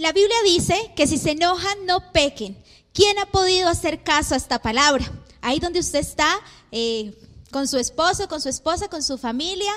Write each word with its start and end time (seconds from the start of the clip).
la 0.00 0.12
Biblia 0.12 0.36
dice 0.44 0.92
que 0.96 1.06
si 1.06 1.18
se 1.18 1.32
enojan, 1.32 1.84
no 1.84 2.10
pequen. 2.10 2.56
¿Quién 2.94 3.18
ha 3.18 3.26
podido 3.26 3.68
hacer 3.68 4.02
caso 4.02 4.32
a 4.32 4.38
esta 4.38 4.60
palabra? 4.60 5.04
Ahí 5.42 5.58
donde 5.58 5.78
usted 5.78 5.98
está, 5.98 6.40
eh, 6.72 7.14
con 7.50 7.68
su 7.68 7.76
esposo, 7.76 8.26
con 8.26 8.40
su 8.40 8.48
esposa, 8.48 8.88
con 8.88 9.02
su 9.02 9.18
familia. 9.18 9.70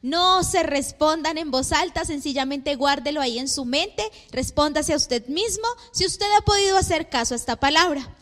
No 0.00 0.44
se 0.44 0.62
respondan 0.62 1.38
en 1.38 1.50
voz 1.50 1.72
alta, 1.72 2.04
sencillamente 2.04 2.76
guárdelo 2.76 3.20
ahí 3.20 3.40
en 3.40 3.48
su 3.48 3.64
mente, 3.64 4.08
respóndase 4.30 4.92
a 4.92 4.96
usted 4.96 5.26
mismo 5.26 5.66
si 5.92 6.06
usted 6.06 6.26
ha 6.38 6.42
podido 6.42 6.76
hacer 6.76 7.08
caso 7.08 7.34
a 7.34 7.36
esta 7.36 7.56
palabra. 7.56 8.16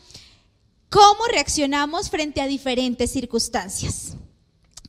¿Cómo 0.88 1.26
reaccionamos 1.26 2.08
frente 2.08 2.40
a 2.40 2.46
diferentes 2.46 3.10
circunstancias? 3.10 4.16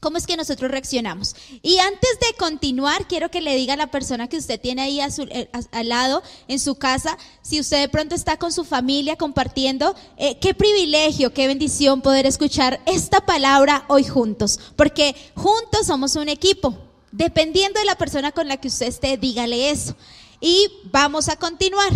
¿Cómo 0.04 0.18
es 0.18 0.28
que 0.28 0.36
nosotros 0.36 0.70
reaccionamos? 0.70 1.34
Y 1.62 1.80
antes 1.80 2.20
de 2.20 2.36
continuar, 2.38 3.08
quiero 3.08 3.32
que 3.32 3.40
le 3.40 3.56
diga 3.56 3.76
a 3.76 3.78
la 3.78 3.90
persona 3.90 4.28
que 4.28 4.36
usted 4.36 4.60
tiene 4.60 4.82
ahí 4.82 5.00
eh, 5.00 5.50
al 5.72 5.88
lado 5.88 6.22
en 6.50 6.60
su 6.60 6.76
casa, 6.76 7.18
si 7.42 7.58
usted 7.62 7.80
de 7.80 7.88
pronto 7.88 8.14
está 8.14 8.36
con 8.36 8.52
su 8.52 8.66
familia 8.66 9.16
compartiendo, 9.16 9.96
eh, 10.18 10.38
qué 10.40 10.54
privilegio, 10.54 11.34
qué 11.34 11.48
bendición 11.48 12.02
poder 12.02 12.26
escuchar 12.26 12.82
esta 12.86 13.26
palabra 13.26 13.86
hoy 13.88 14.04
juntos, 14.04 14.60
porque 14.76 15.16
juntos 15.36 15.88
somos 15.88 16.18
un 16.18 16.28
equipo. 16.28 16.78
Dependiendo 17.14 17.80
de 17.80 17.86
la 17.86 17.96
persona 17.96 18.34
con 18.34 18.50
la 18.50 18.58
que 18.58 18.68
usted 18.68 18.88
esté, 18.88 19.16
dígale 19.16 19.70
eso. 19.70 19.96
Y 20.42 20.68
vamos 20.92 21.30
a 21.30 21.38
continuar. 21.38 21.94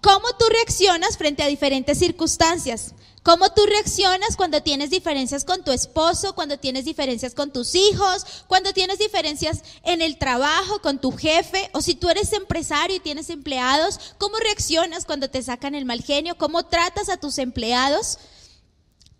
¿Cómo 0.00 0.26
tú 0.38 0.46
reaccionas 0.48 1.18
frente 1.18 1.42
a 1.42 1.48
diferentes 1.48 1.98
circunstancias? 1.98 2.94
¿Cómo 3.28 3.50
tú 3.50 3.66
reaccionas 3.66 4.38
cuando 4.38 4.62
tienes 4.62 4.88
diferencias 4.88 5.44
con 5.44 5.62
tu 5.62 5.70
esposo, 5.70 6.34
cuando 6.34 6.56
tienes 6.56 6.86
diferencias 6.86 7.34
con 7.34 7.52
tus 7.52 7.74
hijos, 7.74 8.24
cuando 8.46 8.72
tienes 8.72 8.98
diferencias 8.98 9.64
en 9.82 10.00
el 10.00 10.16
trabajo, 10.16 10.80
con 10.80 10.98
tu 10.98 11.12
jefe, 11.12 11.68
o 11.74 11.82
si 11.82 11.94
tú 11.94 12.08
eres 12.08 12.32
empresario 12.32 12.96
y 12.96 13.00
tienes 13.00 13.28
empleados, 13.28 14.14
¿cómo 14.16 14.38
reaccionas 14.38 15.04
cuando 15.04 15.28
te 15.28 15.42
sacan 15.42 15.74
el 15.74 15.84
mal 15.84 16.00
genio? 16.02 16.38
¿Cómo 16.38 16.64
tratas 16.64 17.10
a 17.10 17.18
tus 17.18 17.36
empleados? 17.36 18.18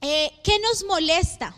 Eh, 0.00 0.33
¿Qué 0.42 0.58
nos 0.61 0.84
molesta? 0.84 1.55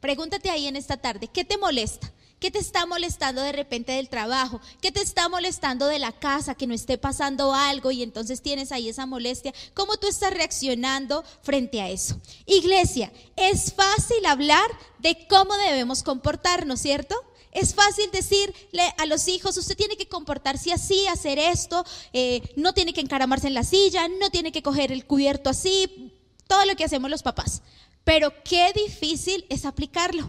Pregúntate 0.00 0.50
ahí 0.50 0.66
en 0.66 0.74
esta 0.74 0.96
tarde, 0.96 1.28
¿qué 1.28 1.44
te 1.44 1.58
molesta? 1.58 2.10
¿Qué 2.38 2.50
te 2.50 2.58
está 2.58 2.84
molestando 2.84 3.40
de 3.40 3.52
repente 3.52 3.92
del 3.92 4.08
trabajo? 4.08 4.60
¿Qué 4.82 4.92
te 4.92 5.00
está 5.00 5.28
molestando 5.28 5.86
de 5.86 5.98
la 5.98 6.12
casa? 6.12 6.54
Que 6.54 6.66
no 6.66 6.74
esté 6.74 6.98
pasando 6.98 7.54
algo 7.54 7.90
y 7.90 8.02
entonces 8.02 8.42
tienes 8.42 8.70
ahí 8.70 8.88
esa 8.88 9.06
molestia. 9.06 9.54
¿Cómo 9.72 9.96
tú 9.96 10.08
estás 10.08 10.32
reaccionando 10.32 11.24
frente 11.42 11.80
a 11.80 11.88
eso? 11.88 12.20
Iglesia, 12.44 13.12
es 13.36 13.72
fácil 13.72 14.26
hablar 14.26 14.70
de 14.98 15.26
cómo 15.26 15.56
debemos 15.56 16.02
comportarnos, 16.02 16.80
¿cierto? 16.80 17.14
Es 17.50 17.74
fácil 17.74 18.10
decirle 18.10 18.92
a 18.98 19.06
los 19.06 19.28
hijos, 19.28 19.56
usted 19.56 19.76
tiene 19.76 19.96
que 19.96 20.08
comportarse 20.08 20.72
así, 20.72 21.06
hacer 21.06 21.38
esto, 21.38 21.84
eh, 22.12 22.42
no 22.56 22.74
tiene 22.74 22.92
que 22.92 23.00
encaramarse 23.00 23.46
en 23.46 23.54
la 23.54 23.62
silla, 23.62 24.08
no 24.08 24.28
tiene 24.30 24.50
que 24.50 24.62
coger 24.62 24.90
el 24.90 25.06
cubierto 25.06 25.48
así, 25.48 26.12
todo 26.48 26.64
lo 26.64 26.74
que 26.74 26.84
hacemos 26.84 27.10
los 27.10 27.22
papás. 27.22 27.62
Pero 28.02 28.32
qué 28.42 28.72
difícil 28.74 29.46
es 29.48 29.64
aplicarlo. 29.64 30.28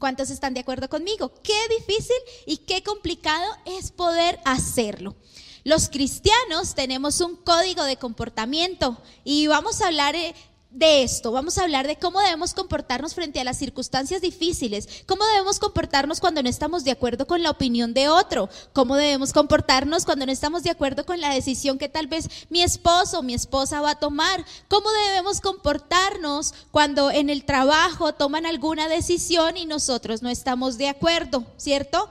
¿Cuántos 0.00 0.30
están 0.30 0.54
de 0.54 0.60
acuerdo 0.60 0.88
conmigo? 0.88 1.30
Qué 1.42 1.58
difícil 1.68 2.16
y 2.46 2.56
qué 2.56 2.82
complicado 2.82 3.44
es 3.66 3.92
poder 3.92 4.40
hacerlo. 4.46 5.14
Los 5.62 5.90
cristianos 5.90 6.74
tenemos 6.74 7.20
un 7.20 7.36
código 7.36 7.84
de 7.84 7.98
comportamiento 7.98 8.96
y 9.24 9.46
vamos 9.46 9.82
a 9.82 9.88
hablar 9.88 10.16
eh, 10.16 10.34
de 10.70 11.02
esto, 11.02 11.32
vamos 11.32 11.58
a 11.58 11.64
hablar 11.64 11.88
de 11.88 11.96
cómo 11.96 12.20
debemos 12.20 12.54
comportarnos 12.54 13.14
frente 13.14 13.40
a 13.40 13.44
las 13.44 13.58
circunstancias 13.58 14.20
difíciles, 14.20 15.02
cómo 15.06 15.24
debemos 15.26 15.58
comportarnos 15.58 16.20
cuando 16.20 16.42
no 16.42 16.48
estamos 16.48 16.84
de 16.84 16.92
acuerdo 16.92 17.26
con 17.26 17.42
la 17.42 17.50
opinión 17.50 17.92
de 17.92 18.08
otro, 18.08 18.48
cómo 18.72 18.94
debemos 18.94 19.32
comportarnos 19.32 20.04
cuando 20.04 20.26
no 20.26 20.32
estamos 20.32 20.62
de 20.62 20.70
acuerdo 20.70 21.04
con 21.04 21.20
la 21.20 21.34
decisión 21.34 21.76
que 21.76 21.88
tal 21.88 22.06
vez 22.06 22.28
mi 22.50 22.62
esposo 22.62 23.18
o 23.18 23.22
mi 23.22 23.34
esposa 23.34 23.80
va 23.80 23.90
a 23.90 23.98
tomar, 23.98 24.44
cómo 24.68 24.88
debemos 25.08 25.40
comportarnos 25.40 26.54
cuando 26.70 27.10
en 27.10 27.30
el 27.30 27.44
trabajo 27.44 28.14
toman 28.14 28.46
alguna 28.46 28.86
decisión 28.86 29.56
y 29.56 29.66
nosotros 29.66 30.22
no 30.22 30.28
estamos 30.28 30.78
de 30.78 30.88
acuerdo, 30.88 31.44
¿cierto? 31.56 32.08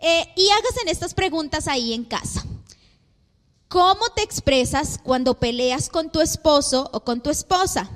Eh, 0.00 0.28
y 0.36 0.50
hágase 0.50 0.90
estas 0.90 1.14
preguntas 1.14 1.68
ahí 1.68 1.92
en 1.92 2.04
casa. 2.04 2.44
¿Cómo 3.74 4.08
te 4.14 4.22
expresas 4.22 5.00
cuando 5.02 5.40
peleas 5.40 5.88
con 5.88 6.08
tu 6.08 6.20
esposo 6.20 6.88
o 6.92 7.00
con 7.00 7.24
tu 7.24 7.30
esposa? 7.30 7.90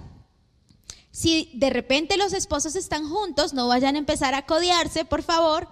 Si 1.13 1.53
de 1.55 1.71
repente 1.71 2.17
los 2.17 2.33
esposos 2.33 2.75
están 2.75 3.09
juntos, 3.09 3.55
no 3.55 3.69
vayan 3.69 3.95
a 3.95 4.01
empezar 4.01 4.35
a 4.35 4.45
codiarse, 4.45 5.05
por 5.05 5.23
favor. 5.23 5.69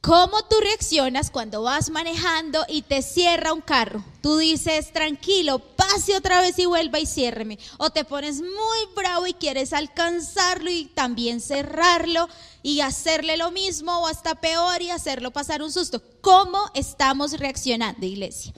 ¿Cómo 0.00 0.42
tú 0.44 0.56
reaccionas 0.60 1.30
cuando 1.30 1.62
vas 1.62 1.90
manejando 1.90 2.64
y 2.68 2.82
te 2.82 3.02
cierra 3.02 3.52
un 3.52 3.60
carro? 3.60 4.04
Tú 4.22 4.38
dices, 4.38 4.92
tranquilo, 4.92 5.58
pase 5.58 6.16
otra 6.16 6.40
vez 6.40 6.56
y 6.60 6.66
vuelva 6.66 7.00
y 7.00 7.06
ciérreme. 7.06 7.58
O 7.78 7.90
te 7.90 8.04
pones 8.04 8.40
muy 8.40 8.94
bravo 8.94 9.26
y 9.26 9.34
quieres 9.34 9.72
alcanzarlo 9.72 10.70
y 10.70 10.86
también 10.86 11.40
cerrarlo 11.40 12.28
y 12.62 12.80
hacerle 12.80 13.36
lo 13.36 13.50
mismo 13.50 13.98
o 13.98 14.06
hasta 14.06 14.36
peor 14.36 14.82
y 14.82 14.90
hacerlo 14.90 15.32
pasar 15.32 15.62
un 15.62 15.72
susto. 15.72 16.00
¿Cómo 16.20 16.70
estamos 16.74 17.32
reaccionando, 17.32 18.06
iglesia? 18.06 18.52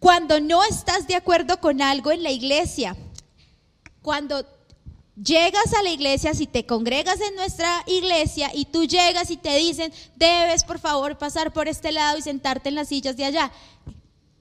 Cuando 0.00 0.40
no 0.40 0.64
estás 0.64 1.06
de 1.06 1.14
acuerdo 1.14 1.60
con 1.60 1.82
algo 1.82 2.10
en 2.10 2.24
la 2.24 2.32
iglesia, 2.32 2.96
cuando 4.02 4.44
llegas 5.16 5.72
a 5.78 5.82
la 5.82 5.90
iglesia, 5.90 6.34
si 6.34 6.46
te 6.46 6.66
congregas 6.66 7.20
en 7.20 7.36
nuestra 7.36 7.82
iglesia 7.86 8.50
y 8.54 8.66
tú 8.66 8.84
llegas 8.84 9.30
y 9.30 9.36
te 9.36 9.56
dicen, 9.56 9.92
debes 10.16 10.64
por 10.64 10.78
favor 10.78 11.16
pasar 11.18 11.52
por 11.52 11.68
este 11.68 11.92
lado 11.92 12.18
y 12.18 12.22
sentarte 12.22 12.68
en 12.68 12.74
las 12.74 12.88
sillas 12.88 13.16
de 13.16 13.24
allá. 13.24 13.52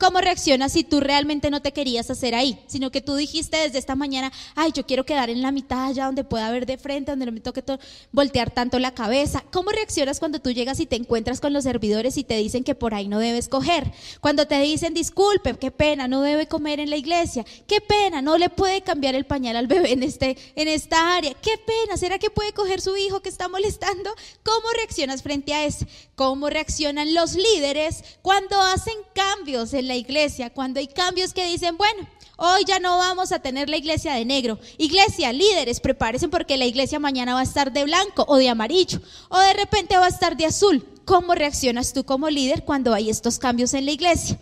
¿Cómo 0.03 0.19
reaccionas 0.19 0.73
si 0.73 0.83
tú 0.83 0.99
realmente 0.99 1.49
no 1.49 1.61
te 1.61 1.71
querías 1.71 2.09
hacer 2.09 2.35
ahí? 2.35 2.59
Sino 2.67 2.91
que 2.91 2.99
tú 2.99 3.15
dijiste 3.15 3.55
desde 3.55 3.77
esta 3.77 3.95
mañana, 3.95 4.33
ay, 4.53 4.73
yo 4.75 4.85
quiero 4.85 5.05
quedar 5.05 5.29
en 5.29 5.41
la 5.41 5.53
mitad 5.53 5.85
allá 5.85 6.07
donde 6.07 6.25
pueda 6.25 6.51
ver 6.51 6.65
de 6.65 6.77
frente, 6.77 7.11
donde 7.11 7.25
no 7.25 7.31
me 7.31 7.39
toque 7.39 7.63
voltear 8.11 8.51
tanto 8.51 8.79
la 8.79 8.93
cabeza. 8.93 9.45
¿Cómo 9.49 9.71
reaccionas 9.71 10.19
cuando 10.19 10.39
tú 10.39 10.51
llegas 10.51 10.81
y 10.81 10.87
te 10.87 10.97
encuentras 10.97 11.39
con 11.39 11.53
los 11.53 11.63
servidores 11.63 12.17
y 12.17 12.25
te 12.25 12.35
dicen 12.35 12.65
que 12.65 12.75
por 12.75 12.93
ahí 12.93 13.07
no 13.07 13.17
debes 13.17 13.47
coger? 13.47 13.93
Cuando 14.19 14.45
te 14.45 14.59
dicen, 14.59 14.93
disculpe, 14.93 15.53
qué 15.53 15.71
pena, 15.71 16.09
no 16.09 16.19
debe 16.19 16.49
comer 16.49 16.81
en 16.81 16.89
la 16.89 16.97
iglesia. 16.97 17.45
Qué 17.65 17.79
pena, 17.79 18.21
no 18.21 18.37
le 18.37 18.49
puede 18.49 18.81
cambiar 18.81 19.15
el 19.15 19.25
pañal 19.25 19.55
al 19.55 19.67
bebé 19.67 19.93
en, 19.93 20.03
este, 20.03 20.35
en 20.57 20.67
esta 20.67 21.15
área. 21.15 21.33
Qué 21.35 21.57
pena, 21.65 21.95
¿será 21.95 22.19
que 22.19 22.29
puede 22.29 22.51
coger 22.51 22.81
su 22.81 22.97
hijo 22.97 23.21
que 23.21 23.29
está 23.29 23.47
molestando? 23.47 24.13
¿Cómo 24.43 24.67
reaccionas 24.75 25.23
frente 25.23 25.53
a 25.53 25.63
eso? 25.63 25.85
¿Cómo 26.15 26.49
reaccionan 26.49 27.13
los 27.13 27.35
líderes 27.35 28.03
cuando 28.21 28.59
hacen 28.59 28.97
cambios 29.13 29.73
en 29.73 29.87
la 29.87 29.92
iglesia, 29.95 30.49
cuando 30.49 30.79
hay 30.79 30.87
cambios 30.87 31.33
que 31.33 31.45
dicen, 31.45 31.77
bueno, 31.77 32.07
hoy 32.37 32.63
ya 32.65 32.79
no 32.79 32.97
vamos 32.97 33.31
a 33.31 33.39
tener 33.39 33.69
la 33.69 33.77
iglesia 33.77 34.13
de 34.13 34.25
negro. 34.25 34.59
Iglesia, 34.77 35.31
líderes, 35.33 35.79
prepárense 35.79 36.27
porque 36.27 36.57
la 36.57 36.65
iglesia 36.65 36.99
mañana 36.99 37.33
va 37.33 37.41
a 37.41 37.43
estar 37.43 37.71
de 37.71 37.83
blanco 37.83 38.25
o 38.27 38.37
de 38.37 38.49
amarillo 38.49 38.99
o 39.29 39.39
de 39.39 39.53
repente 39.53 39.97
va 39.97 40.05
a 40.05 40.09
estar 40.09 40.37
de 40.37 40.45
azul. 40.45 40.85
¿Cómo 41.05 41.35
reaccionas 41.35 41.93
tú 41.93 42.03
como 42.05 42.29
líder 42.29 42.63
cuando 42.63 42.93
hay 42.93 43.09
estos 43.09 43.37
cambios 43.39 43.73
en 43.73 43.85
la 43.85 43.91
iglesia? 43.91 44.39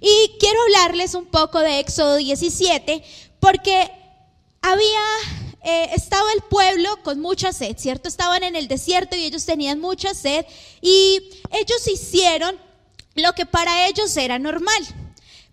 Y 0.00 0.38
quiero 0.38 0.60
hablarles 0.62 1.14
un 1.14 1.26
poco 1.26 1.60
de 1.60 1.80
Éxodo 1.80 2.16
17 2.16 3.02
porque 3.40 3.90
había 4.62 5.00
eh, 5.64 5.90
estaba 5.94 6.32
el 6.32 6.40
pueblo 6.42 6.88
con 7.02 7.20
mucha 7.20 7.52
sed, 7.52 7.76
¿cierto? 7.78 8.08
Estaban 8.08 8.42
en 8.42 8.56
el 8.56 8.68
desierto 8.68 9.16
y 9.16 9.24
ellos 9.24 9.44
tenían 9.44 9.80
mucha 9.80 10.14
sed 10.14 10.46
y 10.80 11.20
ellos 11.50 11.86
hicieron 11.86 12.56
lo 13.18 13.32
que 13.34 13.46
para 13.46 13.86
ellos 13.88 14.16
era 14.16 14.38
normal. 14.38 14.82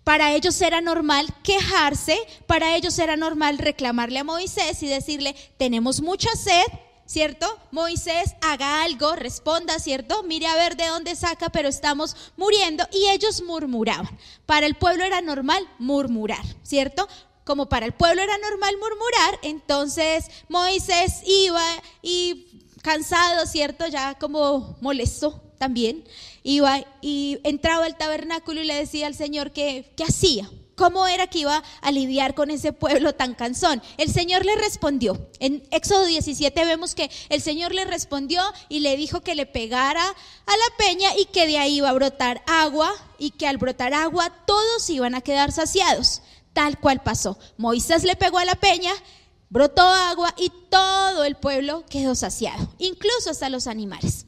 Para 0.04 0.34
ellos 0.34 0.60
era 0.60 0.80
normal 0.80 1.26
quejarse, 1.42 2.16
para 2.46 2.76
ellos 2.76 2.96
era 3.00 3.16
normal 3.16 3.58
reclamarle 3.58 4.20
a 4.20 4.24
Moisés 4.24 4.80
y 4.84 4.86
decirle, 4.86 5.34
tenemos 5.58 6.00
mucha 6.00 6.30
sed, 6.36 6.62
¿cierto? 7.06 7.58
Moisés 7.72 8.36
haga 8.40 8.84
algo, 8.84 9.16
responda, 9.16 9.80
¿cierto? 9.80 10.22
Mire 10.22 10.46
a 10.46 10.54
ver 10.54 10.76
de 10.76 10.86
dónde 10.86 11.16
saca, 11.16 11.48
pero 11.48 11.68
estamos 11.68 12.16
muriendo. 12.36 12.86
Y 12.92 13.08
ellos 13.08 13.42
murmuraban. 13.42 14.16
Para 14.46 14.66
el 14.66 14.76
pueblo 14.76 15.02
era 15.02 15.20
normal 15.22 15.68
murmurar, 15.80 16.44
¿cierto? 16.62 17.08
Como 17.44 17.68
para 17.68 17.86
el 17.86 17.92
pueblo 17.92 18.22
era 18.22 18.38
normal 18.38 18.76
murmurar, 18.78 19.38
entonces 19.42 20.26
Moisés 20.48 21.22
iba 21.26 21.64
y 22.02 22.46
cansado, 22.82 23.46
¿cierto? 23.46 23.88
Ya 23.88 24.14
como 24.14 24.76
molesto 24.80 25.45
también 25.58 26.04
iba 26.42 26.84
y 27.00 27.38
entraba 27.44 27.84
al 27.84 27.96
tabernáculo 27.96 28.60
y 28.60 28.66
le 28.66 28.74
decía 28.74 29.06
al 29.06 29.14
Señor 29.14 29.52
que, 29.52 29.92
qué 29.96 30.04
hacía. 30.04 30.48
¿Cómo 30.76 31.06
era 31.06 31.26
que 31.26 31.38
iba 31.38 31.62
a 31.80 31.90
lidiar 31.90 32.34
con 32.34 32.50
ese 32.50 32.74
pueblo 32.74 33.14
tan 33.14 33.34
cansón? 33.34 33.82
El 33.96 34.12
Señor 34.12 34.44
le 34.44 34.54
respondió. 34.56 35.30
En 35.40 35.66
Éxodo 35.70 36.04
17 36.04 36.64
vemos 36.66 36.94
que 36.94 37.10
el 37.30 37.40
Señor 37.40 37.74
le 37.74 37.86
respondió 37.86 38.42
y 38.68 38.80
le 38.80 38.94
dijo 38.98 39.22
que 39.22 39.34
le 39.34 39.46
pegara 39.46 40.04
a 40.04 40.52
la 40.52 40.76
peña 40.76 41.16
y 41.16 41.24
que 41.26 41.46
de 41.46 41.56
ahí 41.56 41.76
iba 41.76 41.88
a 41.88 41.94
brotar 41.94 42.42
agua 42.46 42.92
y 43.18 43.30
que 43.30 43.48
al 43.48 43.56
brotar 43.56 43.94
agua 43.94 44.30
todos 44.46 44.90
iban 44.90 45.14
a 45.14 45.22
quedar 45.22 45.50
saciados. 45.50 46.20
Tal 46.52 46.78
cual 46.78 47.02
pasó. 47.02 47.38
Moisés 47.56 48.04
le 48.04 48.14
pegó 48.14 48.38
a 48.38 48.44
la 48.44 48.54
peña, 48.54 48.92
brotó 49.48 49.80
agua 49.80 50.34
y 50.36 50.52
todo 50.68 51.24
el 51.24 51.36
pueblo 51.36 51.84
quedó 51.88 52.14
saciado, 52.14 52.68
incluso 52.78 53.30
hasta 53.30 53.48
los 53.48 53.66
animales. 53.66 54.26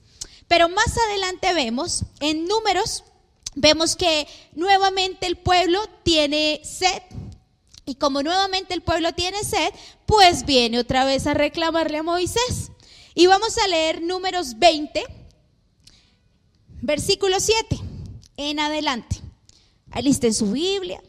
Pero 0.49 0.69
más 0.69 0.97
adelante 1.07 1.53
vemos 1.55 2.05
en 2.21 2.47
números 2.47 3.05
vemos 3.61 3.97
que 3.97 4.27
nuevamente 4.55 5.27
el 5.27 5.37
pueblo 5.37 5.81
tiene 6.03 6.61
sed. 6.65 7.03
Y 7.85 7.95
como 7.95 8.23
nuevamente 8.23 8.75
el 8.75 8.83
pueblo 8.83 9.13
tiene 9.15 9.43
sed, 9.45 9.73
pues 10.07 10.45
viene 10.45 10.79
otra 10.79 11.05
vez 11.05 11.27
a 11.27 11.35
reclamarle 11.35 11.99
a 11.99 12.03
Moisés. 12.03 12.71
Y 13.15 13.27
vamos 13.27 13.57
a 13.59 13.67
leer 13.67 14.03
números 14.03 14.59
20, 14.59 15.05
versículo 16.83 17.41
7, 17.41 17.81
en 18.37 18.61
adelante. 18.61 19.17
Alisten 19.91 20.35
su 20.35 20.53
Biblia, 20.53 21.03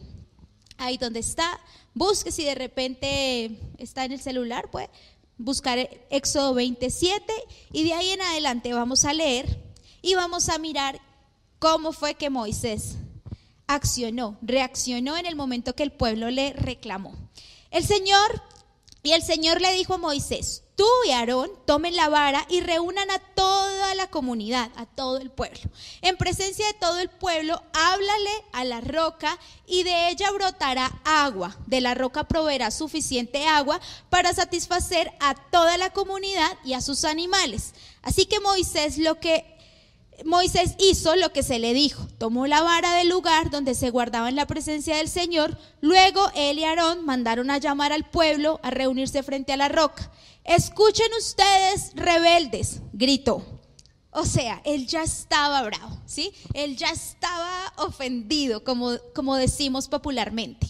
ahí 0.78 0.98
donde 0.98 1.20
está. 1.20 1.60
Busque 1.94 2.32
si 2.32 2.46
de 2.46 2.56
repente 2.56 3.60
está 3.78 4.06
en 4.06 4.14
el 4.14 4.22
celular, 4.22 4.72
pues 4.72 4.88
buscar 5.40 5.80
Éxodo 6.12 6.54
27 6.54 7.34
y 7.72 7.86
de 7.86 7.94
ahí 7.94 8.10
en 8.10 8.22
adelante 8.22 8.74
vamos 8.74 9.06
a 9.06 9.14
leer 9.14 9.64
y 10.02 10.14
vamos 10.14 10.50
a 10.50 10.60
mirar 10.60 11.02
cómo 11.58 11.94
fue 11.94 12.14
que 12.14 12.30
Moisés 12.30 12.98
accionó, 13.66 14.38
reaccionó 14.42 15.18
en 15.18 15.26
el 15.26 15.36
momento 15.36 15.76
que 15.76 15.84
el 15.84 15.92
pueblo 15.92 16.30
le 16.30 16.54
reclamó. 16.54 17.16
El 17.72 17.86
Señor, 17.86 18.42
y 19.02 19.14
el 19.14 19.24
Señor 19.24 19.62
le 19.62 19.74
dijo 19.74 19.94
a 19.94 19.98
Moisés, 19.98 20.64
tú 20.76 20.88
y 21.06 21.12
Aarón 21.12 21.52
tomen 21.66 21.96
la 21.96 22.10
vara 22.10 22.46
y 22.50 22.62
reúnan 22.62 23.10
a 23.12 23.20
toda 23.20 23.96
la 23.96 24.10
comunidad, 24.10 24.72
a 24.76 24.86
todo 24.86 25.18
el 25.18 25.30
pueblo. 25.30 25.60
En 26.02 26.18
presencia 26.18 26.66
de 26.68 26.74
todo 26.74 27.00
el 27.00 27.10
pueblo, 27.10 27.62
háblale 27.74 28.32
a 28.54 28.64
la 28.64 28.82
roca 28.82 29.38
y 29.68 29.84
de 29.84 30.10
ella 30.10 30.32
brotará 30.32 31.02
agua. 31.04 31.58
De 31.66 31.82
la 31.82 31.96
roca 31.96 32.26
proveerá 32.26 32.72
suficiente 32.72 33.46
agua 33.46 33.80
para 34.10 34.34
satisfacer 34.34 35.12
a 35.20 35.36
toda 35.36 35.78
la 35.78 35.92
comunidad 35.92 36.58
y 36.64 36.74
a 36.74 36.82
sus 36.82 37.06
animales. 37.06 37.74
Así 38.02 38.26
que 38.26 38.40
Moisés 38.40 38.98
lo 38.98 39.20
que 39.20 39.59
Moisés 40.26 40.76
hizo 40.80 41.16
lo 41.16 41.32
que 41.32 41.44
se 41.44 41.60
le 41.60 41.74
dijo, 41.74 42.08
tomó 42.18 42.48
la 42.48 42.62
vara 42.62 42.94
del 42.96 43.10
lugar 43.10 43.50
donde 43.50 43.76
se 43.76 43.90
guardaba 43.90 44.30
en 44.30 44.36
la 44.36 44.48
presencia 44.48 44.98
del 44.98 45.10
Señor, 45.10 45.58
luego 45.82 46.30
él 46.36 46.60
y 46.60 46.64
Aarón 46.64 47.06
mandaron 47.06 47.52
a 47.52 47.58
llamar 47.58 47.94
al 47.94 48.10
pueblo 48.10 48.60
a 48.64 48.72
reunirse 48.72 49.24
frente 49.24 49.54
a 49.54 49.58
la 49.58 49.70
roca. 49.70 50.12
Escuchen 50.44 51.10
ustedes, 51.18 51.92
rebeldes, 51.96 52.82
gritó. 52.94 53.44
O 54.12 54.26
sea, 54.26 54.62
él 54.66 54.88
ya 54.88 55.04
estaba 55.04 55.62
bravo, 55.62 56.02
¿sí? 56.06 56.34
Él 56.54 56.76
ya 56.76 56.90
estaba 56.90 57.74
ofendido, 57.78 58.64
como, 58.64 58.98
como 59.14 59.36
decimos 59.36 59.88
popularmente. 59.88 60.68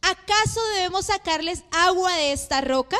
¿Acaso 0.00 0.60
debemos 0.76 1.06
sacarles 1.06 1.64
agua 1.70 2.14
de 2.16 2.32
esta 2.32 2.60
roca? 2.60 2.96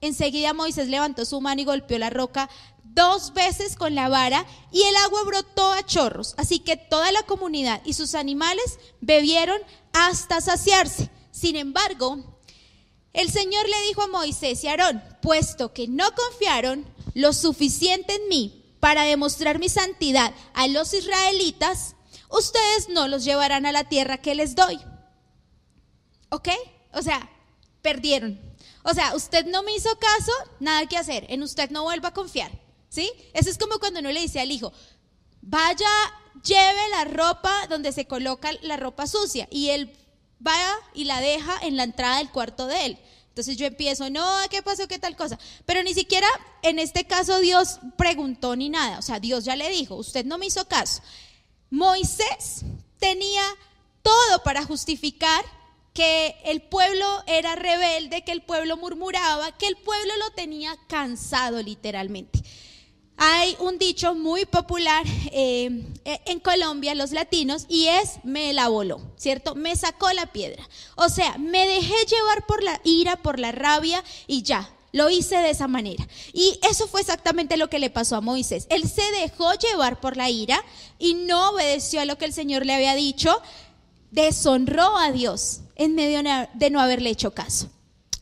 Enseguida 0.00 0.54
Moisés 0.54 0.88
levantó 0.88 1.24
su 1.24 1.40
mano 1.40 1.60
y 1.60 1.64
golpeó 1.64 1.98
la 1.98 2.08
roca 2.08 2.48
dos 2.94 3.32
veces 3.32 3.76
con 3.76 3.94
la 3.94 4.08
vara 4.08 4.46
y 4.72 4.82
el 4.82 4.96
agua 4.96 5.22
brotó 5.24 5.72
a 5.72 5.84
chorros. 5.84 6.34
Así 6.36 6.58
que 6.60 6.76
toda 6.76 7.12
la 7.12 7.22
comunidad 7.22 7.80
y 7.84 7.94
sus 7.94 8.14
animales 8.14 8.78
bebieron 9.00 9.60
hasta 9.92 10.40
saciarse. 10.40 11.10
Sin 11.30 11.56
embargo, 11.56 12.18
el 13.12 13.30
Señor 13.30 13.68
le 13.68 13.82
dijo 13.88 14.02
a 14.02 14.08
Moisés 14.08 14.62
y 14.64 14.68
Aarón, 14.68 15.02
puesto 15.22 15.72
que 15.72 15.88
no 15.88 16.04
confiaron 16.14 16.86
lo 17.14 17.32
suficiente 17.32 18.14
en 18.14 18.28
mí 18.28 18.74
para 18.80 19.02
demostrar 19.02 19.58
mi 19.58 19.68
santidad 19.68 20.34
a 20.54 20.68
los 20.68 20.94
israelitas, 20.94 21.96
ustedes 22.30 22.88
no 22.88 23.08
los 23.08 23.24
llevarán 23.24 23.66
a 23.66 23.72
la 23.72 23.84
tierra 23.84 24.18
que 24.18 24.34
les 24.34 24.54
doy. 24.54 24.80
¿Ok? 26.30 26.48
O 26.92 27.02
sea, 27.02 27.28
perdieron. 27.82 28.40
O 28.82 28.94
sea, 28.94 29.14
usted 29.14 29.46
no 29.46 29.62
me 29.62 29.74
hizo 29.74 29.90
caso, 29.98 30.32
nada 30.58 30.86
que 30.86 30.96
hacer. 30.96 31.26
En 31.28 31.42
usted 31.42 31.70
no 31.70 31.82
vuelva 31.82 32.08
a 32.08 32.14
confiar. 32.14 32.50
¿Sí? 32.90 33.10
Eso 33.32 33.48
es 33.48 33.56
como 33.56 33.78
cuando 33.78 34.00
uno 34.00 34.10
le 34.10 34.20
dice 34.20 34.40
al 34.40 34.50
hijo, 34.50 34.72
vaya, 35.40 35.88
lleve 36.44 36.88
la 36.90 37.04
ropa 37.04 37.66
donde 37.68 37.92
se 37.92 38.06
coloca 38.06 38.50
la 38.62 38.76
ropa 38.76 39.06
sucia 39.06 39.48
y 39.50 39.70
él 39.70 39.96
va 40.46 40.58
y 40.92 41.04
la 41.04 41.20
deja 41.20 41.56
en 41.62 41.76
la 41.76 41.84
entrada 41.84 42.18
del 42.18 42.30
cuarto 42.30 42.66
de 42.66 42.86
él. 42.86 42.98
Entonces 43.28 43.56
yo 43.56 43.66
empiezo, 43.66 44.10
no, 44.10 44.26
¿qué 44.50 44.60
pasó? 44.60 44.88
¿Qué 44.88 44.98
tal 44.98 45.16
cosa? 45.16 45.38
Pero 45.64 45.82
ni 45.84 45.94
siquiera 45.94 46.26
en 46.62 46.80
este 46.80 47.04
caso 47.06 47.38
Dios 47.38 47.78
preguntó 47.96 48.56
ni 48.56 48.68
nada. 48.68 48.98
O 48.98 49.02
sea, 49.02 49.20
Dios 49.20 49.44
ya 49.44 49.54
le 49.54 49.70
dijo, 49.70 49.94
usted 49.94 50.24
no 50.24 50.36
me 50.36 50.46
hizo 50.46 50.66
caso. 50.66 51.00
Moisés 51.70 52.64
tenía 52.98 53.44
todo 54.02 54.42
para 54.42 54.64
justificar 54.64 55.44
que 55.94 56.34
el 56.44 56.62
pueblo 56.62 57.06
era 57.26 57.54
rebelde, 57.54 58.24
que 58.24 58.32
el 58.32 58.42
pueblo 58.42 58.76
murmuraba, 58.76 59.56
que 59.56 59.68
el 59.68 59.76
pueblo 59.76 60.12
lo 60.18 60.30
tenía 60.32 60.76
cansado 60.88 61.62
literalmente. 61.62 62.42
Hay 63.22 63.54
un 63.60 63.76
dicho 63.76 64.14
muy 64.14 64.46
popular 64.46 65.04
eh, 65.30 65.84
en 66.24 66.40
Colombia, 66.40 66.94
los 66.94 67.12
latinos, 67.12 67.66
y 67.68 67.86
es 67.86 68.12
me 68.24 68.54
la 68.54 68.68
voló, 68.68 68.98
¿cierto? 69.18 69.54
Me 69.54 69.76
sacó 69.76 70.10
la 70.14 70.32
piedra. 70.32 70.66
O 70.96 71.10
sea, 71.10 71.36
me 71.36 71.66
dejé 71.66 71.94
llevar 72.06 72.46
por 72.46 72.62
la 72.62 72.80
ira, 72.82 73.16
por 73.16 73.38
la 73.38 73.52
rabia 73.52 74.02
y 74.26 74.40
ya, 74.40 74.70
lo 74.92 75.10
hice 75.10 75.36
de 75.36 75.50
esa 75.50 75.68
manera. 75.68 76.08
Y 76.32 76.58
eso 76.66 76.88
fue 76.88 77.02
exactamente 77.02 77.58
lo 77.58 77.68
que 77.68 77.78
le 77.78 77.90
pasó 77.90 78.16
a 78.16 78.22
Moisés. 78.22 78.66
Él 78.70 78.88
se 78.88 79.02
dejó 79.20 79.52
llevar 79.52 80.00
por 80.00 80.16
la 80.16 80.30
ira 80.30 80.64
y 80.98 81.12
no 81.12 81.50
obedeció 81.50 82.00
a 82.00 82.06
lo 82.06 82.16
que 82.16 82.24
el 82.24 82.32
Señor 82.32 82.64
le 82.64 82.72
había 82.72 82.94
dicho, 82.94 83.42
deshonró 84.12 84.96
a 84.96 85.12
Dios 85.12 85.60
en 85.76 85.94
medio 85.94 86.22
de 86.54 86.70
no 86.70 86.80
haberle 86.80 87.10
hecho 87.10 87.34
caso. 87.34 87.68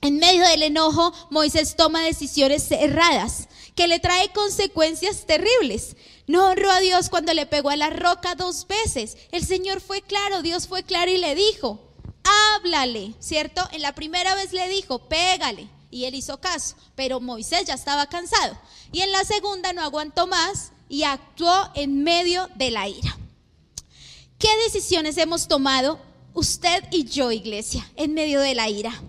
En 0.01 0.19
medio 0.19 0.47
del 0.47 0.65
enojo, 0.65 1.13
Moisés 1.31 1.77
toma 1.77 2.05
decisiones 2.05 2.69
erradas 2.73 3.49
que 3.79 3.87
le 3.87 4.01
trae 4.01 4.33
consecuencias 4.33 5.25
terribles. 5.25 5.95
No 6.27 6.49
honró 6.49 6.69
a 6.69 6.81
Dios 6.81 7.09
cuando 7.09 7.33
le 7.33 7.47
pegó 7.47 7.71
a 7.71 7.77
la 7.77 7.91
roca 7.91 8.35
dos 8.35 8.67
veces. 8.67 9.17
El 9.31 9.47
Señor 9.47 9.81
fue 9.81 10.03
claro, 10.03 10.43
Dios 10.43 10.67
fue 10.67 10.83
claro 10.83 11.13
y 11.13 11.17
le 11.17 11.37
dijo, 11.37 11.79
háblale, 12.57 13.15
¿cierto? 13.21 13.63
En 13.71 13.83
la 13.83 13.95
primera 13.95 14.35
vez 14.35 14.53
le 14.53 14.69
dijo, 14.69 15.09
pégale. 15.09 15.69
Y 15.93 16.07
él 16.07 16.17
hizo 16.17 16.41
caso, 16.41 16.75
pero 16.97 17.21
Moisés 17.21 17.67
ya 17.67 17.75
estaba 17.75 18.09
cansado. 18.09 18.59
Y 18.91 19.03
en 19.03 19.13
la 19.13 19.23
segunda 19.23 19.73
no 19.73 19.83
aguantó 19.83 20.27
más 20.27 20.73
y 20.89 21.05
actuó 21.05 21.71
en 21.77 22.03
medio 22.03 22.49
de 22.57 22.73
la 22.73 22.89
ira. 22.89 23.17
¿Qué 24.41 24.49
decisiones 24.65 25.17
hemos 25.19 25.47
tomado 25.47 26.01
usted 26.35 26.83
y 26.91 27.05
yo, 27.05 27.31
iglesia, 27.31 27.89
en 27.95 28.13
medio 28.13 28.41
de 28.41 28.57
la 28.57 28.69
ira? 28.69 29.01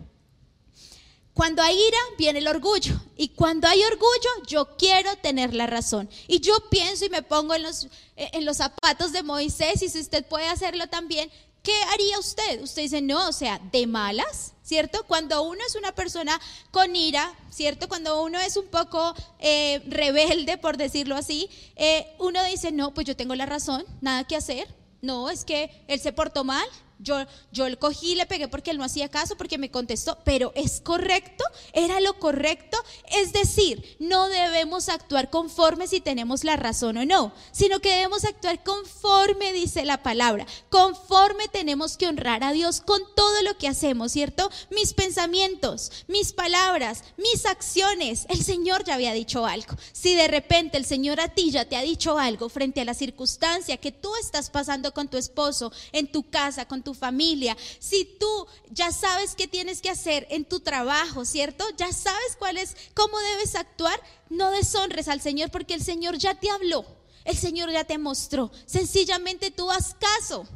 Cuando 1.39 1.61
hay 1.61 1.73
ira, 1.81 1.97
viene 2.17 2.39
el 2.39 2.49
orgullo. 2.49 2.99
Y 3.15 3.29
cuando 3.29 3.65
hay 3.65 3.81
orgullo, 3.81 4.29
yo 4.45 4.75
quiero 4.75 5.15
tener 5.15 5.53
la 5.53 5.67
razón. 5.67 6.09
Y 6.27 6.41
yo 6.41 6.69
pienso 6.69 7.05
y 7.05 7.09
me 7.09 7.21
pongo 7.21 7.55
en 7.55 7.63
los, 7.63 7.85
eh, 8.17 8.29
en 8.33 8.43
los 8.43 8.57
zapatos 8.57 9.13
de 9.13 9.23
Moisés, 9.23 9.81
y 9.81 9.87
si 9.87 10.01
usted 10.01 10.25
puede 10.25 10.47
hacerlo 10.47 10.87
también, 10.87 11.31
¿qué 11.63 11.71
haría 11.93 12.19
usted? 12.19 12.61
Usted 12.61 12.81
dice, 12.81 13.01
no, 13.01 13.29
o 13.29 13.31
sea, 13.31 13.61
de 13.71 13.87
malas, 13.87 14.51
¿cierto? 14.63 15.05
Cuando 15.07 15.43
uno 15.43 15.61
es 15.65 15.75
una 15.75 15.95
persona 15.95 16.37
con 16.71 16.93
ira, 16.93 17.33
¿cierto? 17.49 17.87
Cuando 17.87 18.21
uno 18.21 18.37
es 18.41 18.57
un 18.57 18.67
poco 18.67 19.15
eh, 19.39 19.81
rebelde, 19.87 20.57
por 20.57 20.75
decirlo 20.75 21.15
así, 21.15 21.49
eh, 21.77 22.05
uno 22.19 22.43
dice, 22.43 22.73
no, 22.73 22.93
pues 22.93 23.07
yo 23.07 23.15
tengo 23.15 23.33
la 23.33 23.45
razón, 23.45 23.85
nada 24.01 24.25
que 24.25 24.35
hacer. 24.35 24.67
No, 25.01 25.29
es 25.29 25.45
que 25.45 25.71
él 25.87 26.01
se 26.01 26.11
portó 26.11 26.43
mal, 26.43 26.67
yo, 26.99 27.25
yo 27.51 27.65
el 27.65 27.79
cogí 27.79 28.11
y 28.11 28.15
le 28.15 28.25
pegué 28.25 28.47
porque 28.47 28.71
él 28.71 28.77
no 28.77 28.83
hacía 28.83 29.09
caso, 29.09 29.37
porque 29.37 29.57
me 29.57 29.71
contestó, 29.71 30.17
pero 30.23 30.51
¿es 30.55 30.81
correcto? 30.81 31.43
¿Era 31.73 31.99
lo 31.99 32.19
correcto? 32.19 32.77
Es 33.11 33.33
decir, 33.33 33.97
no 33.99 34.27
debemos 34.27 34.89
actuar 34.89 35.29
conforme 35.29 35.87
si 35.87 36.01
tenemos 36.01 36.43
la 36.43 36.57
razón 36.57 36.97
o 36.97 37.05
no, 37.05 37.33
sino 37.51 37.79
que 37.79 37.89
debemos 37.89 38.25
actuar 38.25 38.63
conforme 38.63 39.53
dice 39.53 39.85
la 39.85 40.03
palabra. 40.03 40.45
Conforme 40.69 41.47
tenemos 41.47 41.97
que 41.97 42.07
honrar 42.07 42.43
a 42.43 42.51
Dios 42.51 42.81
con 42.81 43.01
todo 43.15 43.41
lo 43.43 43.57
que 43.57 43.67
hacemos, 43.67 44.11
¿cierto? 44.11 44.49
Mis 44.69 44.93
pensamientos, 44.93 45.91
mis 46.07 46.33
palabras, 46.33 47.03
mis 47.17 47.45
acciones. 47.45 48.25
El 48.29 48.43
Señor 48.43 48.83
ya 48.83 48.95
había 48.95 49.13
dicho 49.13 49.45
algo. 49.45 49.75
Si 49.93 50.15
de 50.15 50.27
repente 50.27 50.77
el 50.77 50.85
Señor 50.85 51.19
a 51.21 51.29
ti 51.29 51.51
ya 51.51 51.65
te 51.65 51.77
ha 51.77 51.81
dicho 51.81 52.17
algo 52.17 52.49
frente 52.49 52.81
a 52.81 52.85
la 52.85 52.93
circunstancia 52.93 53.77
que 53.77 53.91
tú 53.91 54.13
estás 54.17 54.49
pasando 54.49 54.93
con 54.93 55.07
tu 55.07 55.17
esposo, 55.17 55.71
en 55.91 56.11
tu 56.11 56.29
casa, 56.29 56.67
con 56.67 56.83
tu 56.83 56.88
familia, 56.93 57.57
si 57.79 58.05
tú 58.05 58.47
ya 58.69 58.91
sabes 58.91 59.35
qué 59.35 59.47
tienes 59.47 59.81
que 59.81 59.89
hacer 59.89 60.27
en 60.29 60.45
tu 60.45 60.59
trabajo, 60.59 61.25
¿cierto? 61.25 61.63
Ya 61.77 61.91
sabes 61.91 62.35
cuál 62.37 62.57
es, 62.57 62.75
cómo 62.93 63.17
debes 63.19 63.55
actuar, 63.55 63.99
no 64.29 64.51
deshonres 64.51 65.07
al 65.07 65.21
Señor 65.21 65.51
porque 65.51 65.73
el 65.73 65.83
Señor 65.83 66.17
ya 66.17 66.35
te 66.35 66.49
habló, 66.49 66.85
el 67.25 67.37
Señor 67.37 67.71
ya 67.71 67.83
te 67.83 67.97
mostró. 67.97 68.51
Sencillamente 68.65 69.51
tú 69.51 69.69
haz 69.71 69.95
caso. 69.95 70.47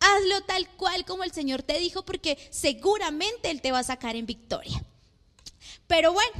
Hazlo 0.00 0.42
tal 0.42 0.68
cual 0.76 1.04
como 1.04 1.24
el 1.24 1.32
Señor 1.32 1.62
te 1.62 1.78
dijo 1.78 2.04
porque 2.04 2.36
seguramente 2.50 3.50
Él 3.50 3.62
te 3.62 3.72
va 3.72 3.78
a 3.78 3.84
sacar 3.84 4.16
en 4.16 4.26
victoria. 4.26 4.84
Pero 5.86 6.12
bueno, 6.12 6.32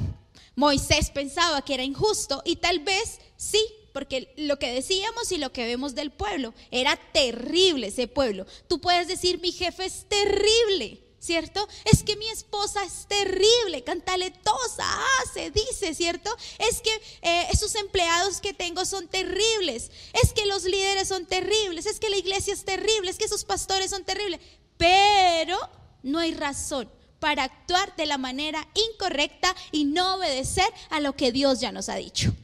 Moisés 0.55 1.11
pensaba 1.11 1.63
que 1.63 1.75
era 1.75 1.83
injusto 1.83 2.43
y 2.45 2.57
tal 2.57 2.81
vez 2.81 3.21
sí, 3.37 3.65
porque 3.95 4.35
lo 4.37 4.59
que 4.59 4.73
decíamos 4.73 5.31
y 5.31 5.39
lo 5.39 5.53
que 5.53 5.65
vemos 5.67 5.95
del 5.95 6.11
pueblo 6.11 6.53
era 6.73 6.97
terrible 7.13 7.87
ese 7.87 8.09
pueblo. 8.09 8.45
Tú 8.67 8.81
puedes 8.81 9.07
decir, 9.07 9.41
mi 9.41 9.53
jefe 9.53 9.85
es 9.85 10.09
terrible, 10.09 11.01
¿cierto? 11.21 11.67
Es 11.85 12.03
que 12.03 12.17
mi 12.17 12.29
esposa 12.29 12.83
es 12.83 13.07
terrible, 13.07 13.85
cantaletosa, 13.85 14.85
hace, 15.23 15.53
dice, 15.53 15.95
¿cierto? 15.95 16.29
Es 16.59 16.81
que 16.81 16.91
eh, 17.23 17.47
esos 17.53 17.77
empleados 17.77 18.41
que 18.41 18.53
tengo 18.53 18.85
son 18.85 19.07
terribles, 19.07 19.93
es 20.25 20.33
que 20.33 20.45
los 20.47 20.65
líderes 20.65 21.07
son 21.07 21.25
terribles, 21.25 21.87
es 21.87 22.01
que 22.01 22.11
la 22.11 22.17
iglesia 22.17 22.53
es 22.53 22.65
terrible, 22.65 23.13
es 23.13 23.17
que 23.17 23.27
esos 23.27 23.45
pastores 23.45 23.91
son 23.91 24.05
terribles, 24.05 24.41
pero 24.77 25.57
no 26.03 26.19
hay 26.19 26.35
razón 26.35 26.91
para 27.21 27.45
actuar 27.45 27.95
de 27.95 28.07
la 28.07 28.19
manera 28.19 28.67
incorrecta 28.91 29.55
y 29.71 29.85
no 29.85 30.17
obedecer 30.17 30.67
a 30.91 30.99
lo 30.99 31.15
que 31.15 31.31
Dios 31.31 31.61
ya 31.61 31.71
nos 31.71 31.89
ha 31.89 31.95
dicho. 31.95 32.35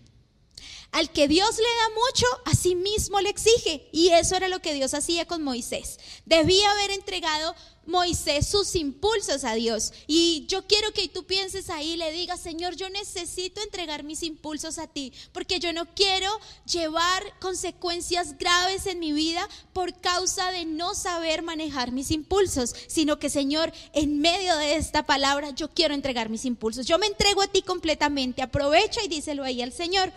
Al 0.93 1.13
que 1.13 1.29
Dios 1.29 1.57
le 1.57 1.63
da 1.63 2.01
mucho, 2.07 2.27
a 2.47 2.55
sí 2.55 2.75
mismo 2.75 3.21
le 3.21 3.31
exige. 3.31 3.89
Y 3.93 4.09
eso 4.09 4.35
era 4.35 4.49
lo 4.49 4.61
que 4.61 4.75
Dios 4.75 4.93
hacía 4.93 5.25
con 5.25 5.43
Moisés. 5.43 5.99
Debía 6.27 6.71
haber 6.73 6.91
entregado 6.91 7.55
Moisés 7.87 8.47
sus 8.49 8.75
impulsos 8.75 9.45
a 9.45 9.55
Dios. 9.55 9.93
Y 10.07 10.47
yo 10.49 10.67
quiero 10.67 10.93
que 10.93 11.09
tú 11.09 11.25
pienses 11.25 11.71
ahí 11.71 11.93
y 11.93 11.97
le 11.97 12.13
digas, 12.13 12.41
Señor, 12.41 12.75
yo 12.75 12.89
necesito 12.91 13.61
entregar 13.63 14.03
mis 14.03 14.23
impulsos 14.23 14.79
a 14.79 14.87
ti, 14.87 15.13
porque 15.33 15.61
yo 15.61 15.73
no 15.73 15.87
quiero 15.95 16.29
llevar 16.67 17.23
consecuencias 17.41 18.39
graves 18.39 18.87
en 18.87 18.99
mi 18.99 19.13
vida 19.13 19.49
por 19.73 19.95
causa 20.01 20.51
de 20.53 20.65
no 20.65 20.95
saber 20.95 21.43
manejar 21.43 21.93
mis 21.93 22.11
impulsos, 22.11 22.75
sino 22.87 23.19
que, 23.19 23.31
Señor, 23.31 23.73
en 23.93 24.21
medio 24.21 24.57
de 24.57 24.77
esta 24.77 25.07
palabra, 25.07 25.51
yo 25.51 25.71
quiero 25.71 25.95
entregar 25.95 26.31
mis 26.31 26.45
impulsos. 26.45 26.87
Yo 26.87 26.99
me 26.99 27.07
entrego 27.07 27.43
a 27.43 27.49
ti 27.49 27.63
completamente. 27.63 28.43
Aprovecha 28.43 29.03
y 29.05 29.09
díselo 29.09 29.45
ahí 29.45 29.63
al 29.63 29.73
Señor. 29.73 30.13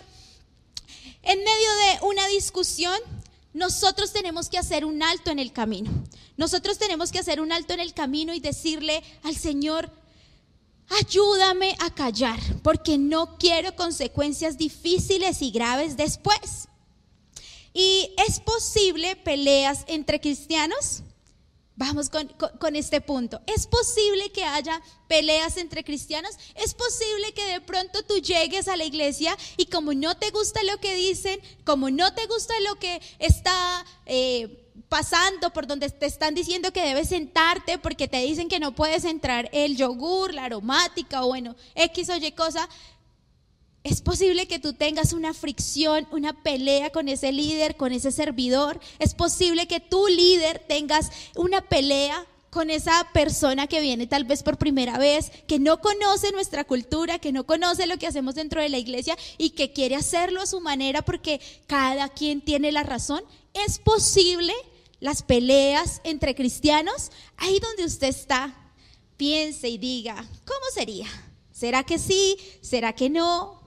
En 1.23 1.39
medio 1.39 1.49
de 1.49 2.05
una 2.05 2.27
discusión, 2.27 2.99
nosotros 3.53 4.11
tenemos 4.11 4.49
que 4.49 4.57
hacer 4.57 4.83
un 4.83 5.01
alto 5.01 5.31
en 5.31 5.39
el 5.39 5.53
camino. 5.53 5.89
Nosotros 6.35 6.77
tenemos 6.77 7.11
que 7.11 7.19
hacer 7.19 7.39
un 7.39 7.51
alto 7.51 7.73
en 7.73 7.79
el 7.79 7.93
camino 7.93 8.33
y 8.33 8.39
decirle 8.39 9.03
al 9.23 9.35
Señor, 9.35 9.89
ayúdame 10.89 11.75
a 11.79 11.93
callar, 11.93 12.39
porque 12.61 12.97
no 12.97 13.37
quiero 13.37 13.75
consecuencias 13.75 14.57
difíciles 14.57 15.41
y 15.41 15.51
graves 15.51 15.95
después. 15.95 16.67
¿Y 17.73 18.11
es 18.27 18.39
posible 18.39 19.15
peleas 19.15 19.85
entre 19.87 20.19
cristianos? 20.19 21.03
Vamos 21.75 22.09
con, 22.09 22.75
este 22.75 23.01
punto. 23.01 23.41
¿Es 23.47 23.65
posible 23.65 24.31
que 24.31 24.43
haya 24.43 24.79
peleas 25.07 25.57
entre 25.57 25.83
cristianos? 25.83 26.37
¿Es 26.55 26.75
posible 26.75 27.33
que 27.33 27.45
de 27.45 27.61
pronto 27.61 28.03
tú 28.03 28.19
llegues 28.19 28.67
a 28.67 28.77
la 28.77 28.85
iglesia 28.85 29.35
y 29.57 29.65
como 29.65 29.93
no 29.93 30.15
te 30.15 30.29
gusta 30.29 30.61
lo 30.63 30.77
que 30.79 30.95
dicen, 30.95 31.39
como 31.65 31.89
no 31.89 32.13
te 32.13 32.27
gusta 32.27 32.53
lo 32.67 32.75
que 32.75 33.01
está 33.17 33.85
eh, 34.05 34.63
pasando, 34.87 35.51
por 35.51 35.65
donde 35.65 35.89
te 35.89 36.05
están 36.05 36.35
diciendo 36.35 36.71
que 36.71 36.85
debes 36.85 37.09
sentarte 37.09 37.79
porque 37.79 38.07
te 38.07 38.17
dicen 38.17 38.49
que 38.49 38.59
no 38.59 38.75
puedes 38.75 39.03
entrar 39.03 39.49
el 39.51 39.75
yogur, 39.75 40.31
la 40.31 40.45
aromática 40.45 41.23
o 41.23 41.29
bueno, 41.29 41.55
X 41.73 42.09
o 42.09 42.17
Y 42.17 42.31
cosa, 42.33 42.69
es 43.83 44.01
posible 44.01 44.47
que 44.47 44.59
tú 44.59 44.73
tengas 44.73 45.11
una 45.11 45.33
fricción, 45.33 46.07
una 46.11 46.41
pelea 46.41 46.89
con 46.91 47.09
ese 47.09 47.33
líder, 47.33 47.75
con 47.75 47.91
ese 47.91 48.11
servidor. 48.11 48.79
Es 48.97 49.13
posible 49.13 49.67
que 49.67 49.81
tu 49.81 50.07
líder 50.07 50.63
tengas 50.67 51.11
una 51.35 51.61
pelea 51.61 52.25
con 52.49 52.69
esa 52.69 53.09
persona 53.13 53.67
que 53.67 53.81
viene 53.81 54.07
tal 54.07 54.23
vez 54.23 54.41
por 54.41 54.57
primera 54.57 54.97
vez, 54.97 55.31
que 55.47 55.59
no 55.59 55.81
conoce 55.81 56.31
nuestra 56.31 56.63
cultura, 56.63 57.19
que 57.19 57.33
no 57.33 57.45
conoce 57.45 57.87
lo 57.87 57.97
que 57.97 58.07
hacemos 58.07 58.35
dentro 58.35 58.61
de 58.61 58.69
la 58.69 58.77
iglesia 58.77 59.17
y 59.37 59.49
que 59.49 59.73
quiere 59.73 59.95
hacerlo 59.95 60.41
a 60.41 60.45
su 60.45 60.61
manera 60.61 61.01
porque 61.01 61.41
cada 61.67 62.07
quien 62.09 62.39
tiene 62.41 62.71
la 62.71 62.83
razón. 62.83 63.21
Es 63.53 63.79
posible 63.79 64.53
las 65.01 65.23
peleas 65.23 65.99
entre 66.05 66.35
cristianos. 66.35 67.11
Ahí 67.35 67.59
donde 67.59 67.85
usted 67.85 68.07
está, 68.07 68.55
piense 69.17 69.67
y 69.67 69.77
diga, 69.77 70.15
¿cómo 70.45 70.65
sería? 70.73 71.07
¿Será 71.51 71.83
que 71.83 71.97
sí? 71.97 72.37
¿Será 72.61 72.93
que 72.93 73.09
no? 73.09 73.62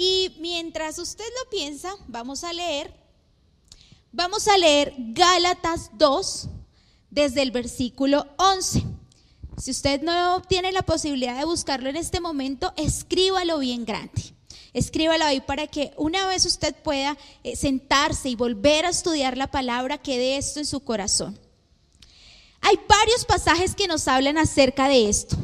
Y 0.00 0.32
mientras 0.38 0.96
usted 1.00 1.24
lo 1.24 1.50
piensa, 1.50 1.92
vamos 2.06 2.44
a 2.44 2.52
leer, 2.52 2.94
vamos 4.12 4.46
a 4.46 4.56
leer 4.56 4.94
Gálatas 4.96 5.90
2 5.94 6.48
desde 7.10 7.42
el 7.42 7.50
versículo 7.50 8.24
11. 8.36 8.84
Si 9.60 9.72
usted 9.72 10.00
no 10.02 10.40
tiene 10.42 10.70
la 10.70 10.82
posibilidad 10.82 11.36
de 11.36 11.44
buscarlo 11.44 11.90
en 11.90 11.96
este 11.96 12.20
momento, 12.20 12.72
escríbalo 12.76 13.58
bien 13.58 13.84
grande. 13.84 14.22
Escríbalo 14.72 15.24
ahí 15.24 15.40
para 15.40 15.66
que 15.66 15.92
una 15.96 16.28
vez 16.28 16.46
usted 16.46 16.76
pueda 16.76 17.18
eh, 17.42 17.56
sentarse 17.56 18.28
y 18.28 18.36
volver 18.36 18.86
a 18.86 18.90
estudiar 18.90 19.36
la 19.36 19.50
palabra, 19.50 19.98
quede 19.98 20.36
esto 20.36 20.60
en 20.60 20.66
su 20.66 20.78
corazón. 20.78 21.36
Hay 22.60 22.78
varios 22.88 23.24
pasajes 23.24 23.74
que 23.74 23.88
nos 23.88 24.06
hablan 24.06 24.38
acerca 24.38 24.86
de 24.86 25.08
esto. 25.08 25.36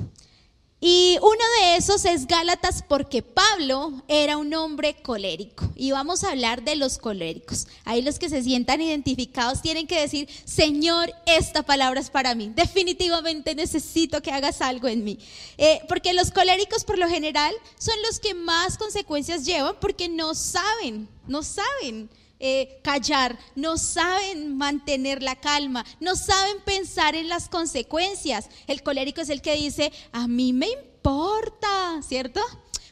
Y 0.87 1.17
uno 1.23 1.45
de 1.61 1.77
esos 1.77 2.05
es 2.05 2.27
Gálatas 2.27 2.85
porque 2.87 3.23
Pablo 3.23 4.03
era 4.07 4.37
un 4.37 4.53
hombre 4.53 4.95
colérico. 5.01 5.73
Y 5.75 5.93
vamos 5.93 6.23
a 6.23 6.33
hablar 6.33 6.63
de 6.63 6.77
los 6.77 6.99
coléricos. 6.99 7.67
Ahí 7.87 8.03
los 8.03 8.19
que 8.19 8.29
se 8.29 8.43
sientan 8.43 8.83
identificados 8.83 9.63
tienen 9.63 9.87
que 9.87 9.99
decir, 9.99 10.29
Señor, 10.45 11.11
esta 11.25 11.63
palabra 11.63 12.01
es 12.01 12.11
para 12.11 12.35
mí. 12.35 12.53
Definitivamente 12.55 13.55
necesito 13.55 14.21
que 14.21 14.31
hagas 14.31 14.61
algo 14.61 14.87
en 14.87 15.05
mí. 15.05 15.19
Eh, 15.57 15.81
porque 15.89 16.13
los 16.13 16.31
coléricos 16.31 16.85
por 16.85 16.99
lo 16.99 17.09
general 17.09 17.55
son 17.79 17.95
los 18.07 18.21
que 18.21 18.35
más 18.35 18.77
consecuencias 18.77 19.47
llevan 19.47 19.77
porque 19.81 20.11
no 20.11 20.35
saben, 20.35 21.09
no 21.27 21.43
saben. 21.43 22.11
Eh, 22.47 22.79
callar, 22.83 23.39
no 23.55 23.79
saben 23.79 24.59
mantener 24.59 25.23
la 25.23 25.35
calma, 25.35 25.83
no 25.99 26.15
saben 26.15 26.61
pensar 26.61 27.15
en 27.15 27.31
las 27.31 27.49
consecuencias. 27.49 28.51
El 28.67 28.83
colérico 28.83 29.23
es 29.23 29.31
el 29.31 29.41
que 29.41 29.55
dice, 29.55 29.91
a 30.13 30.29
mí 30.29 30.53
me 30.53 30.69
importa, 30.69 32.03
¿cierto? 32.07 32.43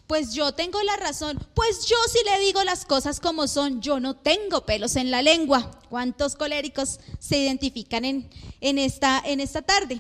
Pues 0.07 0.33
yo 0.33 0.53
tengo 0.53 0.81
la 0.81 0.97
razón, 0.97 1.39
pues 1.53 1.85
yo 1.85 1.97
si 2.11 2.25
le 2.25 2.41
digo 2.41 2.65
las 2.65 2.87
cosas 2.87 3.21
como 3.21 3.47
son, 3.47 3.83
yo 3.83 4.01
no 4.01 4.17
tengo 4.17 4.65
pelos 4.65 4.97
en 4.97 5.11
la 5.11 5.21
lengua. 5.21 5.83
¿Cuántos 5.91 6.35
coléricos 6.35 6.99
se 7.19 7.37
identifican 7.37 8.07
en, 8.07 8.31
en, 8.63 8.79
esta, 8.79 9.21
en 9.23 9.39
esta 9.39 9.61
tarde? 9.61 9.99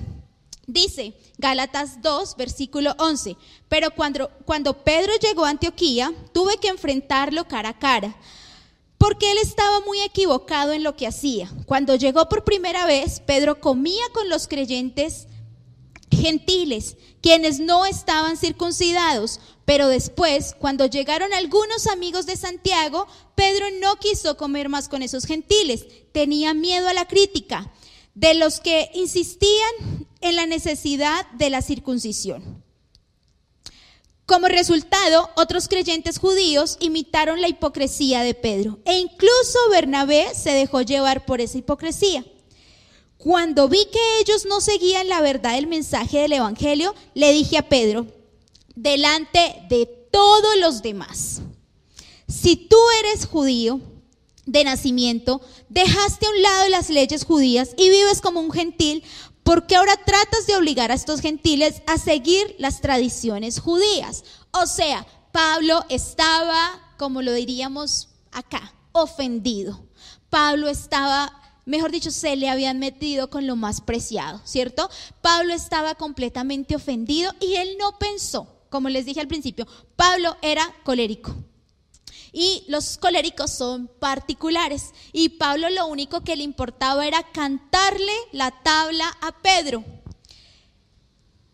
Dice 0.67 1.13
Gálatas 1.37 2.01
2, 2.01 2.37
versículo 2.39 2.95
11, 2.99 3.37
pero 3.69 3.91
cuando, 3.91 4.31
cuando 4.47 4.83
Pedro 4.83 5.13
llegó 5.21 5.45
a 5.45 5.51
Antioquía, 5.51 6.11
tuve 6.33 6.57
que 6.57 6.69
enfrentarlo 6.69 7.47
cara 7.47 7.69
a 7.69 7.79
cara 7.79 8.17
porque 9.03 9.33
él 9.33 9.39
estaba 9.43 9.81
muy 9.81 10.01
equivocado 10.01 10.73
en 10.73 10.85
lo 10.85 10.95
que 10.95 11.09
hacía. 11.09 11.51
Cuando 11.67 11.97
llegó 11.97 12.29
por 12.29 12.45
primera 12.45 12.87
vez, 12.87 13.19
Pedro 13.19 13.61
comía 13.61 14.05
con 14.15 14.29
los 14.29 14.47
creyentes 14.47 15.27
gentiles, 16.09 16.97
quienes 17.21 17.59
no 17.59 17.85
estaban 17.85 18.37
circuncidados, 18.37 19.41
pero 19.65 19.89
después, 19.89 20.55
cuando 20.57 20.87
llegaron 20.87 21.35
algunos 21.35 21.89
amigos 21.89 22.27
de 22.27 22.37
Santiago, 22.37 23.09
Pedro 23.35 23.67
no 23.81 23.97
quiso 23.97 24.37
comer 24.37 24.69
más 24.69 24.89
con 24.89 25.03
esos 25.03 25.25
gentiles, 25.25 25.85
tenía 26.13 26.55
miedo 26.55 26.87
a 26.87 26.95
la 26.95 27.09
crítica 27.09 27.73
de 28.15 28.35
los 28.35 28.61
que 28.61 28.89
insistían 28.95 30.07
en 30.21 30.37
la 30.37 30.47
necesidad 30.47 31.29
de 31.33 31.51
la 31.51 31.61
circuncisión. 31.61 32.62
Como 34.27 34.47
resultado, 34.49 35.31
otros 35.37 35.69
creyentes 35.69 36.19
judíos 36.19 36.77
imitaron 36.81 37.41
la 37.41 37.49
hipocresía 37.49 38.23
de 38.23 38.35
Pedro 38.35 38.79
e 38.85 38.99
incluso 38.99 39.59
Bernabé 39.71 40.35
se 40.35 40.53
dejó 40.53 40.83
llevar 40.83 41.27
por 41.27 41.41
esa 41.41 41.59
hipocresía. 41.59 42.25
Cuando 43.19 43.69
vi 43.69 43.85
que 43.93 44.21
ellos 44.21 44.47
no 44.47 44.61
seguían 44.61 45.09
la 45.09 45.21
verdad 45.21 45.55
del 45.55 45.67
mensaje 45.67 46.21
del 46.21 46.33
Evangelio, 46.33 46.95
le 47.15 47.33
dije 47.33 47.59
a 47.59 47.69
Pedro, 47.69 48.07
delante 48.75 49.63
de 49.69 49.87
todos 49.87 50.57
los 50.59 50.83
demás, 50.83 51.43
si 52.29 52.57
tú 52.57 52.77
eres 53.01 53.27
judío 53.27 53.81
de 54.47 54.65
nacimiento, 54.65 55.41
dejaste 55.69 56.27
a 56.27 56.31
un 56.31 56.43
lado 56.43 56.69
las 56.69 56.91
leyes 56.91 57.25
judías 57.25 57.75
y 57.77 57.91
vives 57.91 58.21
como 58.21 58.41
un 58.41 58.51
gentil, 58.51 59.05
porque 59.53 59.77
ahora 59.77 59.99
tratas 59.99 60.47
de 60.47 60.57
obligar 60.57 60.91
a 60.91 60.95
estos 60.95 61.21
gentiles 61.21 61.83
a 61.87 61.99
seguir 61.99 62.57
las 62.59 62.81
tradiciones 62.81 63.61
judías. 63.61 64.25
O 64.51 64.67
sea, 64.67 65.07
Pablo 65.31 65.85
estaba, 65.91 66.81
como 66.97 67.21
lo 67.21 67.35
diríamos 67.35 68.09
acá, 68.31 68.73
ofendido. 68.93 69.85
Pablo 70.31 70.69
estaba, 70.71 71.39
mejor 71.67 71.91
dicho, 71.91 72.11
se 72.11 72.35
le 72.35 72.49
habían 72.49 72.79
metido 72.79 73.29
con 73.29 73.47
lo 73.47 73.55
más 73.55 73.83
preciado, 73.83 74.41
¿cierto? 74.45 74.89
Pablo 75.21 75.53
estaba 75.53 75.97
completamente 75.97 76.75
ofendido 76.75 77.35
y 77.39 77.57
él 77.57 77.77
no 77.79 77.99
pensó, 77.99 78.49
como 78.71 78.89
les 78.89 79.05
dije 79.05 79.21
al 79.21 79.29
principio, 79.29 79.67
Pablo 79.97 80.35
era 80.41 80.67
colérico. 80.83 81.35
Y 82.33 82.65
los 82.69 82.97
coléricos 82.97 83.53
son 83.53 83.89
particulares. 83.99 84.93
Y 85.13 85.31
Pablo 85.31 85.69
lo 85.69 85.87
único 85.87 86.23
que 86.23 86.37
le 86.37 86.45
importaba 86.45 87.07
era 87.07 87.23
cantarle 87.33 88.13
la 88.33 88.51
tabla 88.63 89.07
a 89.21 89.33
Pedro. 89.43 89.85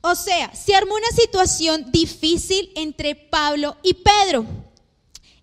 O 0.01 0.15
sea, 0.15 0.55
se 0.55 0.75
armó 0.75 0.95
una 0.95 1.11
situación 1.11 1.91
difícil 1.91 2.71
entre 2.77 3.17
Pablo 3.17 3.77
y 3.83 3.95
Pedro. 3.95 4.47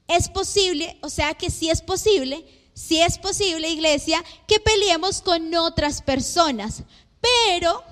Es 0.08 0.30
posible, 0.30 0.98
o 1.02 1.10
sea 1.10 1.34
que 1.34 1.50
sí 1.50 1.70
es 1.70 1.82
posible, 1.82 2.46
sí 2.74 3.02
es 3.02 3.18
posible, 3.18 3.70
iglesia, 3.70 4.24
que 4.48 4.60
peleemos 4.60 5.22
con 5.22 5.54
otras 5.56 6.02
personas. 6.02 6.84
pero, 7.50 7.84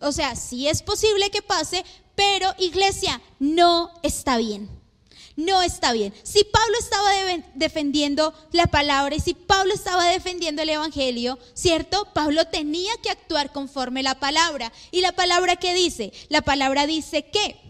o 0.00 0.12
sea, 0.12 0.36
sí 0.36 0.68
es 0.68 0.80
posible 0.82 1.30
que 1.30 1.42
pase, 1.42 1.84
pero 2.14 2.54
iglesia, 2.58 3.20
no 3.40 3.90
está 4.02 4.36
bien. 4.36 4.79
No 5.36 5.62
está 5.62 5.92
bien. 5.92 6.12
Si 6.22 6.44
Pablo 6.44 6.76
estaba 6.78 7.10
defendiendo 7.54 8.34
la 8.52 8.66
palabra 8.66 9.14
y 9.14 9.20
si 9.20 9.34
Pablo 9.34 9.72
estaba 9.72 10.06
defendiendo 10.06 10.62
el 10.62 10.70
Evangelio, 10.70 11.38
¿cierto? 11.54 12.08
Pablo 12.12 12.46
tenía 12.46 12.92
que 13.02 13.10
actuar 13.10 13.52
conforme 13.52 14.02
la 14.02 14.18
palabra. 14.18 14.72
¿Y 14.90 15.00
la 15.00 15.12
palabra 15.12 15.56
qué 15.56 15.72
dice? 15.74 16.12
La 16.28 16.42
palabra 16.42 16.86
dice 16.86 17.30
que 17.30 17.60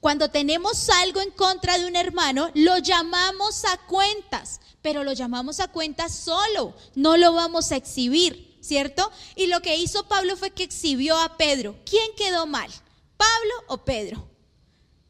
cuando 0.00 0.30
tenemos 0.30 0.88
algo 0.88 1.20
en 1.20 1.30
contra 1.30 1.78
de 1.78 1.86
un 1.86 1.94
hermano, 1.94 2.50
lo 2.54 2.78
llamamos 2.78 3.64
a 3.66 3.76
cuentas, 3.86 4.60
pero 4.80 5.04
lo 5.04 5.12
llamamos 5.12 5.60
a 5.60 5.68
cuentas 5.68 6.14
solo, 6.14 6.74
no 6.94 7.18
lo 7.18 7.34
vamos 7.34 7.70
a 7.70 7.76
exhibir, 7.76 8.56
¿cierto? 8.62 9.10
Y 9.36 9.48
lo 9.48 9.60
que 9.60 9.76
hizo 9.76 10.08
Pablo 10.08 10.38
fue 10.38 10.52
que 10.52 10.62
exhibió 10.62 11.18
a 11.18 11.36
Pedro. 11.36 11.76
¿Quién 11.84 12.06
quedó 12.16 12.46
mal? 12.46 12.70
¿Pablo 13.18 13.54
o 13.68 13.84
Pedro? 13.84 14.29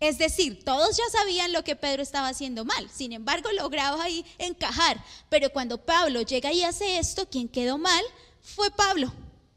Es 0.00 0.16
decir, 0.16 0.64
todos 0.64 0.96
ya 0.96 1.04
sabían 1.12 1.52
lo 1.52 1.62
que 1.62 1.76
Pedro 1.76 2.02
estaba 2.02 2.28
haciendo 2.28 2.64
mal, 2.64 2.88
sin 2.90 3.12
embargo 3.12 3.52
lograba 3.52 4.02
ahí 4.02 4.24
encajar. 4.38 5.04
Pero 5.28 5.50
cuando 5.50 5.84
Pablo 5.84 6.22
llega 6.22 6.52
y 6.52 6.64
hace 6.64 6.98
esto, 6.98 7.28
¿quién 7.30 7.48
quedó 7.48 7.76
mal? 7.76 8.02
Fue 8.40 8.70
Pablo, 8.70 9.12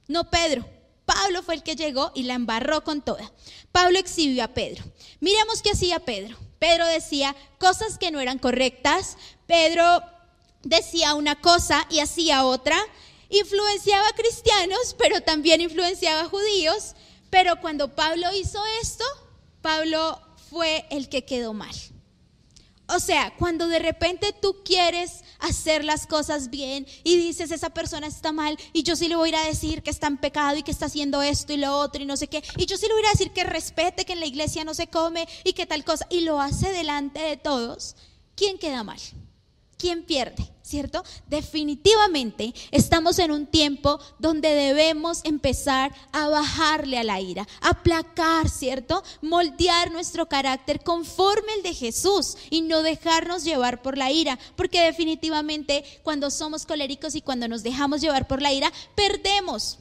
no 0.08 0.30
Pedro. 0.30 0.66
Pablo 1.06 1.44
fue 1.44 1.56
el 1.56 1.64
que 1.64 1.76
llegó 1.76 2.12
y 2.14 2.24
la 2.24 2.34
embarró 2.34 2.84
con 2.84 3.02
toda. 3.02 3.32
Pablo 3.72 4.00
exhibió 4.00 4.44
a 4.44 4.50
Pedro. 4.50 4.84
Miremos 5.22 5.62
qué 5.62 5.72
hacía 5.72 6.00
Pedro. 6.00 6.38
Pedro 6.60 6.86
decía 6.88 7.36
cosas 7.58 7.98
que 7.98 8.12
no 8.12 8.20
eran 8.20 8.40
correctas. 8.40 9.18
Pedro 9.48 10.02
decía 10.64 11.14
una 11.14 11.40
cosa 11.40 11.86
y 11.90 12.00
hacía 12.00 12.46
otra. 12.46 12.78
Influenciaba 13.30 14.08
a 14.08 14.14
cristianos, 14.14 14.96
pero 14.98 15.22
también 15.22 15.62
influenciaba 15.62 16.22
a 16.22 16.30
judíos. 16.30 16.96
Pero 17.30 17.60
cuando 17.60 17.96
Pablo 17.96 18.34
hizo 18.34 18.62
esto, 18.82 19.04
Pablo 19.62 20.22
fue 20.54 20.86
el 20.92 21.10
que 21.10 21.26
quedó 21.26 21.54
mal. 21.54 21.76
O 22.88 23.00
sea, 23.00 23.34
cuando 23.38 23.68
de 23.68 23.80
repente 23.80 24.36
tú 24.40 24.58
quieres 24.64 25.24
hacer 25.40 25.84
las 25.84 26.06
cosas 26.06 26.52
bien 26.52 26.86
y 27.04 27.18
dices, 27.18 27.50
esa 27.50 27.72
persona 27.72 28.06
está 28.06 28.32
mal 28.32 28.56
y 28.72 28.84
yo 28.84 28.96
sí 28.96 29.08
le 29.08 29.16
voy 29.16 29.30
a 29.30 29.32
ir 29.32 29.36
a 29.38 29.48
decir 29.48 29.82
que 29.82 29.90
está 29.90 30.06
en 30.08 30.18
pecado 30.18 30.56
y 30.58 30.64
que 30.64 30.70
está 30.70 30.86
haciendo 30.86 31.24
esto 31.24 31.54
y 31.54 31.58
lo 31.58 31.76
otro 31.76 32.04
y 32.04 32.06
no 32.06 32.18
sé 32.18 32.28
qué, 32.28 32.44
y 32.56 32.68
yo 32.68 32.78
sí 32.78 32.86
le 32.88 32.94
voy 32.94 33.06
a 33.08 33.12
decir 33.12 33.32
que 33.32 33.44
respete, 33.44 34.06
que 34.06 34.14
en 34.14 34.20
la 34.20 34.28
iglesia 34.28 34.64
no 34.64 34.76
se 34.76 34.88
come 34.88 35.28
y 35.44 35.54
que 35.54 35.66
tal 35.66 35.84
cosa, 35.84 36.06
y 36.10 36.22
lo 36.22 36.40
hace 36.40 36.72
delante 36.72 37.20
de 37.20 37.38
todos, 37.38 37.96
¿quién 38.36 38.60
queda 38.60 38.84
mal? 38.84 39.00
¿Quién 39.84 40.06
pierde? 40.06 40.50
¿cierto? 40.62 41.04
Definitivamente 41.28 42.54
estamos 42.72 43.20
en 43.20 43.32
un 43.32 43.48
tiempo 43.48 44.00
donde 44.18 44.48
debemos 44.48 45.20
empezar 45.26 45.94
a 46.14 46.30
bajarle 46.30 47.00
a 47.00 47.04
la 47.04 47.20
ira, 47.20 47.46
aplacar, 47.60 48.48
¿cierto? 48.48 49.04
Moldear 49.22 49.92
nuestro 49.92 50.30
carácter 50.30 50.82
conforme 50.82 51.56
el 51.56 51.64
de 51.64 51.74
Jesús 51.74 52.38
y 52.50 52.62
no 52.62 52.82
dejarnos 52.82 53.44
llevar 53.44 53.82
por 53.82 53.98
la 53.98 54.10
ira, 54.10 54.40
porque 54.56 54.82
definitivamente 54.82 55.84
cuando 56.02 56.32
somos 56.32 56.66
coléricos 56.66 57.14
y 57.16 57.22
cuando 57.22 57.50
nos 57.50 57.62
dejamos 57.62 58.00
llevar 58.00 58.26
por 58.26 58.42
la 58.42 58.54
ira, 58.54 58.72
perdemos. 58.96 59.80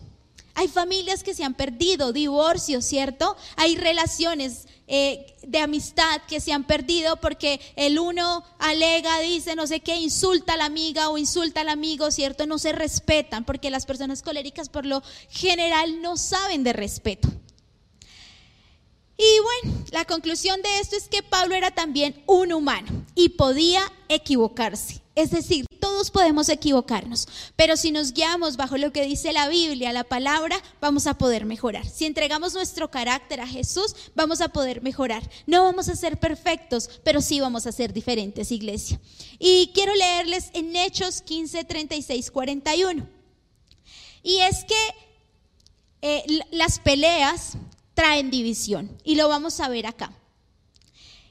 Hay 0.54 0.68
familias 0.68 1.22
que 1.22 1.34
se 1.34 1.44
han 1.44 1.54
perdido, 1.54 2.12
divorcios, 2.12 2.84
¿cierto? 2.84 3.36
Hay 3.56 3.76
relaciones 3.76 4.66
eh, 4.86 5.34
de 5.42 5.58
amistad 5.58 6.20
que 6.28 6.40
se 6.40 6.52
han 6.52 6.64
perdido 6.64 7.16
porque 7.16 7.60
el 7.76 7.98
uno 7.98 8.44
alega, 8.58 9.20
dice, 9.20 9.56
no 9.56 9.66
sé 9.66 9.80
qué, 9.80 9.96
insulta 9.96 10.54
a 10.54 10.56
la 10.56 10.66
amiga 10.66 11.08
o 11.08 11.18
insulta 11.18 11.62
al 11.62 11.68
amigo, 11.68 12.10
¿cierto? 12.10 12.46
No 12.46 12.58
se 12.58 12.72
respetan 12.72 13.44
porque 13.44 13.70
las 13.70 13.86
personas 13.86 14.22
coléricas 14.22 14.68
por 14.68 14.84
lo 14.84 15.02
general 15.30 16.02
no 16.02 16.16
saben 16.16 16.64
de 16.64 16.72
respeto. 16.72 17.28
Y 19.16 19.40
bueno, 19.40 19.84
la 19.90 20.04
conclusión 20.04 20.60
de 20.62 20.80
esto 20.80 20.96
es 20.96 21.08
que 21.08 21.22
Pablo 21.22 21.54
era 21.54 21.70
también 21.70 22.22
un 22.26 22.52
humano 22.52 22.90
y 23.14 23.30
podía 23.30 23.82
equivocarse. 24.08 25.01
Es 25.14 25.30
decir, 25.30 25.66
todos 25.78 26.10
podemos 26.10 26.48
equivocarnos, 26.48 27.28
pero 27.54 27.76
si 27.76 27.92
nos 27.92 28.14
guiamos 28.14 28.56
bajo 28.56 28.78
lo 28.78 28.92
que 28.92 29.04
dice 29.04 29.32
la 29.34 29.48
Biblia, 29.48 29.92
la 29.92 30.04
palabra, 30.04 30.56
vamos 30.80 31.06
a 31.06 31.18
poder 31.18 31.44
mejorar. 31.44 31.86
Si 31.86 32.06
entregamos 32.06 32.54
nuestro 32.54 32.90
carácter 32.90 33.40
a 33.40 33.46
Jesús, 33.46 33.94
vamos 34.14 34.40
a 34.40 34.48
poder 34.48 34.80
mejorar. 34.80 35.28
No 35.46 35.64
vamos 35.64 35.90
a 35.90 35.96
ser 35.96 36.18
perfectos, 36.18 36.88
pero 37.04 37.20
sí 37.20 37.40
vamos 37.40 37.66
a 37.66 37.72
ser 37.72 37.92
diferentes, 37.92 38.50
iglesia. 38.50 38.98
Y 39.38 39.70
quiero 39.74 39.94
leerles 39.94 40.50
en 40.54 40.74
Hechos 40.74 41.20
15, 41.20 41.64
36, 41.64 42.30
41. 42.30 43.06
Y 44.22 44.38
es 44.38 44.64
que 44.64 44.94
eh, 46.00 46.40
las 46.52 46.78
peleas 46.78 47.52
traen 47.92 48.30
división, 48.30 48.96
y 49.04 49.16
lo 49.16 49.28
vamos 49.28 49.60
a 49.60 49.68
ver 49.68 49.86
acá. 49.86 50.16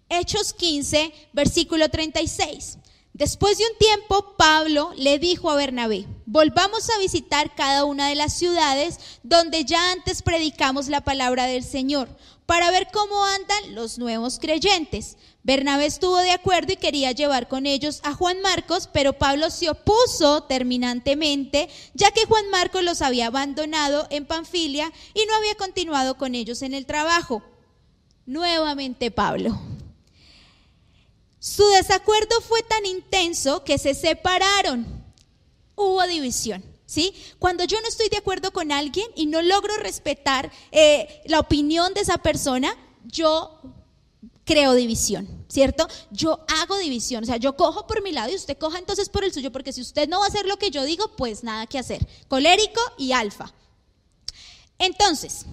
Hechos 0.08 0.54
15, 0.54 1.14
versículo 1.34 1.90
36. 1.90 2.78
Después 3.14 3.58
de 3.58 3.66
un 3.66 3.78
tiempo, 3.78 4.36
Pablo 4.38 4.94
le 4.96 5.20
dijo 5.20 5.52
a 5.52 5.56
Bernabé, 5.56 6.08
volvamos 6.26 6.90
a 6.90 6.98
visitar 6.98 7.54
cada 7.56 7.84
una 7.84 8.08
de 8.08 8.16
las 8.16 8.34
ciudades 8.34 9.00
donde 9.22 9.66
ya 9.66 9.92
antes 9.92 10.22
predicamos 10.22 10.88
la 10.88 11.02
palabra 11.02 11.46
del 11.46 11.64
Señor, 11.64 12.08
para 12.46 12.72
ver 12.72 12.88
cómo 12.92 13.24
andan 13.26 13.76
los 13.76 13.98
nuevos 13.98 14.40
creyentes. 14.40 15.18
Bernabé 15.44 15.88
estuvo 15.88 16.18
de 16.18 16.32
acuerdo 16.32 16.74
y 16.74 16.78
quería 16.78 17.12
llevar 17.12 17.48
con 17.48 17.66
ellos 17.66 18.00
a 18.04 18.14
Juan 18.14 18.42
Marcos, 18.42 18.90
pero 18.92 19.14
Pablo 19.14 19.50
se 19.50 19.70
opuso 19.70 20.44
terminantemente, 20.44 21.70
ya 21.94 22.12
que 22.12 22.26
Juan 22.26 22.50
Marcos 22.50 22.84
los 22.84 23.02
había 23.02 23.28
abandonado 23.28 24.08
en 24.10 24.26
Panfilia 24.26 24.92
y 25.14 25.26
no 25.26 25.36
había 25.36 25.56
continuado 25.56 26.18
con 26.18 26.36
ellos 26.36 26.62
en 26.62 26.74
el 26.74 26.86
trabajo. 26.86 27.42
Nuevamente 28.26 29.12
Pablo. 29.12 29.71
Su 31.42 31.68
desacuerdo 31.70 32.40
fue 32.42 32.62
tan 32.62 32.86
intenso 32.86 33.64
que 33.64 33.80
se 33.80 33.96
separaron. 33.96 34.86
Hubo 35.76 36.06
división. 36.06 36.64
¿Sí? 36.86 37.16
Cuando 37.40 37.64
yo 37.64 37.80
no 37.82 37.88
estoy 37.88 38.10
de 38.10 38.18
acuerdo 38.18 38.52
con 38.52 38.72
alguien 38.72 39.08
y 39.16 39.26
no 39.26 39.42
logro 39.42 39.76
respetar 39.78 40.52
eh, 40.72 41.22
la 41.26 41.40
opinión 41.40 41.94
de 41.94 42.02
esa 42.02 42.18
persona, 42.18 42.78
yo 43.06 43.60
creo 44.44 44.74
división, 44.74 45.46
¿cierto? 45.48 45.88
Yo 46.12 46.46
hago 46.60 46.78
división, 46.78 47.24
o 47.24 47.26
sea, 47.26 47.38
yo 47.38 47.56
cojo 47.56 47.88
por 47.88 48.04
mi 48.04 48.12
lado 48.12 48.30
y 48.30 48.36
usted 48.36 48.58
coja 48.58 48.78
entonces 48.78 49.08
por 49.08 49.24
el 49.24 49.34
suyo, 49.34 49.54
porque 49.54 49.72
si 49.72 49.80
usted 49.80 50.10
no 50.10 50.20
va 50.20 50.26
a 50.26 50.28
hacer 50.28 50.46
lo 50.46 50.58
que 50.58 50.70
yo 50.70 50.84
digo, 50.84 51.16
pues 51.16 51.46
nada 51.46 51.66
que 51.66 51.80
hacer. 51.80 52.06
Colérico 52.28 52.82
y 52.98 53.14
alfa. 53.14 53.54
Entonces, 54.78 55.46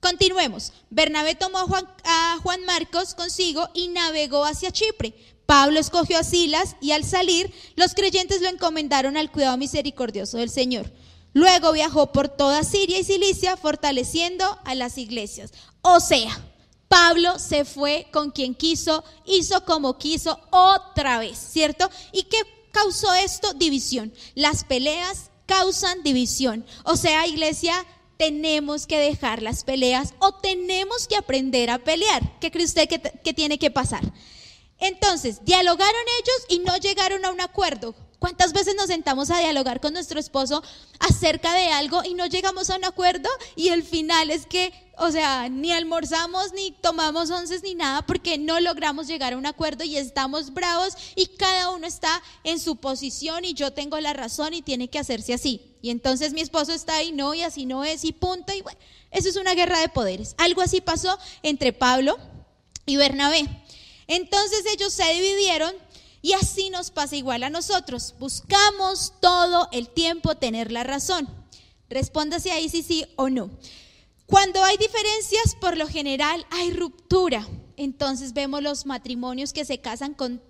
continuemos. 0.00 0.72
Bernabé 0.90 1.34
tomó 1.34 1.58
a 1.58 1.62
Juan, 1.62 1.88
a 2.04 2.38
Juan 2.40 2.64
Marcos 2.66 3.14
consigo 3.14 3.68
y 3.74 3.88
navegó 3.88 4.44
hacia 4.44 4.70
Chipre. 4.70 5.33
Pablo 5.46 5.78
escogió 5.78 6.18
a 6.18 6.24
Silas 6.24 6.76
y 6.80 6.92
al 6.92 7.04
salir 7.04 7.52
los 7.76 7.94
creyentes 7.94 8.40
lo 8.40 8.48
encomendaron 8.48 9.16
al 9.16 9.30
cuidado 9.30 9.56
misericordioso 9.56 10.38
del 10.38 10.50
Señor. 10.50 10.90
Luego 11.32 11.72
viajó 11.72 12.12
por 12.12 12.28
toda 12.28 12.62
Siria 12.62 12.98
y 12.98 13.04
Cilicia 13.04 13.56
fortaleciendo 13.56 14.58
a 14.64 14.74
las 14.74 14.98
iglesias. 14.98 15.52
O 15.82 16.00
sea, 16.00 16.30
Pablo 16.88 17.38
se 17.40 17.64
fue 17.64 18.06
con 18.12 18.30
quien 18.30 18.54
quiso, 18.54 19.04
hizo 19.26 19.64
como 19.64 19.98
quiso 19.98 20.38
otra 20.50 21.18
vez, 21.18 21.36
¿cierto? 21.36 21.90
¿Y 22.12 22.22
qué 22.24 22.38
causó 22.70 23.12
esto? 23.14 23.52
División. 23.54 24.14
Las 24.36 24.62
peleas 24.64 25.30
causan 25.46 26.04
división. 26.04 26.64
O 26.84 26.96
sea, 26.96 27.26
iglesia, 27.26 27.84
tenemos 28.16 28.86
que 28.86 28.98
dejar 28.98 29.42
las 29.42 29.64
peleas 29.64 30.14
o 30.20 30.34
tenemos 30.34 31.08
que 31.08 31.16
aprender 31.16 31.68
a 31.70 31.78
pelear. 31.78 32.38
¿Qué 32.40 32.52
cree 32.52 32.64
usted 32.64 32.88
que, 32.88 33.00
que 33.00 33.34
tiene 33.34 33.58
que 33.58 33.72
pasar? 33.72 34.04
Entonces, 34.84 35.42
dialogaron 35.46 36.02
ellos 36.20 36.46
y 36.50 36.58
no 36.58 36.76
llegaron 36.76 37.24
a 37.24 37.30
un 37.30 37.40
acuerdo. 37.40 37.94
¿Cuántas 38.18 38.52
veces 38.52 38.74
nos 38.76 38.88
sentamos 38.88 39.30
a 39.30 39.38
dialogar 39.38 39.80
con 39.80 39.94
nuestro 39.94 40.20
esposo 40.20 40.62
acerca 41.00 41.54
de 41.54 41.68
algo 41.68 42.04
y 42.04 42.12
no 42.12 42.26
llegamos 42.26 42.68
a 42.68 42.76
un 42.76 42.84
acuerdo? 42.84 43.30
Y 43.56 43.68
el 43.68 43.82
final 43.82 44.30
es 44.30 44.44
que, 44.44 44.74
o 44.98 45.10
sea, 45.10 45.48
ni 45.48 45.72
almorzamos, 45.72 46.52
ni 46.52 46.70
tomamos 46.70 47.30
onces, 47.30 47.62
ni 47.62 47.74
nada, 47.74 48.02
porque 48.02 48.36
no 48.36 48.60
logramos 48.60 49.06
llegar 49.06 49.32
a 49.32 49.38
un 49.38 49.46
acuerdo 49.46 49.84
y 49.84 49.96
estamos 49.96 50.52
bravos 50.52 50.98
y 51.16 51.28
cada 51.28 51.70
uno 51.70 51.86
está 51.86 52.22
en 52.44 52.60
su 52.60 52.76
posición 52.76 53.46
y 53.46 53.54
yo 53.54 53.72
tengo 53.72 53.98
la 54.00 54.12
razón 54.12 54.52
y 54.52 54.60
tiene 54.60 54.88
que 54.88 54.98
hacerse 54.98 55.32
así. 55.32 55.78
Y 55.80 55.88
entonces 55.88 56.34
mi 56.34 56.42
esposo 56.42 56.74
está 56.74 56.96
ahí, 56.96 57.10
no, 57.10 57.32
y 57.32 57.40
así 57.40 57.64
no 57.64 57.84
es, 57.84 58.04
y 58.04 58.12
punto. 58.12 58.52
Y 58.52 58.60
bueno, 58.60 58.78
eso 59.10 59.30
es 59.30 59.36
una 59.36 59.54
guerra 59.54 59.80
de 59.80 59.88
poderes. 59.88 60.34
Algo 60.36 60.60
así 60.60 60.82
pasó 60.82 61.18
entre 61.42 61.72
Pablo 61.72 62.18
y 62.84 62.96
Bernabé. 62.96 63.63
Entonces 64.06 64.64
ellos 64.72 64.92
se 64.92 65.12
dividieron 65.12 65.74
y 66.22 66.32
así 66.32 66.70
nos 66.70 66.90
pasa 66.90 67.16
igual 67.16 67.42
a 67.42 67.50
nosotros. 67.50 68.14
Buscamos 68.18 69.12
todo 69.20 69.68
el 69.72 69.88
tiempo 69.88 70.36
tener 70.36 70.72
la 70.72 70.82
razón. 70.82 71.28
Respóndase 71.90 72.50
ahí 72.50 72.68
si 72.68 72.82
sí 72.82 73.04
o 73.16 73.28
no. 73.28 73.50
Cuando 74.26 74.64
hay 74.64 74.76
diferencias, 74.78 75.54
por 75.60 75.76
lo 75.76 75.86
general 75.86 76.46
hay 76.50 76.72
ruptura. 76.72 77.46
Entonces 77.76 78.32
vemos 78.32 78.62
los 78.62 78.86
matrimonios 78.86 79.52
que 79.52 79.64
se 79.64 79.80
casan 79.80 80.14
con 80.14 80.42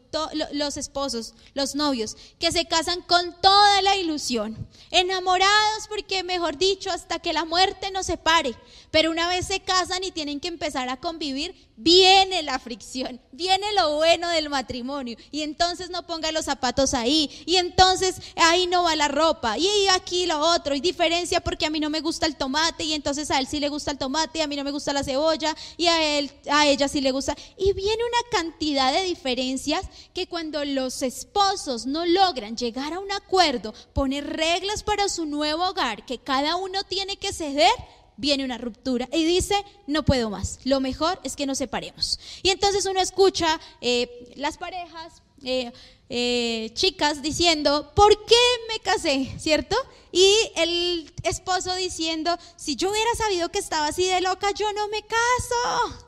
los 0.52 0.76
esposos, 0.76 1.34
los 1.54 1.74
novios, 1.74 2.16
que 2.38 2.52
se 2.52 2.66
casan 2.66 3.02
con 3.02 3.40
toda 3.40 3.82
la 3.82 3.96
ilusión, 3.96 4.68
enamorados 4.90 5.88
porque, 5.88 6.22
mejor 6.22 6.56
dicho, 6.56 6.90
hasta 6.90 7.18
que 7.18 7.32
la 7.32 7.44
muerte 7.44 7.90
nos 7.90 8.06
separe. 8.06 8.54
Pero 8.90 9.10
una 9.10 9.28
vez 9.28 9.46
se 9.46 9.60
casan 9.60 10.04
y 10.04 10.12
tienen 10.12 10.40
que 10.40 10.48
empezar 10.48 10.88
a 10.88 10.98
convivir, 10.98 11.54
viene 11.76 12.42
la 12.42 12.58
fricción, 12.58 13.20
viene 13.32 13.72
lo 13.72 13.96
bueno 13.96 14.28
del 14.28 14.48
matrimonio. 14.48 15.16
Y 15.32 15.42
entonces 15.42 15.90
no 15.90 16.06
ponga 16.06 16.30
los 16.30 16.44
zapatos 16.44 16.94
ahí, 16.94 17.30
y 17.46 17.56
entonces 17.56 18.16
ahí 18.36 18.66
no 18.66 18.84
va 18.84 18.94
la 18.94 19.08
ropa, 19.08 19.58
y 19.58 19.68
aquí 19.88 20.26
lo 20.26 20.38
otro, 20.38 20.74
y 20.74 20.80
diferencia 20.80 21.40
porque 21.40 21.66
a 21.66 21.70
mí 21.70 21.80
no 21.80 21.90
me 21.90 22.00
gusta 22.00 22.26
el 22.26 22.36
tomate, 22.36 22.84
y 22.84 22.92
entonces 22.92 23.30
a 23.30 23.38
él 23.38 23.46
sí 23.46 23.58
le 23.58 23.68
gusta 23.68 23.90
el 23.90 23.98
tomate, 23.98 24.38
y 24.38 24.42
a 24.42 24.46
mí 24.46 24.56
no 24.56 24.64
me 24.64 24.70
gusta 24.70 24.92
la 24.92 25.02
cebolla, 25.02 25.56
y 25.76 25.86
a 25.86 26.18
él, 26.18 26.30
a 26.48 26.66
ella 26.66 26.88
sí 26.88 27.00
le 27.00 27.10
gusta. 27.10 27.36
Y 27.56 27.72
viene 27.72 28.02
una 28.04 28.30
cantidad 28.30 28.92
de 28.92 29.02
diferencias 29.02 29.82
que 30.12 30.26
cuando 30.26 30.64
los 30.64 31.02
esposos 31.02 31.86
no 31.86 32.04
logran 32.04 32.56
llegar 32.56 32.92
a 32.92 33.00
un 33.00 33.10
acuerdo, 33.12 33.74
poner 33.92 34.26
reglas 34.26 34.82
para 34.82 35.08
su 35.08 35.26
nuevo 35.26 35.68
hogar, 35.68 36.04
que 36.04 36.18
cada 36.18 36.56
uno 36.56 36.82
tiene 36.84 37.16
que 37.16 37.32
ceder, 37.32 37.72
viene 38.16 38.44
una 38.44 38.58
ruptura 38.58 39.08
y 39.12 39.24
dice, 39.24 39.56
no 39.86 40.04
puedo 40.04 40.30
más, 40.30 40.60
lo 40.64 40.80
mejor 40.80 41.18
es 41.24 41.36
que 41.36 41.46
nos 41.46 41.58
separemos. 41.58 42.18
Y 42.42 42.50
entonces 42.50 42.86
uno 42.86 43.00
escucha 43.00 43.60
eh, 43.80 44.32
las 44.36 44.58
parejas, 44.58 45.22
eh, 45.42 45.72
eh, 46.08 46.70
chicas 46.74 47.22
diciendo, 47.22 47.92
¿por 47.94 48.24
qué 48.26 48.36
me 48.68 48.78
casé? 48.80 49.34
¿Cierto? 49.38 49.76
Y 50.12 50.32
el 50.56 51.12
esposo 51.22 51.74
diciendo, 51.74 52.36
si 52.56 52.76
yo 52.76 52.90
hubiera 52.90 53.14
sabido 53.16 53.48
que 53.48 53.58
estaba 53.58 53.88
así 53.88 54.06
de 54.06 54.20
loca, 54.20 54.52
yo 54.52 54.72
no 54.72 54.88
me 54.88 55.02
caso. 55.02 56.04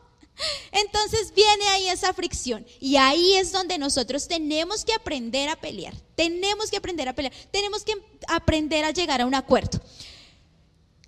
Entonces 0.72 1.33
viene 1.35 1.66
ahí 1.68 1.88
esa 1.88 2.12
fricción 2.12 2.66
y 2.81 2.96
ahí 2.96 3.35
es 3.35 3.53
donde 3.53 3.79
nosotros 3.79 4.29
tenemos 4.29 4.85
que 4.85 4.92
aprender 4.92 5.49
a 5.49 5.57
pelear, 5.57 5.94
tenemos 6.14 6.70
que 6.70 6.77
aprender 6.77 7.09
a 7.09 7.14
pelear, 7.14 7.33
tenemos 7.51 7.85
que 7.85 7.94
aprender 8.29 8.85
a 8.85 8.90
llegar 8.90 9.20
a 9.20 9.27
un 9.27 9.35
acuerdo. 9.35 9.81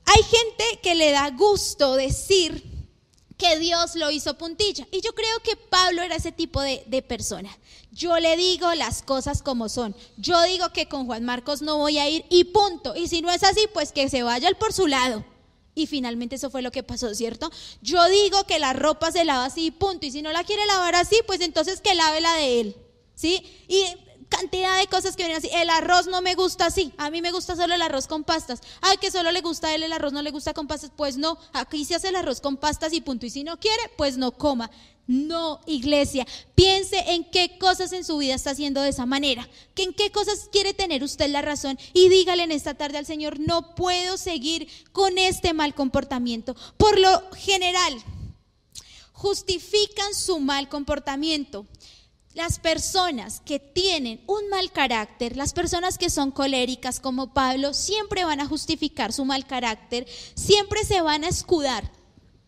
Hay 0.05 0.23
gente 0.23 0.81
que 0.83 0.95
le 0.95 1.11
da 1.11 1.29
gusto 1.31 1.95
decir 1.95 2.65
que 3.39 3.59
Dios 3.59 3.95
lo 3.95 4.11
hizo 4.11 4.37
puntilla. 4.37 4.87
Y 4.91 5.01
yo 5.01 5.15
creo 5.15 5.41
que 5.45 5.57
Pablo 5.57 6.03
era 6.03 6.17
ese 6.17 6.33
tipo 6.33 6.61
de, 6.61 7.05
persona. 7.07 7.57
Yo 7.93 8.19
le 8.19 8.37
digo 8.37 8.75
las 8.75 9.03
cosas 9.03 9.43
como 9.43 9.69
son. 9.69 9.95
Yo 10.17 10.43
digo 10.43 10.71
que 10.73 10.89
con 10.89 11.07
Juan 11.07 11.25
Marcos 11.25 11.63
no 11.63 11.79
voy 11.79 11.99
a 11.99 12.09
ir 12.09 12.27
y 12.29 12.45
punto. 12.45 12.97
Y 12.97 13.09
si 13.09 13.23
no 13.23 13.31
es 13.31 13.45
así, 13.45 13.61
pues 13.73 13.93
que 13.93 14.11
se 14.11 14.23
vaya 14.23 14.51
por 14.59 14.73
su 14.73 14.87
lado. 14.87 15.25
Y 15.79 15.87
finalmente 15.87 16.35
eso 16.35 16.51
fue 16.51 16.61
lo 16.61 16.73
que 16.73 16.83
pasó, 16.83 17.15
¿cierto? 17.15 17.53
Yo 17.83 18.05
digo 18.09 18.43
que 18.49 18.59
la 18.59 18.73
ropa 18.73 19.13
se 19.13 19.25
lava 19.25 19.45
así 19.45 19.71
punto. 19.71 20.07
Y 20.07 20.11
si 20.11 20.23
no 20.23 20.33
la 20.33 20.43
quiere 20.43 20.67
lavar 20.67 20.97
así, 20.97 21.21
pues 21.25 21.41
entonces 21.41 21.81
que 21.81 21.95
lave 21.95 22.21
la 22.21 22.35
de 22.35 22.61
él. 22.61 22.77
¿Sí? 23.15 23.45
Y 23.69 23.85
cantidad 24.29 24.79
de 24.79 24.87
cosas 24.87 25.17
que 25.17 25.25
vienen 25.25 25.39
así. 25.39 25.51
El 25.53 25.71
arroz 25.71 26.07
no 26.07 26.23
me 26.23 26.35
gusta 26.35 26.67
así. 26.67 26.93
A 26.99 27.11
mí 27.11 27.23
me 27.23 27.33
gusta 27.33 27.57
solo 27.57 27.75
el 27.75 27.83
arroz 27.83 28.07
con 28.07 28.25
pastas. 28.25 28.61
Ay, 28.81 28.97
que 28.99 29.11
solo 29.11 29.33
le 29.33 29.41
gusta 29.41 29.69
a 29.69 29.75
él 29.75 29.83
el 29.83 29.93
arroz, 29.93 30.13
no 30.13 30.23
le 30.23 30.31
gusta 30.31 30.55
con 30.55 30.67
pastas. 30.67 30.91
Pues 30.95 31.17
no, 31.17 31.39
aquí 31.53 31.85
se 31.85 31.95
hace 31.95 32.09
el 32.09 32.17
arroz 32.17 32.41
con 32.41 32.57
pastas 32.57 32.93
y 32.93 33.01
punto. 33.01 33.27
Y 33.27 33.31
si 33.31 33.45
no 33.45 33.59
quiere, 33.59 33.83
pues 33.97 34.17
no 34.17 34.33
coma. 34.33 34.71
No, 35.09 35.61
iglesia, 35.65 36.27
piense 36.55 36.99
en 37.13 37.25
qué 37.25 37.57
cosas 37.59 37.95
en 37.95 38.05
su 38.05 38.19
vida 38.19 38.35
está 38.35 38.51
haciendo 38.51 38.83
de 38.83 38.91
esa 38.91 39.07
manera, 39.07 39.49
que 39.75 39.85
en 39.85 39.95
qué 39.95 40.13
cosas 40.13 40.51
quiere 40.53 40.75
tener 40.75 41.03
usted 41.03 41.31
la 41.31 41.41
razón 41.41 41.79
y 41.95 42.11
dígale 42.11 42.43
en 42.43 42.53
esta 42.53 42.75
tarde 42.75 42.99
al 42.99 43.07
Señor, 43.07 43.41
no 43.41 43.75
puedo 43.75 44.19
seguir 44.19 44.69
con 44.93 45.17
este 45.17 45.55
mal 45.55 45.75
comportamiento. 45.75 46.55
Por 46.77 46.99
lo 46.99 47.23
general, 47.33 47.99
justifican 49.13 50.15
su 50.15 50.41
mal 50.41 50.69
comportamiento 50.69 51.65
las 52.39 52.61
personas 52.61 53.43
que 53.45 53.59
tienen 53.59 54.23
un 54.29 54.49
mal 54.49 54.71
carácter, 54.71 55.37
las 55.37 55.53
personas 55.53 55.99
que 55.99 56.09
son 56.09 56.31
coléricas 56.31 57.01
como 57.01 57.35
Pablo, 57.35 57.75
siempre 57.75 58.25
van 58.25 58.39
a 58.39 58.47
justificar 58.47 59.13
su 59.13 59.25
mal 59.25 59.45
carácter, 59.45 60.07
siempre 60.37 60.85
se 60.85 61.01
van 61.03 61.25
a 61.25 61.29
escudar 61.29 61.91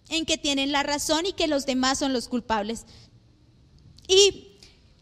en 0.08 0.26
que 0.26 0.38
tienen 0.38 0.70
la 0.70 0.84
razón 0.84 1.26
y 1.26 1.32
que 1.32 1.48
los 1.48 1.66
demás 1.66 1.98
son 1.98 2.12
los 2.12 2.28
culpables. 2.28 2.86
Y 4.06 4.49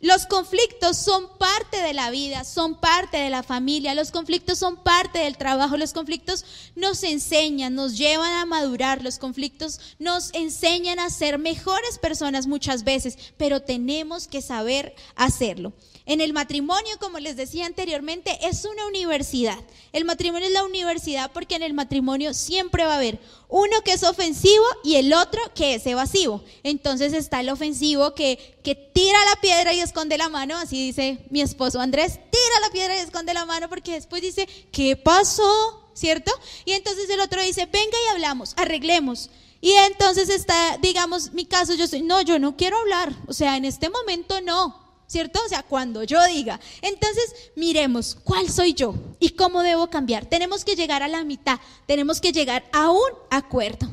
los 0.01 0.27
conflictos 0.27 0.97
son 0.97 1.29
parte 1.39 1.83
de 1.83 1.93
la 1.93 2.11
vida, 2.11 2.45
son 2.45 2.77
parte 2.77 3.17
de 3.17 3.31
la 3.31 3.43
familia, 3.43 3.95
los 3.95 4.13
conflictos 4.13 4.59
son 4.59 4.77
parte 4.77 5.19
del 5.19 5.37
trabajo, 5.37 5.77
los 5.77 5.93
conflictos 5.93 6.45
nos 6.77 7.03
enseñan, 7.03 7.75
nos 7.75 7.99
llevan 7.99 8.33
a 8.33 8.47
madurar, 8.47 9.03
los 9.03 9.19
conflictos 9.19 9.81
nos 9.99 10.33
enseñan 10.35 11.01
a 11.01 11.11
ser 11.11 11.39
mejores 11.39 11.99
personas 11.99 12.47
muchas 12.47 12.85
veces, 12.85 13.19
pero 13.37 13.63
tenemos 13.63 14.29
que 14.29 14.41
saber 14.41 14.95
hacerlo. 15.17 15.73
En 16.09 16.23
el 16.23 16.33
matrimonio, 16.33 16.97
como 16.99 17.19
les 17.19 17.37
decía 17.37 17.67
anteriormente, 17.67 18.39
es 18.41 18.65
una 18.65 18.87
universidad. 18.87 19.59
El 19.93 20.07
matrimonio 20.07 20.49
es 20.49 20.55
la 20.55 20.65
universidad 20.65 21.31
porque 21.35 21.55
en 21.57 21.63
el 21.63 21.75
matrimonio 21.75 22.33
siempre 22.33 22.87
va 22.87 22.95
a 22.95 22.97
haber 22.97 23.21
uno 23.51 23.83
que 23.85 23.93
es 23.93 24.03
ofensivo 24.05 24.65
y 24.83 24.95
el 24.95 25.13
otro 25.13 25.39
que 25.55 25.75
es 25.75 25.85
evasivo. 25.85 26.43
Entonces 26.63 27.13
está 27.13 27.41
el 27.41 27.51
ofensivo 27.51 28.15
que, 28.15 28.59
que 28.65 28.75
tira 28.75 29.23
la 29.27 29.39
piedra 29.43 29.75
y 29.75 29.81
esconde 29.81 30.17
la 30.17 30.31
mano, 30.31 30.57
así 30.57 30.83
dice 30.87 31.19
mi 31.29 31.43
esposo 31.43 31.79
Andrés, 31.79 32.15
tira 32.15 32.61
la 32.63 32.71
piedra 32.71 32.97
y 32.97 33.01
esconde 33.01 33.35
la 33.35 33.45
mano 33.45 33.69
porque 33.69 33.93
después 33.93 34.23
dice, 34.23 34.49
¿qué 34.73 34.97
pasó? 34.97 35.91
¿Cierto? 35.93 36.33
Y 36.65 36.73
entonces 36.73 37.11
el 37.11 37.21
otro 37.21 37.43
dice, 37.43 37.67
venga 37.67 37.99
y 38.07 38.15
hablamos, 38.15 38.55
arreglemos. 38.57 39.29
Y 39.61 39.73
entonces 39.73 40.31
está, 40.31 40.79
digamos, 40.81 41.35
mi 41.35 41.45
caso, 41.45 41.75
yo 41.75 41.87
soy, 41.87 42.01
no, 42.01 42.23
yo 42.23 42.39
no 42.39 42.57
quiero 42.57 42.79
hablar, 42.79 43.13
o 43.27 43.35
sea, 43.35 43.59
en 43.59 43.67
este 43.67 43.91
momento 43.91 44.41
no. 44.41 44.88
¿Cierto? 45.09 45.41
O 45.45 45.49
sea, 45.49 45.65
cuando 45.65 46.05
yo 46.05 46.25
diga. 46.27 46.61
Entonces, 46.83 47.51
miremos 47.57 48.17
cuál 48.23 48.49
soy 48.49 48.75
yo 48.75 48.95
y 49.19 49.31
cómo 49.31 49.63
debo 49.63 49.91
cambiar. 49.91 50.27
Tenemos 50.27 50.65
que 50.65 50.77
llegar 50.77 51.03
a 51.03 51.09
la 51.09 51.25
mitad, 51.25 51.59
tenemos 51.87 52.21
que 52.21 52.31
llegar 52.31 52.65
a 52.73 52.91
un 52.91 53.11
acuerdo. 53.31 53.89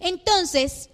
Entonces, 0.00 0.88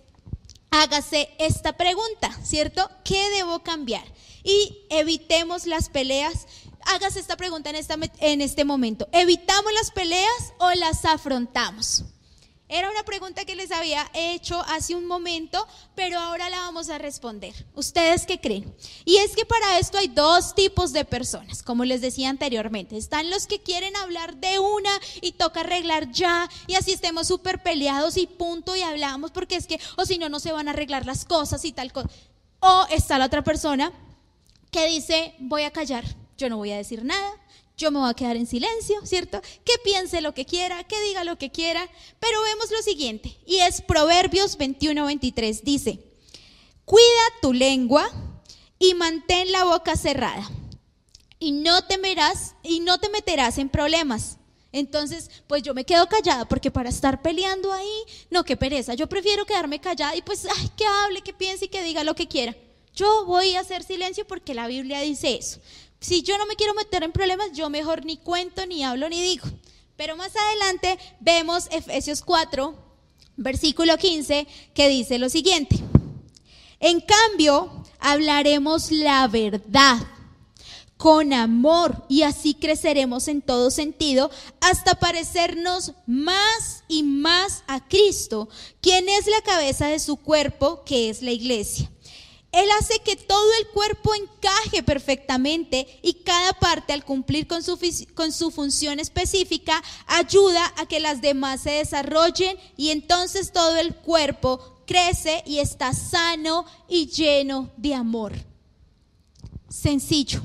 hágase 0.70 1.30
esta 1.38 1.76
pregunta, 1.76 2.36
¿cierto? 2.44 2.90
¿Qué 3.04 3.30
debo 3.30 3.60
cambiar? 3.60 4.04
Y 4.42 4.86
evitemos 4.90 5.66
las 5.66 5.88
peleas. 5.88 6.46
Hágase 6.82 7.20
esta 7.20 7.36
pregunta 7.36 7.70
en, 7.70 7.76
esta, 7.76 7.96
en 8.18 8.40
este 8.40 8.64
momento. 8.64 9.08
¿Evitamos 9.12 9.72
las 9.74 9.90
peleas 9.90 10.52
o 10.58 10.70
las 10.72 11.04
afrontamos? 11.04 12.04
Era 12.72 12.88
una 12.88 13.02
pregunta 13.02 13.44
que 13.44 13.56
les 13.56 13.72
había 13.72 14.08
hecho 14.14 14.62
hace 14.68 14.94
un 14.94 15.04
momento, 15.04 15.66
pero 15.96 16.20
ahora 16.20 16.48
la 16.48 16.58
vamos 16.60 16.88
a 16.88 16.98
responder. 16.98 17.52
¿Ustedes 17.74 18.26
qué 18.26 18.40
creen? 18.40 18.72
Y 19.04 19.16
es 19.16 19.34
que 19.34 19.44
para 19.44 19.80
esto 19.80 19.98
hay 19.98 20.06
dos 20.06 20.54
tipos 20.54 20.92
de 20.92 21.04
personas, 21.04 21.64
como 21.64 21.84
les 21.84 22.00
decía 22.00 22.30
anteriormente. 22.30 22.96
Están 22.96 23.28
los 23.28 23.48
que 23.48 23.60
quieren 23.60 23.96
hablar 23.96 24.36
de 24.36 24.60
una 24.60 24.90
y 25.20 25.32
toca 25.32 25.60
arreglar 25.60 26.12
ya, 26.12 26.48
y 26.68 26.76
así 26.76 26.92
estemos 26.92 27.26
súper 27.26 27.60
peleados 27.60 28.16
y 28.16 28.28
punto 28.28 28.76
y 28.76 28.82
hablamos, 28.82 29.32
porque 29.32 29.56
es 29.56 29.66
que, 29.66 29.80
o 29.96 30.06
si 30.06 30.18
no, 30.18 30.28
no 30.28 30.38
se 30.38 30.52
van 30.52 30.68
a 30.68 30.70
arreglar 30.70 31.06
las 31.06 31.24
cosas 31.24 31.64
y 31.64 31.72
tal 31.72 31.92
cosa. 31.92 32.08
O 32.60 32.86
está 32.90 33.18
la 33.18 33.26
otra 33.26 33.42
persona 33.42 33.92
que 34.70 34.86
dice, 34.86 35.34
voy 35.40 35.64
a 35.64 35.72
callar, 35.72 36.04
yo 36.38 36.48
no 36.48 36.56
voy 36.56 36.70
a 36.70 36.76
decir 36.76 37.04
nada, 37.04 37.32
yo 37.80 37.90
me 37.90 37.98
voy 37.98 38.10
a 38.10 38.14
quedar 38.14 38.36
en 38.36 38.46
silencio, 38.46 39.04
¿cierto? 39.04 39.40
Que 39.64 39.72
piense 39.82 40.20
lo 40.20 40.34
que 40.34 40.44
quiera, 40.44 40.84
que 40.84 41.00
diga 41.02 41.24
lo 41.24 41.38
que 41.38 41.50
quiera. 41.50 41.88
Pero 42.20 42.42
vemos 42.42 42.70
lo 42.70 42.82
siguiente, 42.82 43.36
y 43.46 43.58
es 43.60 43.80
Proverbios 43.80 44.56
21, 44.56 45.06
23. 45.06 45.64
Dice, 45.64 45.98
cuida 46.84 47.04
tu 47.40 47.52
lengua 47.52 48.08
y 48.78 48.94
mantén 48.94 49.50
la 49.50 49.64
boca 49.64 49.96
cerrada. 49.96 50.48
Y 51.38 51.52
no 51.52 51.82
temerás 51.84 52.54
y 52.62 52.80
no 52.80 52.98
te 52.98 53.08
meterás 53.08 53.56
en 53.56 53.70
problemas. 53.70 54.36
Entonces, 54.72 55.30
pues 55.48 55.62
yo 55.62 55.72
me 55.74 55.84
quedo 55.84 56.06
callada 56.06 56.46
porque 56.46 56.70
para 56.70 56.90
estar 56.90 57.22
peleando 57.22 57.72
ahí, 57.72 58.02
no, 58.28 58.44
qué 58.44 58.56
pereza. 58.56 58.94
Yo 58.94 59.08
prefiero 59.08 59.46
quedarme 59.46 59.80
callada 59.80 60.14
y 60.14 60.22
pues, 60.22 60.46
ay, 60.46 60.70
que 60.76 60.84
hable, 60.84 61.22
que 61.22 61.32
piense 61.32 61.64
y 61.64 61.68
que 61.68 61.82
diga 61.82 62.04
lo 62.04 62.14
que 62.14 62.28
quiera. 62.28 62.54
Yo 62.94 63.24
voy 63.24 63.56
a 63.56 63.60
hacer 63.60 63.82
silencio 63.82 64.26
porque 64.26 64.52
la 64.52 64.66
Biblia 64.66 65.00
dice 65.00 65.34
eso 65.34 65.60
si 66.00 66.22
yo 66.22 66.38
no 66.38 66.46
me 66.46 66.56
quiero 66.56 66.74
meter 66.74 67.02
en 67.02 67.12
problemas, 67.12 67.52
yo 67.52 67.68
mejor 67.68 68.04
ni 68.04 68.16
cuento, 68.16 68.64
ni 68.66 68.82
hablo, 68.82 69.08
ni 69.08 69.20
digo. 69.20 69.46
Pero 69.96 70.16
más 70.16 70.32
adelante 70.34 70.98
vemos 71.20 71.68
Efesios 71.70 72.22
4, 72.22 72.74
versículo 73.36 73.96
15, 73.98 74.46
que 74.72 74.88
dice 74.88 75.18
lo 75.18 75.28
siguiente. 75.28 75.76
En 76.78 77.00
cambio, 77.00 77.84
hablaremos 77.98 78.90
la 78.90 79.28
verdad 79.28 79.98
con 80.96 81.32
amor 81.32 82.04
y 82.08 82.22
así 82.22 82.52
creceremos 82.52 83.26
en 83.28 83.40
todo 83.40 83.70
sentido 83.70 84.30
hasta 84.60 84.94
parecernos 84.94 85.92
más 86.06 86.84
y 86.88 87.02
más 87.02 87.64
a 87.66 87.86
Cristo, 87.88 88.48
quien 88.82 89.08
es 89.08 89.26
la 89.26 89.40
cabeza 89.40 89.86
de 89.88 89.98
su 89.98 90.16
cuerpo, 90.16 90.82
que 90.84 91.08
es 91.08 91.22
la 91.22 91.30
iglesia. 91.30 91.90
Él 92.52 92.68
hace 92.80 92.98
que 93.00 93.14
todo 93.14 93.48
el 93.60 93.68
cuerpo 93.68 94.12
encaje 94.14 94.82
perfectamente 94.82 95.86
y 96.02 96.14
cada 96.14 96.52
parte 96.54 96.92
al 96.92 97.04
cumplir 97.04 97.46
con 97.46 97.62
su, 97.62 98.50
función 98.50 98.98
específica 98.98 99.80
ayuda 100.06 100.72
a 100.76 100.86
que 100.86 100.98
las 100.98 101.20
demás 101.20 101.62
se 101.62 101.70
desarrollen 101.70 102.58
y 102.76 102.90
entonces 102.90 103.52
todo 103.52 103.76
el 103.76 103.94
cuerpo 103.94 104.82
crece 104.84 105.44
y 105.46 105.60
está 105.60 105.92
sano 105.92 106.64
y 106.88 107.06
lleno 107.06 107.70
de 107.76 107.94
amor. 107.94 108.32
sencillo. 109.68 110.42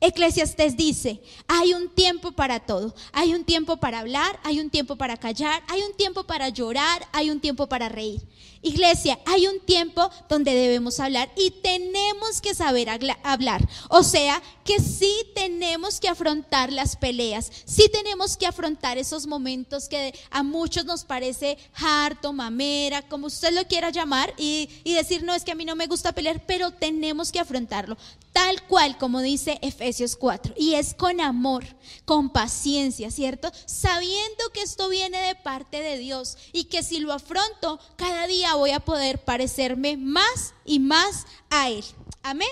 Eclesiastes 0.00 0.76
dice, 0.76 1.22
hay 1.48 1.72
un 1.72 1.88
tiempo 1.88 2.32
para 2.32 2.60
todo. 2.60 2.94
Hay 3.12 3.32
un 3.32 3.44
tiempo 3.44 3.78
para 3.78 4.00
hablar, 4.00 4.38
hay 4.42 4.60
un 4.60 4.68
tiempo 4.68 4.96
para 4.96 5.16
callar, 5.16 5.62
hay 5.66 5.80
un 5.80 5.96
tiempo 5.96 6.24
para 6.24 6.50
llorar, 6.50 7.08
hay 7.12 7.30
un 7.30 7.40
tiempo 7.40 7.68
para 7.68 7.88
reír. 7.88 8.20
Iglesia, 8.64 9.18
hay 9.26 9.46
un 9.46 9.60
tiempo 9.60 10.10
donde 10.28 10.54
debemos 10.54 10.98
hablar 10.98 11.30
y 11.36 11.50
tenemos 11.50 12.40
que 12.40 12.54
saber 12.54 12.88
hablar. 13.22 13.68
O 13.90 14.02
sea, 14.02 14.42
que 14.64 14.80
sí 14.80 15.14
tenemos 15.34 16.00
que 16.00 16.08
afrontar 16.08 16.72
las 16.72 16.96
peleas, 16.96 17.52
sí 17.66 17.88
tenemos 17.92 18.36
que 18.36 18.46
afrontar 18.46 18.96
esos 18.96 19.26
momentos 19.26 19.88
que 19.88 20.18
a 20.30 20.42
muchos 20.42 20.86
nos 20.86 21.04
parece 21.04 21.58
harto, 21.74 22.32
mamera, 22.32 23.02
como 23.02 23.26
usted 23.26 23.52
lo 23.52 23.66
quiera 23.68 23.90
llamar, 23.90 24.32
y, 24.38 24.70
y 24.82 24.94
decir, 24.94 25.22
no, 25.22 25.34
es 25.34 25.44
que 25.44 25.52
a 25.52 25.54
mí 25.54 25.66
no 25.66 25.76
me 25.76 25.86
gusta 25.86 26.12
pelear, 26.12 26.42
pero 26.46 26.70
tenemos 26.70 27.30
que 27.30 27.40
afrontarlo 27.40 27.96
tal 28.34 28.60
cual 28.64 28.98
como 28.98 29.22
dice 29.22 29.58
Efesios 29.62 30.16
4. 30.16 30.54
Y 30.58 30.74
es 30.74 30.92
con 30.92 31.20
amor, 31.20 31.64
con 32.04 32.30
paciencia, 32.30 33.10
¿cierto? 33.12 33.50
Sabiendo 33.64 34.50
que 34.52 34.60
esto 34.60 34.88
viene 34.88 35.18
de 35.18 35.36
parte 35.36 35.80
de 35.80 35.96
Dios 35.96 36.36
y 36.52 36.64
que 36.64 36.82
si 36.82 36.98
lo 36.98 37.12
afronto, 37.12 37.78
cada 37.96 38.26
día 38.26 38.53
voy 38.54 38.70
a 38.70 38.80
poder 38.80 39.24
parecerme 39.24 39.96
más 39.96 40.54
y 40.64 40.78
más 40.78 41.26
a 41.50 41.70
Él. 41.70 41.84
Amén. 42.22 42.48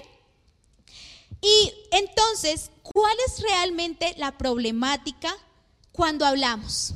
Y 1.41 1.73
entonces, 1.91 2.71
¿cuál 2.83 3.17
es 3.27 3.43
realmente 3.43 4.15
la 4.17 4.39
problemática 4.39 5.35
cuando 5.91 6.25
hablamos? 6.25 6.95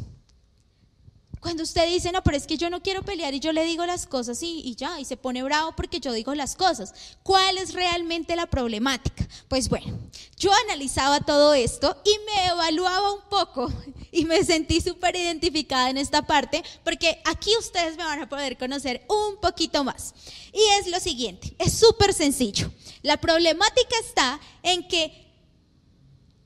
Cuando 1.40 1.62
usted 1.62 1.86
dice, 1.86 2.10
no, 2.12 2.22
pero 2.22 2.36
es 2.36 2.46
que 2.46 2.56
yo 2.56 2.70
no 2.70 2.82
quiero 2.82 3.02
pelear 3.02 3.34
y 3.34 3.40
yo 3.40 3.52
le 3.52 3.64
digo 3.64 3.86
las 3.86 4.06
cosas 4.06 4.42
y, 4.42 4.60
y, 4.64 4.74
ya, 4.74 4.98
y 4.98 5.04
se 5.04 5.16
pone 5.16 5.42
bravo 5.42 5.72
porque 5.76 6.00
yo 6.00 6.12
digo 6.12 6.34
las 6.34 6.56
cosas. 6.56 6.92
¿Cuál 7.22 7.58
es 7.58 7.72
realmente 7.74 8.34
la 8.34 8.46
problemática? 8.46 9.26
Pues 9.48 9.68
bueno, 9.68 9.98
yo 10.38 10.50
analizaba 10.64 11.20
todo 11.20 11.54
esto 11.54 12.00
y 12.04 12.16
me 12.26 12.46
evaluaba 12.46 13.12
un 13.12 13.22
poco 13.28 13.72
y 14.12 14.24
me 14.24 14.42
sentí 14.44 14.80
súper 14.80 15.14
identificada 15.16 15.90
en 15.90 15.98
esta 15.98 16.26
parte 16.26 16.64
porque 16.84 17.20
aquí 17.24 17.50
ustedes 17.58 17.96
me 17.96 18.04
van 18.04 18.20
a 18.20 18.28
poder 18.28 18.56
conocer 18.56 19.04
un 19.08 19.36
poquito 19.40 19.84
más. 19.84 20.14
Y 20.52 20.60
es 20.80 20.88
lo 20.90 20.98
siguiente, 21.00 21.54
es 21.58 21.74
súper 21.74 22.12
sencillo. 22.12 22.72
La 23.02 23.18
problemática 23.18 23.96
está 24.00 24.40
en 24.62 24.88
que 24.88 25.26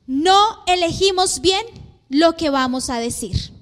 no 0.07 0.65
elegimos 0.67 1.41
bien 1.41 1.65
lo 2.09 2.37
que 2.37 2.51
vamos 2.51 2.91
a 2.91 2.99
decir. 2.99 3.60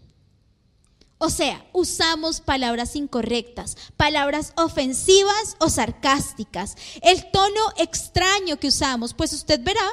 O 1.18 1.30
sea, 1.30 1.66
usamos 1.72 2.40
palabras 2.40 2.94
incorrectas, 2.94 3.76
palabras 3.96 4.52
ofensivas 4.56 5.56
o 5.58 5.68
sarcásticas. 5.68 6.76
El 7.02 7.28
tono 7.32 7.60
extraño 7.76 8.58
que 8.58 8.68
usamos, 8.68 9.14
pues 9.14 9.32
usted 9.32 9.60
verá, 9.60 9.88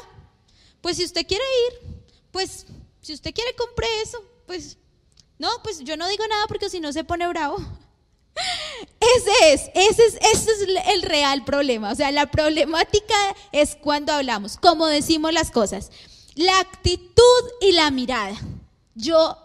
pues 0.82 0.98
si 0.98 1.04
usted 1.04 1.26
quiere 1.26 1.44
ir, 1.68 2.06
pues 2.32 2.68
si 3.02 3.14
usted 3.14 3.34
quiere 3.34 3.56
compre 3.56 3.88
eso, 4.04 4.24
pues 4.46 4.78
no, 5.40 5.50
pues 5.64 5.80
yo 5.80 5.98
no 5.98 6.08
digo 6.08 6.28
nada 6.28 6.46
porque 6.48 6.70
si 6.70 6.80
no 6.80 6.94
se 6.94 7.04
pone 7.04 7.28
bravo. 7.28 7.58
Ese 9.00 9.54
es, 9.54 9.62
ese 9.74 10.06
es, 10.06 10.16
ese 10.16 10.52
es 10.52 10.68
el 10.88 11.02
real 11.04 11.46
problema. 11.46 11.92
O 11.92 11.96
sea, 11.96 12.12
la 12.12 12.30
problemática 12.30 13.16
es 13.54 13.78
cuando 13.78 14.12
hablamos, 14.12 14.58
como 14.58 14.88
decimos 14.88 15.32
las 15.32 15.52
cosas. 15.52 15.90
La 16.34 16.60
actitud 16.60 17.24
y 17.62 17.72
la 17.72 17.92
mirada. 17.92 18.36
Yo 18.96 19.45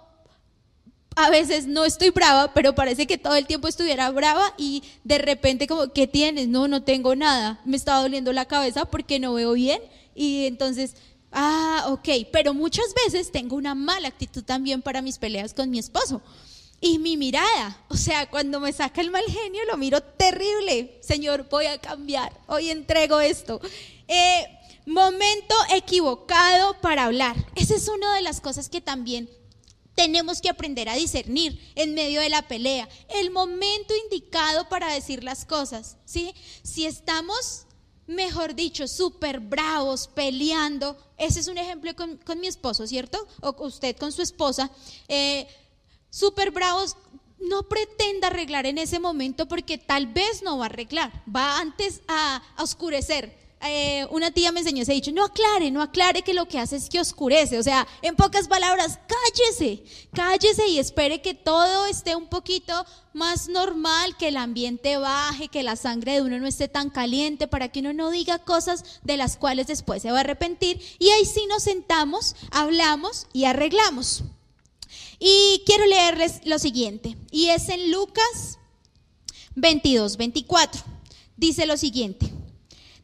a 1.17 1.31
veces 1.31 1.67
no 1.67 1.85
estoy 1.85 2.11
brava, 2.11 2.55
pero 2.55 2.75
parece 2.75 3.07
que 3.07 3.19
todo 3.19 3.35
el 3.35 3.47
tiempo 3.47 3.69
estuviera 3.69 4.11
brava 4.11 4.55
y 4.57 4.83
de 5.05 5.19
repente 5.19 5.67
como, 5.67 5.93
¿qué 5.93 6.07
tienes? 6.07 6.49
No, 6.49 6.69
no 6.69 6.83
tengo 6.83 7.17
nada. 7.17 7.61
Me 7.65 7.77
estaba 7.77 8.03
doliendo 8.03 8.33
la 8.33 8.47
cabeza 8.47 8.85
porque 8.85 9.19
no 9.19 9.35
veo 9.35 9.53
bien 9.53 9.81
y 10.15 10.47
entonces, 10.47 10.95
ah, 11.33 11.87
ok, 11.89 12.09
pero 12.33 12.55
muchas 12.55 12.95
veces 13.05 13.33
tengo 13.33 13.57
una 13.57 13.75
mala 13.75 14.09
actitud 14.09 14.45
también 14.45 14.83
para 14.83 15.03
mis 15.03 15.19
peleas 15.19 15.55
con 15.55 15.71
mi 15.71 15.79
esposo. 15.79 16.23
Y 16.83 16.99
mi 16.99 17.19
mirada, 17.19 17.85
o 17.89 17.97
sea, 17.97 18.31
cuando 18.31 18.59
me 18.59 18.73
saca 18.73 19.03
el 19.03 19.11
mal 19.11 19.25
genio, 19.25 19.61
lo 19.71 19.77
miro 19.77 20.01
terrible. 20.03 20.99
Señor, 21.03 21.47
voy 21.51 21.67
a 21.67 21.79
cambiar, 21.79 22.33
hoy 22.47 22.71
entrego 22.71 23.21
esto. 23.21 23.61
Eh, 24.09 24.47
momento 24.87 25.55
equivocado 25.75 26.81
para 26.81 27.05
hablar. 27.05 27.37
Esa 27.55 27.75
es 27.75 27.87
una 27.89 28.15
de 28.15 28.23
las 28.23 28.41
cosas 28.41 28.71
que 28.71 28.81
también 28.81 29.29
tenemos 29.95 30.41
que 30.41 30.49
aprender 30.49 30.89
a 30.89 30.95
discernir 30.95 31.73
en 31.75 31.95
medio 31.95 32.21
de 32.21 32.29
la 32.29 32.47
pelea 32.47 32.89
el 33.09 33.31
momento 33.31 33.95
indicado 34.05 34.69
para 34.69 34.93
decir 34.93 35.25
las 35.25 35.45
cosas, 35.45 35.97
¿sí? 36.05 36.35
Si 36.63 36.87
estamos, 36.87 37.67
mejor 38.07 38.55
dicho, 38.55 38.89
súper 38.89 39.41
bravos, 39.41 40.09
peleando, 40.09 40.97
ese 41.19 41.41
es 41.41 41.49
un 41.49 41.59
ejemplo 41.59 41.95
con, 41.97 42.41
mi 42.41 42.47
esposo, 42.47 42.87
¿cierto? 42.87 43.27
O 43.41 43.55
usted 43.65 43.97
con 43.97 44.13
su 44.13 44.23
esposa, 44.23 44.71
eh, 45.09 45.47
súper 46.09 46.51
bravos, 46.51 46.97
no 47.39 47.63
pretenda 47.69 48.29
arreglar 48.29 48.67
en 48.67 48.79
ese 48.79 48.99
momento 48.99 49.49
porque 49.49 49.79
tal 49.79 50.07
vez 50.07 50.43
no 50.43 50.59
va 50.59 50.65
a 50.65 50.67
arreglar, 50.67 51.25
va 51.35 51.59
antes 51.59 52.03
a 52.07 52.43
oscurecer 52.59 53.40
eh, 53.63 54.07
una 54.11 54.31
tía 54.31 54.53
me 54.53 54.61
enseñó 54.61 54.83
ese 54.83 54.95
dicho, 54.95 55.13
no 55.13 55.25
aclare, 55.25 55.71
no 55.71 55.83
aclare 55.83 56.23
que 56.23 56.33
lo 56.33 56.49
que 56.49 56.59
hace 56.59 56.77
es 56.77 56.89
que 56.89 56.99
oscurece. 56.99 57.59
O 57.59 57.63
sea, 57.63 57.87
en 58.01 58.17
pocas 58.17 58.49
palabras, 58.49 58.99
cállese, 59.07 59.85
cállese 60.15 60.67
y 60.69 60.79
espere 60.79 61.21
que 61.21 61.35
todo 61.35 61.87
esté 61.87 62.17
un 62.17 62.27
poquito 62.29 62.87
más 63.13 63.49
normal, 63.49 64.17
que 64.17 64.29
el 64.29 64.39
ambiente 64.39 64.97
baje, 64.97 65.49
que 65.49 65.63
la 65.63 65.77
sangre 65.77 66.15
de 66.15 66.23
uno 66.23 66.39
no 66.39 66.47
esté 66.47 66.69
tan 66.69 66.89
caliente, 66.89 67.49
para 67.49 67.69
que 67.69 67.81
uno 67.81 67.93
no 67.93 68.11
diga 68.11 68.39
cosas 68.39 69.01
de 69.03 69.19
las 69.19 69.37
cuales 69.37 69.67
después 69.67 70.01
se 70.01 70.11
va 70.11 70.19
a 70.19 70.21
arrepentir. 70.21 70.81
Y 70.99 71.11
ahí 71.11 71.27
sí 71.27 71.45
nos 71.47 71.65
sentamos, 71.65 72.37
hablamos 72.51 73.27
y 73.35 73.45
arreglamos. 73.45 74.25
Y 75.19 75.63
quiero 75.67 75.85
leerles 75.85 76.41
lo 76.47 76.59
siguiente, 76.59 77.19
y 77.31 77.49
es 77.49 77.69
en 77.69 77.91
Lucas 77.93 78.59
22, 79.55 80.17
24. 80.17 80.83
Dice 81.37 81.67
lo 81.67 81.77
siguiente. 81.77 82.40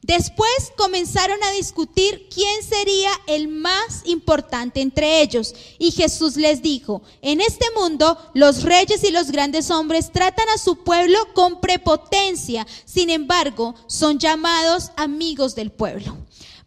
Después 0.07 0.73
comenzaron 0.77 1.43
a 1.43 1.51
discutir 1.51 2.29
quién 2.33 2.63
sería 2.63 3.11
el 3.27 3.49
más 3.49 4.03
importante 4.05 4.81
entre 4.81 5.21
ellos. 5.21 5.53
Y 5.81 5.91
Jesús 5.91 6.37
les 6.37 6.63
dijo, 6.63 7.03
en 7.23 7.41
este 7.41 7.67
mundo 7.77 8.17
los 8.33 8.63
reyes 8.63 9.03
y 9.03 9.11
los 9.11 9.33
grandes 9.33 9.69
hombres 9.69 10.13
tratan 10.13 10.49
a 10.51 10.59
su 10.59 10.85
pueblo 10.85 11.19
con 11.35 11.61
prepotencia. 11.61 12.69
Sin 12.85 13.11
embargo, 13.11 13.75
son 13.89 14.21
llamados 14.21 14.93
amigos 14.97 15.57
del 15.57 15.73
pueblo. 15.73 16.17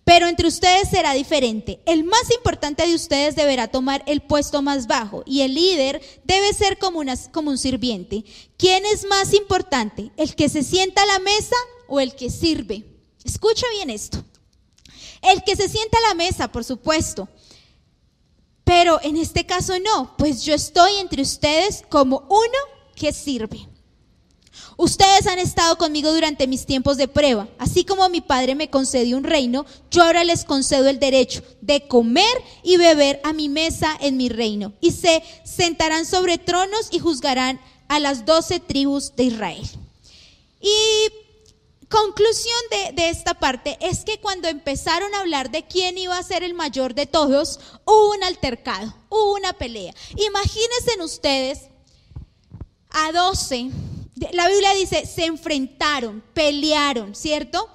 Pero 0.03 0.27
entre 0.27 0.49
ustedes 0.49 0.89
será 0.89 1.13
diferente. 1.13 1.79
El 1.85 2.03
más 2.03 2.29
importante 2.35 2.85
de 2.85 2.93
ustedes 2.93 3.37
deberá 3.37 3.69
tomar 3.69 4.03
el 4.05 4.19
puesto 4.19 4.61
más 4.61 4.85
bajo 4.85 5.23
y 5.25 5.43
el 5.43 5.53
líder 5.53 6.01
debe 6.25 6.51
ser 6.53 6.77
como, 6.77 7.03
como 7.31 7.51
un 7.51 7.57
sirviente. 7.57 8.25
¿Quién 8.57 8.85
es 8.85 9.05
más 9.05 9.33
importante? 9.33 10.11
¿El 10.17 10.35
que 10.35 10.49
se 10.49 10.61
sienta 10.61 11.03
a 11.03 11.05
la 11.05 11.19
mesa 11.19 11.55
o 11.87 12.01
el 12.01 12.15
que 12.15 12.29
sirve? 12.29 12.98
Escucha 13.29 13.67
bien 13.75 13.91
esto. 13.91 14.23
El 15.21 15.43
que 15.43 15.55
se 15.55 15.69
sienta 15.69 15.99
a 15.99 16.09
la 16.09 16.15
mesa, 16.15 16.51
por 16.51 16.63
supuesto. 16.63 17.29
Pero 18.63 18.99
en 19.03 19.17
este 19.17 19.45
caso 19.45 19.73
no, 19.79 20.15
pues 20.17 20.43
yo 20.43 20.55
estoy 20.55 20.95
entre 20.95 21.21
ustedes 21.21 21.83
como 21.89 22.25
uno 22.27 22.59
que 22.95 23.13
sirve. 23.13 23.67
Ustedes 24.77 25.27
han 25.27 25.37
estado 25.37 25.77
conmigo 25.77 26.11
durante 26.11 26.47
mis 26.47 26.65
tiempos 26.65 26.97
de 26.97 27.07
prueba. 27.07 27.47
Así 27.59 27.83
como 27.83 28.09
mi 28.09 28.21
padre 28.21 28.55
me 28.55 28.71
concedió 28.71 29.15
un 29.15 29.23
reino, 29.23 29.65
yo 29.91 30.01
ahora 30.01 30.23
les 30.23 30.43
concedo 30.43 30.87
el 30.87 30.99
derecho 30.99 31.43
de 31.61 31.87
comer 31.87 32.43
y 32.63 32.77
beber 32.77 33.21
a 33.23 33.33
mi 33.33 33.47
mesa 33.47 33.95
en 34.01 34.17
mi 34.17 34.29
reino. 34.29 34.73
Y 34.81 34.91
se 34.91 35.21
sentarán 35.43 36.05
sobre 36.07 36.39
tronos 36.39 36.87
y 36.91 36.97
juzgarán 36.97 37.59
a 37.89 37.99
las 37.99 38.25
doce 38.25 38.59
tribus 38.59 39.15
de 39.15 39.25
Israel. 39.25 39.69
Y 40.61 41.28
Conclusión 41.89 42.55
de, 42.93 43.09
esta 43.09 43.33
parte 43.33 43.77
es 43.81 44.05
que 44.05 44.19
cuando 44.19 44.47
empezaron 44.47 45.13
a 45.15 45.21
hablar 45.21 45.49
de 45.49 45.65
quién 45.65 45.97
iba 45.97 46.17
a 46.17 46.23
ser 46.23 46.43
el 46.43 46.53
mayor 46.53 46.93
de 46.93 47.07
todos, 47.07 47.59
hubo 47.83 48.11
un 48.11 48.23
altercado, 48.23 48.93
hubo 49.09 49.33
una 49.33 49.53
pelea. 49.53 49.93
Imagínense 50.15 51.01
ustedes 51.03 51.61
a 52.91 53.11
12, 53.11 53.71
la 54.33 54.47
Biblia 54.47 54.73
dice, 54.73 55.07
se 55.07 55.25
enfrentaron, 55.25 56.23
pelearon, 56.33 57.15
¿cierto? 57.15 57.67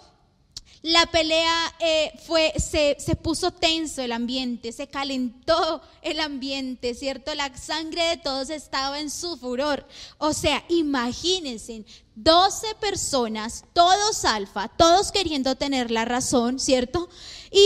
La 0.84 1.06
pelea 1.06 1.74
eh, 1.80 2.12
fue, 2.26 2.52
se, 2.58 2.96
se, 2.98 3.16
puso 3.16 3.50
tenso 3.50 4.02
el 4.02 4.12
ambiente, 4.12 4.70
se 4.70 4.86
calentó 4.86 5.80
el 6.02 6.20
ambiente, 6.20 6.92
¿cierto? 6.92 7.34
La 7.34 7.56
sangre 7.56 8.02
de 8.10 8.16
todos 8.18 8.50
estaba 8.50 9.00
en 9.00 9.08
su 9.08 9.38
furor. 9.38 9.88
O 10.18 10.34
sea, 10.34 10.62
imagínense, 10.68 11.86
12 12.16 12.74
personas, 12.82 13.64
todos 13.72 14.26
alfa, 14.26 14.68
todos 14.68 15.10
queriendo 15.10 15.56
tener 15.56 15.90
la 15.90 16.04
razón, 16.04 16.60
¿cierto? 16.60 17.08
Y 17.50 17.64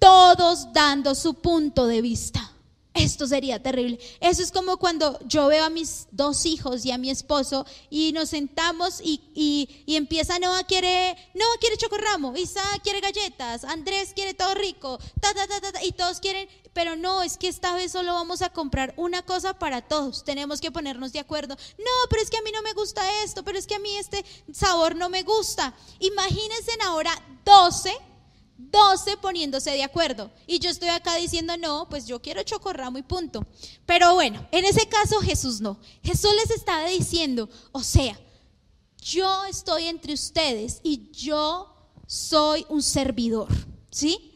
todos 0.00 0.72
dando 0.72 1.14
su 1.14 1.34
punto 1.34 1.86
de 1.86 2.02
vista. 2.02 2.52
Esto 2.92 3.26
sería 3.26 3.62
terrible. 3.62 4.00
Eso 4.18 4.42
es 4.42 4.50
como 4.50 4.76
cuando 4.76 5.18
yo 5.24 5.46
veo 5.46 5.64
a 5.64 5.70
mis 5.70 6.08
dos 6.10 6.44
hijos 6.44 6.84
y 6.84 6.90
a 6.90 6.98
mi 6.98 7.08
esposo 7.08 7.64
y 7.88 8.12
nos 8.12 8.30
sentamos 8.30 9.00
y, 9.00 9.20
y, 9.86 9.94
empieza, 9.94 10.40
no 10.40 10.50
quiere, 10.66 11.16
no 11.34 11.44
quiere 11.60 11.76
chocorramo, 11.76 12.36
Isa 12.36 12.62
quiere 12.82 13.00
galletas, 13.00 13.62
Andrés 13.62 14.12
quiere 14.12 14.34
todo 14.34 14.54
rico, 14.54 14.98
ta, 15.20 15.32
ta, 15.32 15.46
ta, 15.46 15.60
ta, 15.72 15.84
y 15.84 15.92
todos 15.92 16.18
quieren, 16.18 16.48
pero 16.72 16.96
no, 16.96 17.22
es 17.22 17.36
que 17.36 17.46
esta 17.46 17.74
vez 17.74 17.92
solo 17.92 18.12
vamos 18.12 18.42
a 18.42 18.50
comprar 18.50 18.92
una 18.96 19.22
cosa 19.22 19.56
para 19.56 19.82
todos. 19.82 20.24
Tenemos 20.24 20.60
que 20.60 20.72
ponernos 20.72 21.12
de 21.12 21.18
acuerdo. 21.20 21.56
No, 21.78 22.08
pero 22.08 22.22
es 22.22 22.30
que 22.30 22.38
a 22.38 22.42
mí 22.42 22.50
no 22.52 22.62
me 22.62 22.72
gusta 22.72 23.02
esto, 23.22 23.44
pero 23.44 23.58
es 23.58 23.66
que 23.66 23.74
a 23.74 23.80
mí 23.80 23.96
este 23.96 24.24
sabor 24.52 24.96
no 24.96 25.08
me 25.08 25.22
gusta. 25.22 25.74
Imagínense 26.00 26.72
ahora 26.82 27.12
12 27.44 28.09
12 28.70 29.16
poniéndose 29.18 29.70
de 29.70 29.82
acuerdo. 29.82 30.30
Y 30.46 30.58
yo 30.58 30.70
estoy 30.70 30.88
acá 30.88 31.16
diciendo, 31.16 31.56
no, 31.56 31.88
pues 31.88 32.06
yo 32.06 32.20
quiero 32.20 32.42
chocorramo 32.42 32.98
y 32.98 33.02
punto. 33.02 33.46
Pero 33.86 34.14
bueno, 34.14 34.46
en 34.52 34.64
ese 34.64 34.86
caso 34.88 35.20
Jesús 35.20 35.60
no. 35.60 35.78
Jesús 36.02 36.30
les 36.34 36.50
estaba 36.50 36.86
diciendo, 36.86 37.48
o 37.72 37.82
sea, 37.82 38.18
yo 39.00 39.44
estoy 39.46 39.84
entre 39.86 40.12
ustedes 40.12 40.80
y 40.82 41.10
yo 41.12 41.74
soy 42.06 42.66
un 42.68 42.82
servidor, 42.82 43.48
¿sí? 43.90 44.26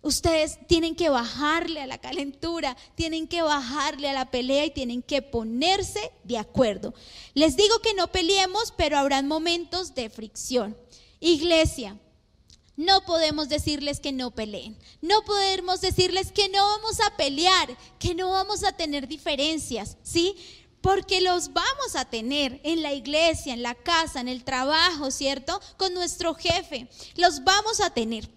Ustedes 0.00 0.58
tienen 0.68 0.94
que 0.94 1.08
bajarle 1.08 1.82
a 1.82 1.86
la 1.86 1.98
calentura, 1.98 2.76
tienen 2.94 3.26
que 3.26 3.42
bajarle 3.42 4.08
a 4.08 4.12
la 4.12 4.30
pelea 4.30 4.64
y 4.64 4.70
tienen 4.70 5.02
que 5.02 5.20
ponerse 5.20 6.12
de 6.22 6.38
acuerdo. 6.38 6.94
Les 7.34 7.56
digo 7.56 7.80
que 7.80 7.94
no 7.94 8.06
peleemos, 8.06 8.72
pero 8.76 8.96
habrán 8.96 9.26
momentos 9.26 9.96
de 9.96 10.08
fricción. 10.08 10.76
Iglesia, 11.18 11.98
no 12.76 13.04
podemos 13.04 13.48
decirles 13.48 14.00
que 14.00 14.12
no 14.12 14.30
peleen. 14.30 14.76
No 15.00 15.22
podemos 15.24 15.80
decirles 15.80 16.30
que 16.30 16.48
no 16.48 16.64
vamos 16.64 17.00
a 17.00 17.16
pelear, 17.16 17.76
que 17.98 18.14
no 18.14 18.30
vamos 18.30 18.64
a 18.64 18.72
tener 18.72 19.08
diferencias, 19.08 19.96
¿sí? 20.02 20.36
Porque 20.82 21.20
los 21.20 21.52
vamos 21.52 21.96
a 21.96 22.04
tener 22.04 22.60
en 22.62 22.82
la 22.82 22.92
iglesia, 22.92 23.54
en 23.54 23.62
la 23.62 23.74
casa, 23.74 24.20
en 24.20 24.28
el 24.28 24.44
trabajo, 24.44 25.10
¿cierto? 25.10 25.60
Con 25.78 25.94
nuestro 25.94 26.34
jefe. 26.34 26.88
Los 27.16 27.42
vamos 27.44 27.80
a 27.80 27.90
tener. 27.90 28.28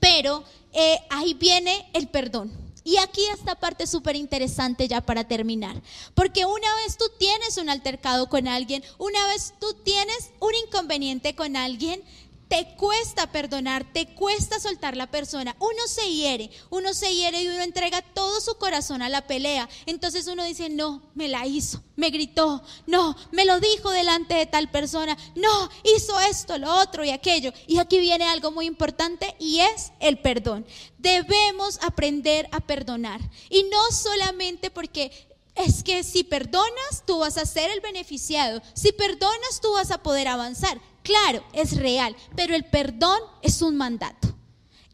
Pero 0.00 0.44
eh, 0.72 0.98
ahí 1.08 1.34
viene 1.34 1.88
el 1.92 2.08
perdón. 2.08 2.52
Y 2.82 2.96
aquí 2.96 3.20
esta 3.32 3.54
parte 3.54 3.86
súper 3.86 4.16
interesante 4.16 4.88
ya 4.88 5.00
para 5.00 5.28
terminar. 5.28 5.80
Porque 6.14 6.44
una 6.44 6.74
vez 6.76 6.96
tú 6.96 7.04
tienes 7.18 7.56
un 7.58 7.68
altercado 7.68 8.28
con 8.28 8.48
alguien, 8.48 8.82
una 8.98 9.26
vez 9.28 9.54
tú 9.60 9.74
tienes 9.84 10.30
un 10.40 10.54
inconveniente 10.66 11.34
con 11.34 11.56
alguien, 11.56 12.02
te 12.50 12.66
cuesta 12.74 13.30
perdonar, 13.30 13.86
te 13.92 14.12
cuesta 14.12 14.58
soltar 14.58 14.96
la 14.96 15.08
persona. 15.08 15.54
Uno 15.60 15.86
se 15.86 16.12
hiere, 16.12 16.50
uno 16.68 16.92
se 16.94 17.14
hiere 17.14 17.44
y 17.44 17.46
uno 17.46 17.62
entrega 17.62 18.02
todo 18.02 18.40
su 18.40 18.56
corazón 18.56 19.02
a 19.02 19.08
la 19.08 19.24
pelea. 19.28 19.68
Entonces 19.86 20.26
uno 20.26 20.42
dice, 20.42 20.68
no, 20.68 21.00
me 21.14 21.28
la 21.28 21.46
hizo, 21.46 21.80
me 21.94 22.10
gritó, 22.10 22.60
no, 22.88 23.16
me 23.30 23.44
lo 23.44 23.60
dijo 23.60 23.92
delante 23.92 24.34
de 24.34 24.46
tal 24.46 24.68
persona, 24.68 25.16
no, 25.36 25.70
hizo 25.94 26.18
esto, 26.18 26.58
lo 26.58 26.74
otro 26.80 27.04
y 27.04 27.10
aquello. 27.10 27.52
Y 27.68 27.78
aquí 27.78 28.00
viene 28.00 28.24
algo 28.24 28.50
muy 28.50 28.66
importante 28.66 29.36
y 29.38 29.60
es 29.60 29.92
el 30.00 30.18
perdón. 30.18 30.66
Debemos 30.98 31.78
aprender 31.82 32.48
a 32.50 32.58
perdonar. 32.58 33.20
Y 33.48 33.62
no 33.70 33.92
solamente 33.92 34.72
porque 34.72 35.12
es 35.54 35.84
que 35.84 36.02
si 36.02 36.24
perdonas, 36.24 37.04
tú 37.06 37.18
vas 37.18 37.36
a 37.38 37.46
ser 37.46 37.70
el 37.70 37.80
beneficiado. 37.80 38.60
Si 38.74 38.90
perdonas, 38.90 39.60
tú 39.62 39.72
vas 39.72 39.92
a 39.92 40.02
poder 40.02 40.26
avanzar. 40.26 40.80
Claro, 41.02 41.42
es 41.52 41.76
real, 41.76 42.14
pero 42.36 42.54
el 42.54 42.64
perdón 42.64 43.20
es 43.42 43.62
un 43.62 43.76
mandato. 43.76 44.28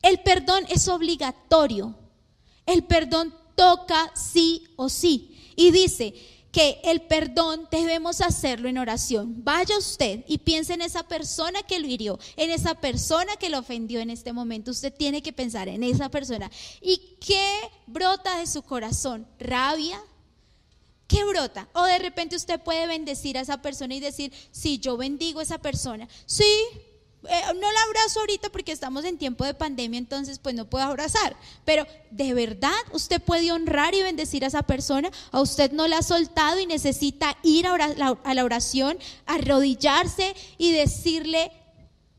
El 0.02 0.20
perdón 0.20 0.64
es 0.68 0.88
obligatorio. 0.88 1.94
El 2.64 2.84
perdón 2.84 3.34
toca 3.54 4.12
sí 4.14 4.64
o 4.76 4.88
sí. 4.88 5.52
Y 5.56 5.70
dice 5.70 6.14
que 6.52 6.80
el 6.84 7.02
perdón 7.02 7.68
debemos 7.70 8.20
hacerlo 8.20 8.68
en 8.68 8.78
oración. 8.78 9.44
Vaya 9.44 9.76
usted 9.76 10.24
y 10.26 10.38
piense 10.38 10.74
en 10.74 10.80
esa 10.80 11.02
persona 11.02 11.62
que 11.62 11.78
lo 11.78 11.86
hirió, 11.86 12.18
en 12.36 12.50
esa 12.50 12.74
persona 12.74 13.36
que 13.36 13.50
lo 13.50 13.58
ofendió 13.58 14.00
en 14.00 14.10
este 14.10 14.32
momento. 14.32 14.70
Usted 14.70 14.94
tiene 14.94 15.22
que 15.22 15.32
pensar 15.32 15.68
en 15.68 15.82
esa 15.82 16.08
persona. 16.08 16.50
¿Y 16.80 17.16
qué 17.20 17.60
brota 17.86 18.38
de 18.38 18.46
su 18.46 18.62
corazón? 18.62 19.26
¿Rabia? 19.38 20.00
¿Qué 21.06 21.24
brota? 21.24 21.68
O 21.72 21.84
de 21.84 21.98
repente 21.98 22.36
usted 22.36 22.60
puede 22.60 22.86
bendecir 22.86 23.38
a 23.38 23.40
esa 23.40 23.62
persona 23.62 23.94
y 23.94 24.00
decir, 24.00 24.32
sí, 24.50 24.78
yo 24.78 24.96
bendigo 24.96 25.40
a 25.40 25.44
esa 25.44 25.58
persona. 25.58 26.08
Sí, 26.26 26.44
eh, 27.28 27.42
no 27.54 27.72
la 27.72 27.82
abrazo 27.82 28.20
ahorita 28.20 28.50
porque 28.50 28.72
estamos 28.72 29.04
en 29.04 29.18
tiempo 29.18 29.44
de 29.44 29.54
pandemia, 29.54 29.98
entonces 29.98 30.38
pues 30.38 30.54
no 30.54 30.68
puedo 30.68 30.84
abrazar. 30.84 31.36
Pero 31.64 31.86
de 32.10 32.34
verdad 32.34 32.74
usted 32.92 33.20
puede 33.22 33.52
honrar 33.52 33.94
y 33.94 34.02
bendecir 34.02 34.44
a 34.44 34.48
esa 34.48 34.64
persona. 34.64 35.10
A 35.30 35.40
usted 35.40 35.72
no 35.72 35.86
la 35.86 35.98
ha 35.98 36.02
soltado 36.02 36.58
y 36.58 36.66
necesita 36.66 37.36
ir 37.42 37.66
a 37.66 37.76
la 38.34 38.44
oración, 38.44 38.98
arrodillarse 39.26 40.34
y 40.58 40.72
decirle, 40.72 41.52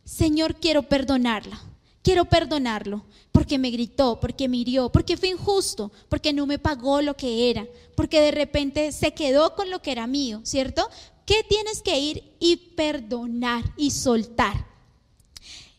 Señor, 0.05 0.55
quiero 0.55 0.83
perdonarla. 0.83 1.61
Quiero 2.07 2.23
perdonarlo 2.23 3.03
porque 3.33 3.59
me 3.59 3.69
gritó, 3.69 4.17
porque 4.17 4.47
me 4.47 4.55
hirió, 4.55 4.89
porque 4.89 5.17
fue 5.17 5.27
injusto, 5.27 5.91
porque 6.07 6.31
no 6.31 6.45
me 6.45 6.57
pagó 6.57 7.01
lo 7.01 7.17
que 7.17 7.49
era, 7.49 7.67
porque 7.97 8.21
de 8.21 8.31
repente 8.31 8.93
se 8.93 9.13
quedó 9.13 9.55
con 9.55 9.69
lo 9.69 9.81
que 9.81 9.91
era 9.91 10.07
mío, 10.07 10.39
¿cierto? 10.43 10.89
¿Qué 11.25 11.43
tienes 11.43 11.81
que 11.81 11.99
ir 11.99 12.23
y 12.39 12.55
perdonar 12.77 13.65
y 13.75 13.91
soltar? 13.91 14.67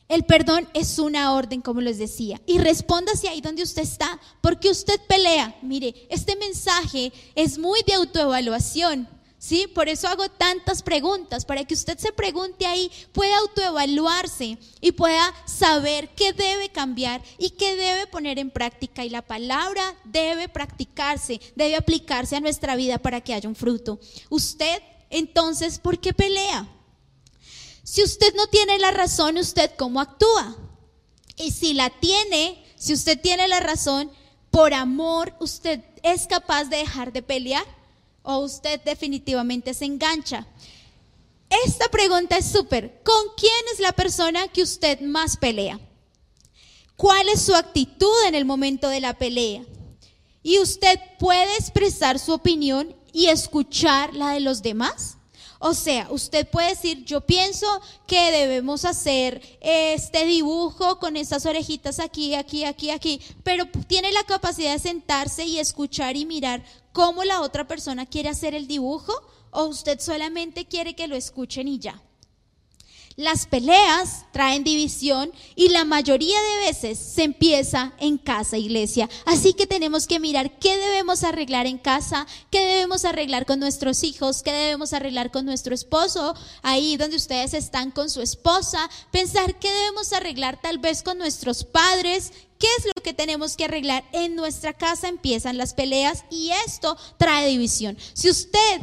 El 0.06 0.26
perdón 0.26 0.68
es 0.74 0.98
una 0.98 1.32
orden, 1.32 1.62
como 1.62 1.80
les 1.80 1.96
decía. 1.96 2.42
Y 2.44 2.58
responda 2.58 3.12
hacia 3.12 3.30
ahí 3.30 3.40
donde 3.40 3.62
usted 3.62 3.80
está, 3.80 4.20
porque 4.42 4.68
usted 4.68 5.00
pelea. 5.08 5.56
Mire, 5.62 5.94
este 6.10 6.36
mensaje 6.36 7.10
es 7.36 7.56
muy 7.56 7.80
de 7.86 7.94
autoevaluación. 7.94 9.08
¿Sí? 9.38 9.68
Por 9.68 9.88
eso 9.88 10.08
hago 10.08 10.28
tantas 10.28 10.82
preguntas, 10.82 11.44
para 11.44 11.64
que 11.64 11.74
usted 11.74 11.96
se 11.96 12.12
pregunte 12.12 12.66
ahí, 12.66 12.90
pueda 13.12 13.38
autoevaluarse 13.38 14.58
y 14.80 14.92
pueda 14.92 15.32
saber 15.46 16.08
qué 16.16 16.32
debe 16.32 16.70
cambiar 16.70 17.22
y 17.38 17.50
qué 17.50 17.76
debe 17.76 18.08
poner 18.08 18.40
en 18.40 18.50
práctica. 18.50 19.04
Y 19.04 19.10
la 19.10 19.22
palabra 19.22 19.96
debe 20.04 20.48
practicarse, 20.48 21.40
debe 21.54 21.76
aplicarse 21.76 22.34
a 22.34 22.40
nuestra 22.40 22.74
vida 22.74 22.98
para 22.98 23.20
que 23.20 23.32
haya 23.32 23.48
un 23.48 23.54
fruto. 23.54 24.00
Usted, 24.28 24.82
entonces, 25.08 25.78
¿por 25.78 26.00
qué 26.00 26.12
pelea? 26.12 26.68
Si 27.84 28.02
usted 28.02 28.34
no 28.34 28.48
tiene 28.48 28.76
la 28.78 28.90
razón, 28.90 29.38
¿usted 29.38 29.70
cómo 29.78 30.00
actúa? 30.00 30.56
Y 31.36 31.52
si 31.52 31.74
la 31.74 31.90
tiene, 31.90 32.64
si 32.76 32.92
usted 32.92 33.20
tiene 33.20 33.46
la 33.46 33.60
razón, 33.60 34.10
por 34.50 34.74
amor, 34.74 35.32
¿usted 35.38 35.80
es 36.02 36.26
capaz 36.26 36.64
de 36.64 36.78
dejar 36.78 37.12
de 37.12 37.22
pelear? 37.22 37.77
O 38.28 38.40
usted 38.40 38.78
definitivamente 38.84 39.72
se 39.72 39.86
engancha? 39.86 40.46
Esta 41.64 41.88
pregunta 41.88 42.36
es 42.36 42.44
súper. 42.44 43.02
¿Con 43.02 43.22
quién 43.38 43.64
es 43.72 43.80
la 43.80 43.92
persona 43.92 44.48
que 44.48 44.62
usted 44.62 45.00
más 45.00 45.38
pelea? 45.38 45.80
¿Cuál 46.94 47.28
es 47.30 47.40
su 47.40 47.54
actitud 47.54 48.12
en 48.26 48.34
el 48.34 48.44
momento 48.44 48.90
de 48.90 49.00
la 49.00 49.16
pelea? 49.16 49.64
Y 50.42 50.58
usted 50.58 51.00
puede 51.18 51.54
expresar 51.56 52.18
su 52.18 52.34
opinión 52.34 52.94
y 53.14 53.26
escuchar 53.26 54.14
la 54.14 54.32
de 54.32 54.40
los 54.40 54.62
demás. 54.62 55.17
O 55.60 55.74
sea, 55.74 56.06
usted 56.10 56.48
puede 56.48 56.70
decir, 56.70 57.04
yo 57.04 57.20
pienso 57.20 57.66
que 58.06 58.30
debemos 58.30 58.84
hacer 58.84 59.42
este 59.60 60.24
dibujo 60.24 61.00
con 61.00 61.16
estas 61.16 61.46
orejitas 61.46 61.98
aquí, 61.98 62.34
aquí, 62.34 62.64
aquí, 62.64 62.90
aquí, 62.90 63.20
pero 63.42 63.64
tiene 63.88 64.12
la 64.12 64.22
capacidad 64.22 64.72
de 64.72 64.78
sentarse 64.78 65.44
y 65.44 65.58
escuchar 65.58 66.16
y 66.16 66.26
mirar 66.26 66.64
cómo 66.92 67.24
la 67.24 67.40
otra 67.40 67.66
persona 67.66 68.06
quiere 68.06 68.28
hacer 68.28 68.54
el 68.54 68.68
dibujo 68.68 69.12
o 69.50 69.64
usted 69.64 69.98
solamente 69.98 70.66
quiere 70.66 70.94
que 70.94 71.08
lo 71.08 71.16
escuchen 71.16 71.66
y 71.66 71.80
ya. 71.80 72.00
Las 73.18 73.46
peleas 73.46 74.26
traen 74.30 74.62
división 74.62 75.32
y 75.56 75.70
la 75.70 75.84
mayoría 75.84 76.40
de 76.40 76.66
veces 76.68 77.00
se 77.00 77.24
empieza 77.24 77.92
en 77.98 78.16
casa, 78.16 78.58
iglesia. 78.58 79.10
Así 79.26 79.54
que 79.54 79.66
tenemos 79.66 80.06
que 80.06 80.20
mirar 80.20 80.60
qué 80.60 80.76
debemos 80.76 81.24
arreglar 81.24 81.66
en 81.66 81.78
casa, 81.78 82.28
qué 82.52 82.60
debemos 82.60 83.04
arreglar 83.04 83.44
con 83.44 83.58
nuestros 83.58 84.04
hijos, 84.04 84.44
qué 84.44 84.52
debemos 84.52 84.92
arreglar 84.92 85.32
con 85.32 85.46
nuestro 85.46 85.74
esposo, 85.74 86.36
ahí 86.62 86.96
donde 86.96 87.16
ustedes 87.16 87.54
están 87.54 87.90
con 87.90 88.08
su 88.08 88.22
esposa, 88.22 88.88
pensar 89.10 89.58
qué 89.58 89.68
debemos 89.68 90.12
arreglar 90.12 90.60
tal 90.60 90.78
vez 90.78 91.02
con 91.02 91.18
nuestros 91.18 91.64
padres, 91.64 92.30
¿Qué 92.58 92.66
es 92.78 92.86
lo 92.86 93.02
que 93.04 93.14
tenemos 93.14 93.56
que 93.56 93.66
arreglar? 93.66 94.04
En 94.10 94.34
nuestra 94.34 94.72
casa 94.72 95.06
empiezan 95.06 95.58
las 95.58 95.74
peleas 95.74 96.24
y 96.28 96.50
esto 96.66 96.96
trae 97.16 97.48
división. 97.48 97.96
Si 98.14 98.28
usted 98.28 98.82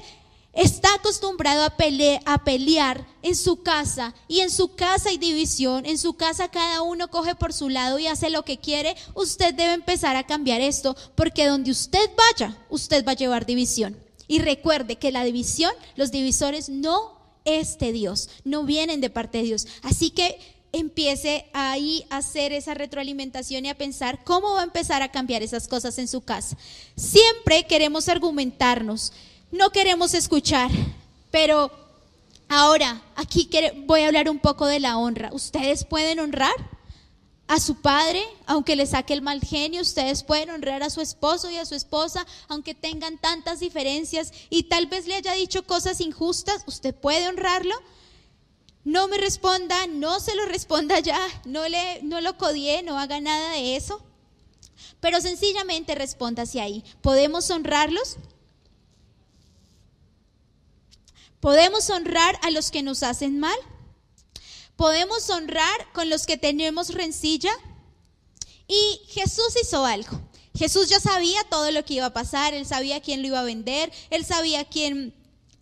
está 0.55 0.95
acostumbrado 0.95 1.63
a, 1.63 2.39
pelear 2.43 3.05
en 3.21 3.35
su 3.35 3.61
casa 3.61 4.15
y 4.27 4.39
en 4.39 4.49
su 4.49 4.75
casa 4.75 5.09
hay 5.09 5.17
división, 5.17 5.85
en 5.85 5.97
su 5.97 6.13
casa 6.13 6.49
cada 6.49 6.81
uno 6.81 7.09
coge 7.09 7.35
por 7.35 7.53
su 7.53 7.69
lado 7.69 7.99
y 7.99 8.07
hace 8.07 8.29
lo 8.29 8.43
que 8.43 8.57
quiere, 8.57 8.95
usted 9.13 9.53
debe 9.53 9.73
empezar 9.73 10.15
a 10.15 10.25
cambiar 10.25 10.61
esto 10.61 10.95
porque 11.15 11.45
donde 11.45 11.71
usted 11.71 12.09
vaya, 12.17 12.57
usted 12.69 13.05
va 13.05 13.11
a 13.11 13.15
llevar 13.15 13.45
división. 13.45 13.97
Y 14.27 14.39
recuerde 14.39 14.95
que 14.95 15.11
la 15.11 15.23
división, 15.23 15.71
los 15.95 16.11
divisores 16.11 16.69
no 16.69 17.19
es 17.43 17.77
de 17.77 17.91
Dios, 17.91 18.29
no 18.43 18.63
vienen 18.63 19.01
de 19.01 19.11
parte 19.11 19.37
de 19.37 19.43
Dios. 19.43 19.67
Así 19.83 20.09
que 20.09 20.39
empiece 20.71 21.45
ahí 21.53 22.05
a 22.09 22.17
hacer 22.17 22.51
esa 22.51 22.73
retroalimentación 22.73 23.65
y 23.65 23.69
a 23.69 23.77
pensar 23.77 24.23
cómo 24.23 24.53
va 24.53 24.61
a 24.61 24.65
empezar 24.65 25.01
a 25.01 25.11
cambiar 25.11 25.43
esas 25.43 25.67
cosas 25.67 25.97
en 25.99 26.07
su 26.07 26.21
casa. 26.21 26.57
Siempre 26.95 27.65
queremos 27.65 28.09
argumentarnos, 28.09 29.13
no 29.55 29.71
queremos 29.71 30.13
escuchar, 30.13 30.69
pero 31.31 31.71
ahora 32.49 33.01
aquí 33.15 33.49
voy 33.85 34.01
a 34.01 34.07
hablar 34.07 34.29
un 34.29 34.39
poco 34.39 34.65
de 34.65 34.79
la 34.79 34.97
honra. 34.97 35.29
¿Ustedes 35.33 35.83
pueden 35.85 36.19
honrar? 36.19 36.53
a 37.47 37.59
su 37.59 37.75
padre, 37.75 38.23
aunque 38.47 38.75
le 38.75 38.87
saque 38.87 39.13
el 39.13 39.21
mal 39.21 39.39
genio, 39.39 39.81
ustedes 39.81 40.23
pueden 40.23 40.49
honrar 40.49 40.81
a 40.81 40.89
su 40.89 41.01
esposo 41.01 41.49
y 41.51 41.57
a 41.57 41.65
su 41.65 41.75
esposa, 41.75 42.25
aunque 42.47 42.73
tengan 42.73 43.19
tantas 43.19 43.59
diferencias 43.59 44.33
y 44.49 44.63
tal 44.63 44.87
vez 44.87 45.05
le 45.05 45.15
haya 45.15 45.33
dicho 45.33 45.65
cosas 45.65 46.01
injustas, 46.01 46.63
usted 46.65 46.95
puede 46.95 47.27
honrarlo. 47.27 47.75
No 48.83 49.07
me 49.07 49.17
responda, 49.17 49.87
no 49.87 50.19
se 50.19 50.35
lo 50.35 50.45
responda 50.45 50.99
ya, 50.99 51.19
no, 51.45 51.67
le, 51.67 52.01
no 52.03 52.21
lo 52.21 52.37
codie, 52.37 52.81
no 52.83 52.97
haga 52.97 53.19
nada 53.19 53.51
de 53.51 53.75
eso. 53.75 54.01
Pero 54.99 55.21
sencillamente 55.21 55.93
responda 55.93 56.43
hacia 56.43 56.63
ahí. 56.63 56.83
¿Podemos 57.01 57.49
honrarlos? 57.51 58.17
¿Podemos 61.45 61.91
honrar 61.91 62.39
a 62.41 62.49
los 62.49 62.71
que 62.71 62.81
nos 62.81 63.03
hacen 63.03 63.39
mal? 63.39 63.55
¿Podemos 64.75 65.29
honrar 65.29 65.93
con 65.93 66.09
los 66.09 66.25
que 66.25 66.37
tenemos 66.37 66.91
rencilla? 66.91 67.51
Y 68.67 68.99
Jesús 69.09 69.55
hizo 69.61 69.85
algo. 69.85 70.19
Jesús 70.57 70.89
ya 70.89 70.99
sabía 70.99 71.43
todo 71.43 71.69
lo 71.69 71.85
que 71.85 71.93
iba 71.93 72.07
a 72.07 72.13
pasar, 72.13 72.55
él 72.55 72.65
sabía 72.65 72.99
quién 72.99 73.21
lo 73.21 73.27
iba 73.27 73.41
a 73.41 73.43
vender, 73.43 73.93
él 74.09 74.25
sabía 74.25 74.65
quién 74.65 75.13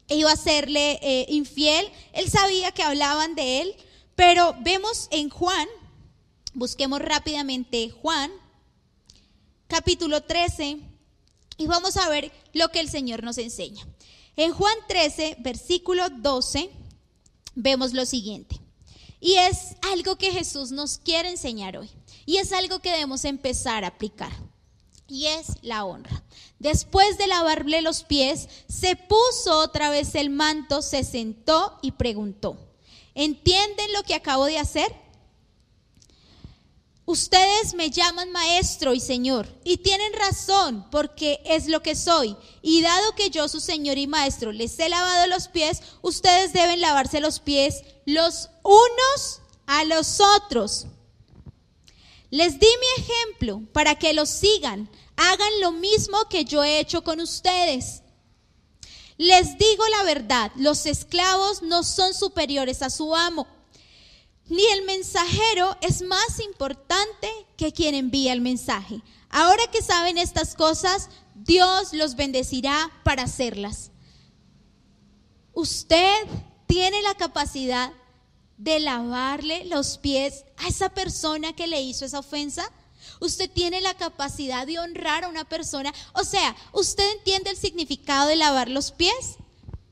iba 0.07 0.31
a 0.31 0.37
serle 0.37 0.99
eh, 1.01 1.25
infiel, 1.27 1.91
él 2.13 2.29
sabía 2.29 2.71
que 2.71 2.83
hablaban 2.83 3.35
de 3.35 3.59
él, 3.59 3.75
pero 4.15 4.55
vemos 4.61 5.09
en 5.11 5.29
Juan, 5.29 5.67
busquemos 6.53 7.01
rápidamente 7.01 7.89
Juan, 7.89 8.31
capítulo 9.67 10.23
13, 10.23 10.79
y 11.57 11.67
vamos 11.67 11.97
a 11.97 12.07
ver 12.07 12.31
lo 12.53 12.69
que 12.69 12.79
el 12.79 12.89
Señor 12.89 13.21
nos 13.21 13.37
enseña. 13.37 13.85
En 14.35 14.51
Juan 14.51 14.75
13, 14.87 15.37
versículo 15.39 16.09
12, 16.09 16.71
vemos 17.55 17.93
lo 17.93 18.05
siguiente. 18.05 18.59
Y 19.19 19.35
es 19.35 19.75
algo 19.93 20.17
que 20.17 20.31
Jesús 20.31 20.71
nos 20.71 20.97
quiere 20.97 21.29
enseñar 21.29 21.77
hoy. 21.77 21.89
Y 22.25 22.37
es 22.37 22.51
algo 22.51 22.79
que 22.79 22.91
debemos 22.91 23.25
empezar 23.25 23.83
a 23.83 23.89
aplicar. 23.89 24.31
Y 25.07 25.27
es 25.27 25.47
la 25.61 25.85
honra. 25.85 26.23
Después 26.59 27.17
de 27.17 27.27
lavarle 27.27 27.81
los 27.81 28.03
pies, 28.03 28.49
se 28.67 28.95
puso 28.95 29.59
otra 29.59 29.89
vez 29.89 30.15
el 30.15 30.29
manto, 30.29 30.81
se 30.81 31.03
sentó 31.03 31.77
y 31.81 31.91
preguntó, 31.91 32.57
¿entienden 33.13 33.93
lo 33.93 34.03
que 34.03 34.15
acabo 34.15 34.45
de 34.45 34.57
hacer? 34.57 35.02
Ustedes 37.05 37.73
me 37.73 37.89
llaman 37.89 38.31
maestro 38.31 38.93
y 38.93 39.01
señor, 39.01 39.47
y 39.65 39.77
tienen 39.77 40.13
razón 40.13 40.87
porque 40.89 41.41
es 41.43 41.67
lo 41.67 41.83
que 41.83 41.95
soy. 41.95 42.37
Y 42.61 42.81
dado 42.81 43.13
que 43.15 43.29
yo, 43.29 43.49
su 43.49 43.59
señor 43.59 43.97
y 43.97 44.07
maestro, 44.07 44.53
les 44.53 44.79
he 44.79 44.87
lavado 44.87 45.27
los 45.27 45.49
pies, 45.49 45.81
ustedes 46.01 46.53
deben 46.53 46.79
lavarse 46.79 47.19
los 47.19 47.39
pies 47.39 47.83
los 48.05 48.49
unos 48.63 49.41
a 49.65 49.83
los 49.85 50.19
otros. 50.19 50.87
Les 52.29 52.59
di 52.59 52.67
mi 52.67 53.03
ejemplo 53.03 53.61
para 53.73 53.95
que 53.95 54.13
los 54.13 54.29
sigan 54.29 54.89
hagan 55.15 55.61
lo 55.61 55.71
mismo 55.71 56.17
que 56.29 56.45
yo 56.45 56.63
he 56.63 56.79
hecho 56.79 57.03
con 57.03 57.19
ustedes. 57.19 58.01
Les 59.17 59.57
digo 59.57 59.83
la 59.97 60.03
verdad, 60.03 60.51
los 60.55 60.85
esclavos 60.85 61.61
no 61.61 61.83
son 61.83 62.13
superiores 62.13 62.81
a 62.81 62.89
su 62.89 63.15
amo, 63.15 63.45
ni 64.47 64.65
el 64.65 64.83
mensajero 64.83 65.77
es 65.81 66.01
más 66.01 66.39
importante 66.39 67.29
que 67.57 67.71
quien 67.71 67.95
envía 67.95 68.33
el 68.33 68.41
mensaje. 68.41 69.01
Ahora 69.29 69.63
que 69.71 69.81
saben 69.81 70.17
estas 70.17 70.55
cosas, 70.55 71.09
Dios 71.33 71.93
los 71.93 72.15
bendecirá 72.15 72.91
para 73.03 73.23
hacerlas. 73.23 73.91
Usted 75.53 76.27
tiene 76.67 77.01
la 77.01 77.15
capacidad 77.15 77.91
de 78.57 78.79
lavarle 78.79 79.65
los 79.65 79.97
pies 79.97 80.45
a 80.57 80.67
esa 80.67 80.89
persona 80.89 81.53
que 81.53 81.67
le 81.67 81.81
hizo 81.81 82.05
esa 82.05 82.19
ofensa. 82.19 82.69
Usted 83.19 83.49
tiene 83.49 83.81
la 83.81 83.93
capacidad 83.95 84.67
de 84.67 84.79
honrar 84.79 85.23
a 85.23 85.29
una 85.29 85.45
persona. 85.45 85.93
O 86.13 86.23
sea, 86.23 86.55
¿usted 86.71 87.09
entiende 87.13 87.49
el 87.49 87.57
significado 87.57 88.27
de 88.27 88.35
lavar 88.35 88.69
los 88.69 88.91
pies? 88.91 89.37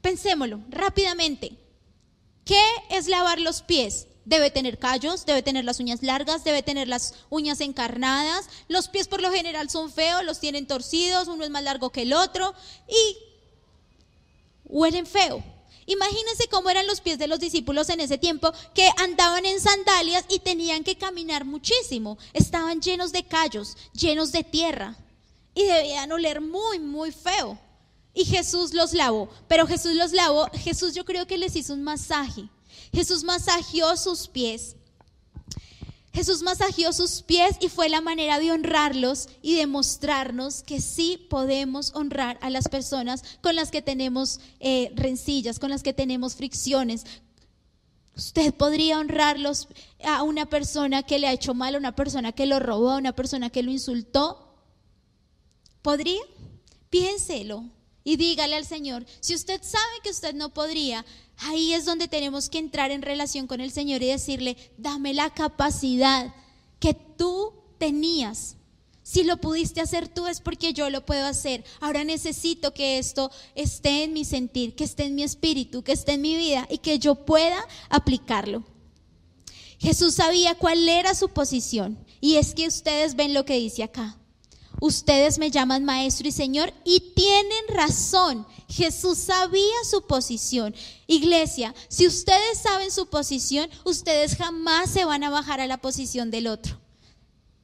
Pensémoslo 0.02 0.62
rápidamente. 0.70 1.58
¿Qué 2.46 2.64
es 2.90 3.08
lavar 3.08 3.40
los 3.40 3.62
pies? 3.62 4.08
Debe 4.24 4.52
tener 4.52 4.78
callos, 4.78 5.26
debe 5.26 5.42
tener 5.42 5.66
las 5.66 5.80
uñas 5.80 6.04
largas, 6.04 6.44
debe 6.44 6.62
tener 6.62 6.88
las 6.88 7.16
uñas 7.30 7.60
encarnadas. 7.62 8.48
Los 8.68 8.88
pies 8.88 9.08
por 9.08 9.22
lo 9.22 9.32
general 9.32 9.70
son 9.70 9.92
feos, 9.92 10.24
los 10.24 10.40
tienen 10.40 10.68
torcidos, 10.68 11.28
uno 11.28 11.44
es 11.44 11.50
más 11.50 11.64
largo 11.64 11.90
que 11.90 12.04
el 12.04 12.14
otro 12.14 12.54
y 12.88 13.18
huelen 14.66 15.06
feo. 15.06 15.44
Imagínense 15.88 16.48
cómo 16.50 16.70
eran 16.70 16.88
los 16.88 17.02
pies 17.02 17.18
de 17.18 17.28
los 17.28 17.40
discípulos 17.40 17.90
en 17.90 18.00
ese 18.00 18.18
tiempo 18.18 18.52
que 18.74 18.88
andaban 18.98 19.46
en 19.46 19.60
sandalias 19.60 20.26
y 20.30 20.40
tenían 20.40 20.84
que 20.84 20.98
caminar 20.98 21.44
muchísimo. 21.44 22.18
Estaban 22.34 22.80
llenos 22.80 23.12
de 23.12 23.24
callos, 23.24 23.76
llenos 23.94 24.32
de 24.32 24.44
tierra 24.44 24.96
y 25.54 25.66
debían 25.66 26.12
oler 26.12 26.40
muy, 26.42 26.80
muy 26.80 27.12
feo. 27.12 27.60
Y 28.14 28.26
Jesús 28.26 28.74
los 28.74 28.94
lavó, 28.94 29.30
pero 29.48 29.66
Jesús 29.66 29.96
los 29.96 30.12
lavó, 30.12 30.50
Jesús 30.54 30.94
yo 30.94 31.06
creo 31.06 31.28
que 31.28 31.38
les 31.38 31.56
hizo 31.56 31.74
un 31.74 31.84
masaje. 31.84 32.48
Jesús 32.94 33.24
masajeó 33.24 33.96
sus 33.98 34.28
pies 34.28 34.76
Jesús 36.14 36.42
masajeó 36.42 36.92
sus 36.92 37.22
pies 37.22 37.56
y 37.62 37.70
fue 37.70 37.88
la 37.88 38.02
manera 38.02 38.38
de 38.38 38.52
honrarlos 38.52 39.30
y 39.42 39.56
de 39.56 39.66
mostrarnos 39.66 40.62
que 40.62 40.82
sí 40.82 41.26
podemos 41.30 41.92
honrar 41.96 42.38
a 42.42 42.50
las 42.50 42.68
personas 42.68 43.24
con 43.42 43.56
las 43.56 43.72
que 43.72 43.82
tenemos 43.82 44.42
eh, 44.60 44.92
rencillas, 44.96 45.58
con 45.58 45.70
las 45.70 45.84
que 45.84 45.94
tenemos 45.94 46.36
fricciones. 46.36 47.06
Usted 48.14 48.54
podría 48.54 49.00
honrarlos 49.00 49.70
a 50.04 50.24
una 50.24 50.48
persona 50.48 51.04
que 51.04 51.18
le 51.18 51.28
ha 51.28 51.34
hecho 51.34 51.54
mal, 51.54 51.76
a 51.76 51.78
una 51.78 51.96
persona 51.96 52.34
que 52.34 52.46
lo 52.46 52.60
robó, 52.60 52.92
a 52.92 52.98
una 52.98 53.16
persona 53.16 53.50
que 53.50 53.64
lo 53.64 53.72
insultó. 53.72 54.54
¿Podría? 55.82 56.22
Piénselo 56.90 57.64
y 58.04 58.18
dígale 58.18 58.56
al 58.56 58.66
Señor, 58.66 59.06
si 59.20 59.36
usted 59.36 59.62
sabe 59.64 59.94
que 60.04 60.10
usted 60.10 60.34
no 60.34 60.54
podría, 60.54 61.06
Ahí 61.42 61.74
es 61.74 61.86
donde 61.86 62.08
tenemos 62.08 62.50
que 62.50 62.60
entrar 62.60 62.92
en 62.92 63.02
relación 63.02 63.48
con 63.48 63.62
el 63.62 63.72
Señor 63.72 64.04
y 64.04 64.08
decirle, 64.08 64.58
dame 64.78 65.14
la 65.14 65.32
capacidad 65.32 66.34
que 66.80 66.94
tú 66.94 67.54
tenías. 67.80 68.58
Si 69.02 69.24
lo 69.24 69.38
pudiste 69.38 69.82
hacer 69.82 70.08
tú 70.08 70.28
es 70.28 70.40
porque 70.40 70.74
yo 70.74 70.92
lo 70.92 71.04
puedo 71.04 71.26
hacer. 71.26 71.66
Ahora 71.80 72.04
necesito 72.04 72.76
que 72.76 73.00
esto 73.00 73.32
esté 73.56 74.04
en 74.04 74.14
mi 74.14 74.24
sentir, 74.24 74.76
que 74.76 74.84
esté 74.84 75.06
en 75.06 75.16
mi 75.16 75.24
espíritu, 75.24 75.84
que 75.84 75.94
esté 75.94 76.14
en 76.14 76.22
mi 76.22 76.36
vida 76.36 76.68
y 76.70 76.78
que 76.78 77.00
yo 77.00 77.16
pueda 77.16 77.58
aplicarlo. 77.90 78.64
Jesús 79.80 80.14
sabía 80.14 80.54
cuál 80.54 80.88
era 80.88 81.16
su 81.16 81.30
posición 81.30 81.98
y 82.20 82.36
es 82.36 82.54
que 82.54 82.68
ustedes 82.68 83.16
ven 83.16 83.34
lo 83.34 83.46
que 83.46 83.56
dice 83.58 83.82
acá. 83.82 84.21
Ustedes 84.82 85.38
me 85.38 85.52
llaman 85.52 85.86
maestro 85.86 86.28
y 86.28 86.32
señor 86.32 86.74
y 86.84 87.14
tienen 87.16 87.68
razón. 87.70 88.48
Jesús 88.68 89.20
sabía 89.20 89.76
su 89.88 90.08
posición. 90.08 90.74
Iglesia, 91.06 91.76
si 91.88 92.08
ustedes 92.08 92.58
saben 92.58 92.90
su 92.90 93.06
posición, 93.06 93.70
ustedes 93.86 94.36
jamás 94.36 94.90
se 94.90 95.06
van 95.06 95.24
a 95.24 95.30
bajar 95.30 95.62
a 95.62 95.68
la 95.68 95.78
posición 95.78 96.32
del 96.32 96.48
otro. 96.48 96.80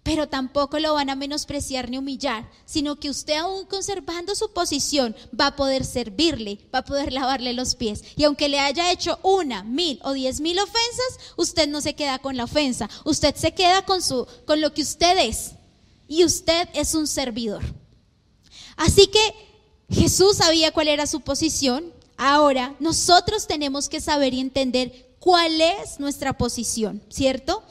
Pero 0.04 0.30
tampoco 0.30 0.80
lo 0.80 0.94
van 0.94 1.10
a 1.10 1.16
menospreciar 1.16 1.90
ni 1.90 1.98
humillar, 1.98 2.52
sino 2.66 3.00
que 3.00 3.10
usted 3.10 3.38
aún 3.38 3.66
conservando 3.66 4.36
su 4.36 4.54
posición 4.54 5.16
va 5.38 5.48
a 5.48 5.56
poder 5.56 5.86
servirle, 5.86 6.60
va 6.74 6.80
a 6.80 6.86
poder 6.86 7.12
lavarle 7.12 7.54
los 7.54 7.74
pies. 7.74 8.04
Y 8.16 8.26
aunque 8.26 8.48
le 8.48 8.60
haya 8.60 8.92
hecho 8.92 9.20
una, 9.24 9.64
mil 9.64 10.00
o 10.04 10.14
diez 10.14 10.40
mil 10.40 10.60
ofensas, 10.60 11.34
usted 11.36 11.68
no 11.68 11.82
se 11.82 11.96
queda 11.96 12.20
con 12.20 12.38
la 12.38 12.44
ofensa, 12.44 12.88
usted 13.06 13.36
se 13.36 13.56
queda 13.56 13.82
con, 13.86 14.04
su, 14.04 14.28
con 14.46 14.62
lo 14.62 14.72
que 14.72 14.84
usted 14.84 15.18
es 15.18 15.57
y 16.08 16.24
usted 16.24 16.70
es 16.74 16.96
un 16.96 17.08
servidor. 17.08 17.64
Así 18.76 19.08
que 19.08 19.20
Jesús 19.90 20.38
sabía 20.38 20.72
cuál 20.72 20.88
era 20.88 21.08
su 21.08 21.22
posición. 21.22 21.94
Ahora 22.18 22.76
nosotros 22.80 23.48
tenemos 23.48 23.90
que 23.90 24.02
saber 24.02 24.34
y 24.34 24.40
entender 24.40 25.16
cuál 25.20 25.60
es 25.62 26.00
nuestra 26.00 26.38
posición, 26.38 27.04
¿cierto? 27.10 27.64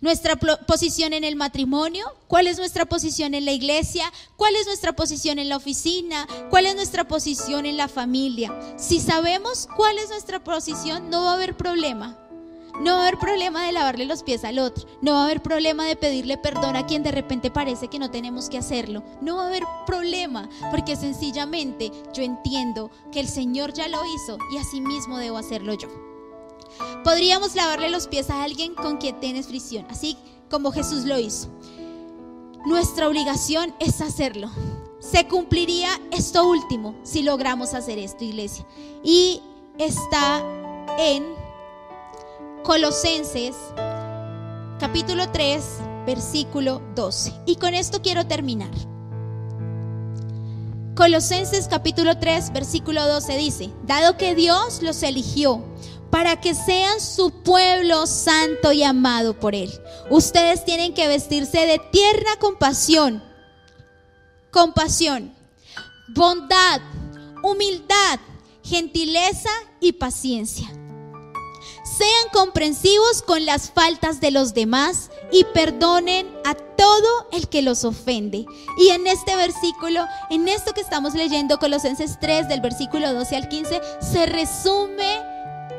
Nuestra 0.00 0.36
posición 0.36 1.14
en 1.14 1.24
el 1.24 1.34
matrimonio, 1.34 2.06
cuál 2.28 2.46
es 2.46 2.58
nuestra 2.58 2.84
posición 2.84 3.32
en 3.34 3.46
la 3.46 3.52
iglesia, 3.52 4.12
cuál 4.36 4.54
es 4.54 4.66
nuestra 4.66 4.94
posición 4.94 5.38
en 5.38 5.48
la 5.48 5.56
oficina, 5.56 6.28
cuál 6.50 6.66
es 6.66 6.74
nuestra 6.74 7.08
posición 7.08 7.64
en 7.64 7.78
la 7.78 7.88
familia. 7.88 8.52
Si 8.76 9.00
sabemos 9.00 9.66
cuál 9.74 9.96
es 9.98 10.10
nuestra 10.10 10.44
posición, 10.44 11.08
no 11.08 11.22
va 11.24 11.30
a 11.30 11.34
haber 11.34 11.56
problema. 11.56 12.18
No 12.80 12.96
va 12.96 12.98
a 12.98 13.02
haber 13.02 13.18
problema 13.18 13.64
de 13.64 13.72
lavarle 13.72 14.04
los 14.04 14.22
pies 14.22 14.44
al 14.44 14.58
otro. 14.58 14.86
No 15.00 15.12
va 15.12 15.22
a 15.22 15.24
haber 15.24 15.42
problema 15.42 15.84
de 15.86 15.96
pedirle 15.96 16.36
perdón 16.38 16.76
a 16.76 16.86
quien 16.86 17.02
de 17.02 17.12
repente 17.12 17.50
parece 17.50 17.88
que 17.88 17.98
no 18.00 18.10
tenemos 18.10 18.50
que 18.50 18.58
hacerlo. 18.58 19.04
No 19.20 19.36
va 19.36 19.44
a 19.44 19.46
haber 19.46 19.62
problema 19.86 20.48
porque 20.70 20.96
sencillamente 20.96 21.92
yo 22.12 22.22
entiendo 22.22 22.90
que 23.12 23.20
el 23.20 23.28
Señor 23.28 23.72
ya 23.72 23.86
lo 23.88 24.00
hizo 24.04 24.38
y 24.52 24.58
así 24.58 24.80
mismo 24.80 25.18
debo 25.18 25.36
hacerlo 25.36 25.74
yo. 25.74 25.88
Podríamos 27.04 27.54
lavarle 27.54 27.90
los 27.90 28.08
pies 28.08 28.28
a 28.30 28.42
alguien 28.42 28.74
con 28.74 28.96
quien 28.96 29.20
tienes 29.20 29.46
fricción, 29.46 29.86
así 29.88 30.16
como 30.50 30.72
Jesús 30.72 31.04
lo 31.04 31.18
hizo. 31.18 31.48
Nuestra 32.66 33.08
obligación 33.08 33.74
es 33.78 34.00
hacerlo. 34.00 34.50
Se 34.98 35.28
cumpliría 35.28 36.00
esto 36.10 36.48
último 36.48 36.94
si 37.02 37.22
logramos 37.22 37.74
hacer 37.74 37.98
esto, 37.98 38.24
iglesia. 38.24 38.66
Y 39.04 39.42
está 39.78 40.42
en 40.98 41.43
Colosenses 42.64 43.54
capítulo 44.80 45.28
3, 45.30 45.62
versículo 46.06 46.80
12. 46.94 47.42
Y 47.44 47.56
con 47.56 47.74
esto 47.74 48.00
quiero 48.00 48.26
terminar. 48.26 48.70
Colosenses 50.96 51.68
capítulo 51.68 52.18
3, 52.18 52.54
versículo 52.54 53.06
12 53.06 53.36
dice, 53.36 53.70
dado 53.82 54.16
que 54.16 54.34
Dios 54.34 54.80
los 54.80 55.02
eligió 55.02 55.62
para 56.10 56.40
que 56.40 56.54
sean 56.54 57.02
su 57.02 57.42
pueblo 57.42 58.06
santo 58.06 58.72
y 58.72 58.82
amado 58.82 59.38
por 59.38 59.54
Él. 59.54 59.70
Ustedes 60.08 60.64
tienen 60.64 60.94
que 60.94 61.06
vestirse 61.06 61.66
de 61.66 61.78
tierna 61.92 62.30
compasión, 62.40 63.22
compasión, 64.50 65.34
bondad, 66.14 66.80
humildad, 67.42 68.20
gentileza 68.62 69.50
y 69.80 69.92
paciencia. 69.92 70.70
Sean 71.96 72.28
comprensivos 72.32 73.22
con 73.22 73.46
las 73.46 73.70
faltas 73.70 74.20
de 74.20 74.32
los 74.32 74.52
demás 74.52 75.10
y 75.30 75.44
perdonen 75.44 76.26
a 76.44 76.54
todo 76.54 77.28
el 77.30 77.48
que 77.48 77.62
los 77.62 77.84
ofende. 77.84 78.46
Y 78.78 78.88
en 78.88 79.06
este 79.06 79.36
versículo, 79.36 80.04
en 80.30 80.48
esto 80.48 80.72
que 80.72 80.80
estamos 80.80 81.14
leyendo, 81.14 81.58
Colosenses 81.60 82.18
3, 82.20 82.48
del 82.48 82.60
versículo 82.60 83.12
12 83.12 83.36
al 83.36 83.48
15, 83.48 83.80
se 84.00 84.26
resume 84.26 85.33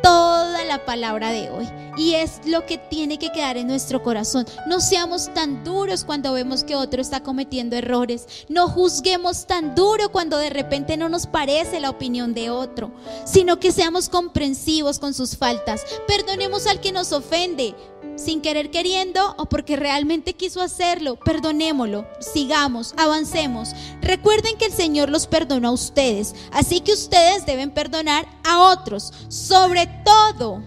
toda 0.05 0.63
la 0.65 0.85
palabra 0.85 1.31
de 1.31 1.49
hoy. 1.49 1.67
Y 1.97 2.13
es 2.13 2.41
lo 2.45 2.67
que 2.67 2.77
tiene 2.77 3.17
que 3.17 3.31
quedar 3.31 3.57
en 3.57 3.65
nuestro 3.65 4.03
corazón. 4.03 4.45
No 4.67 4.79
seamos 4.79 5.33
tan 5.33 5.63
duros 5.63 6.03
cuando 6.03 6.33
vemos 6.33 6.63
que 6.63 6.75
otro 6.75 7.01
está 7.01 7.23
cometiendo 7.23 7.75
errores. 7.75 8.27
No 8.47 8.67
juzguemos 8.67 9.47
tan 9.47 9.73
duro 9.73 10.11
cuando 10.11 10.37
de 10.37 10.51
repente 10.51 10.95
no 10.95 11.09
nos 11.09 11.25
parece 11.25 11.79
la 11.79 11.89
opinión 11.89 12.35
de 12.35 12.51
otro, 12.51 12.91
sino 13.25 13.59
que 13.59 13.71
seamos 13.71 14.07
comprensivos 14.07 14.99
con 14.99 15.15
sus 15.15 15.37
faltas. 15.37 15.83
Perdonemos 16.07 16.67
al 16.67 16.81
que 16.81 16.91
nos 16.91 17.11
ofende 17.11 17.73
sin 18.15 18.41
querer 18.41 18.71
queriendo 18.71 19.35
o 19.37 19.45
porque 19.45 19.75
realmente 19.75 20.33
quiso 20.33 20.61
hacerlo, 20.61 21.17
perdonémoslo, 21.17 22.07
sigamos, 22.19 22.93
avancemos. 22.97 23.71
Recuerden 24.01 24.57
que 24.57 24.65
el 24.65 24.73
Señor 24.73 25.09
los 25.09 25.27
perdonó 25.27 25.69
a 25.69 25.73
ustedes, 25.73 26.35
así 26.51 26.81
que 26.81 26.93
ustedes 26.93 27.45
deben 27.45 27.71
perdonar 27.71 28.27
a 28.43 28.71
otros, 28.71 29.11
sobre 29.27 29.87
todo. 30.05 30.63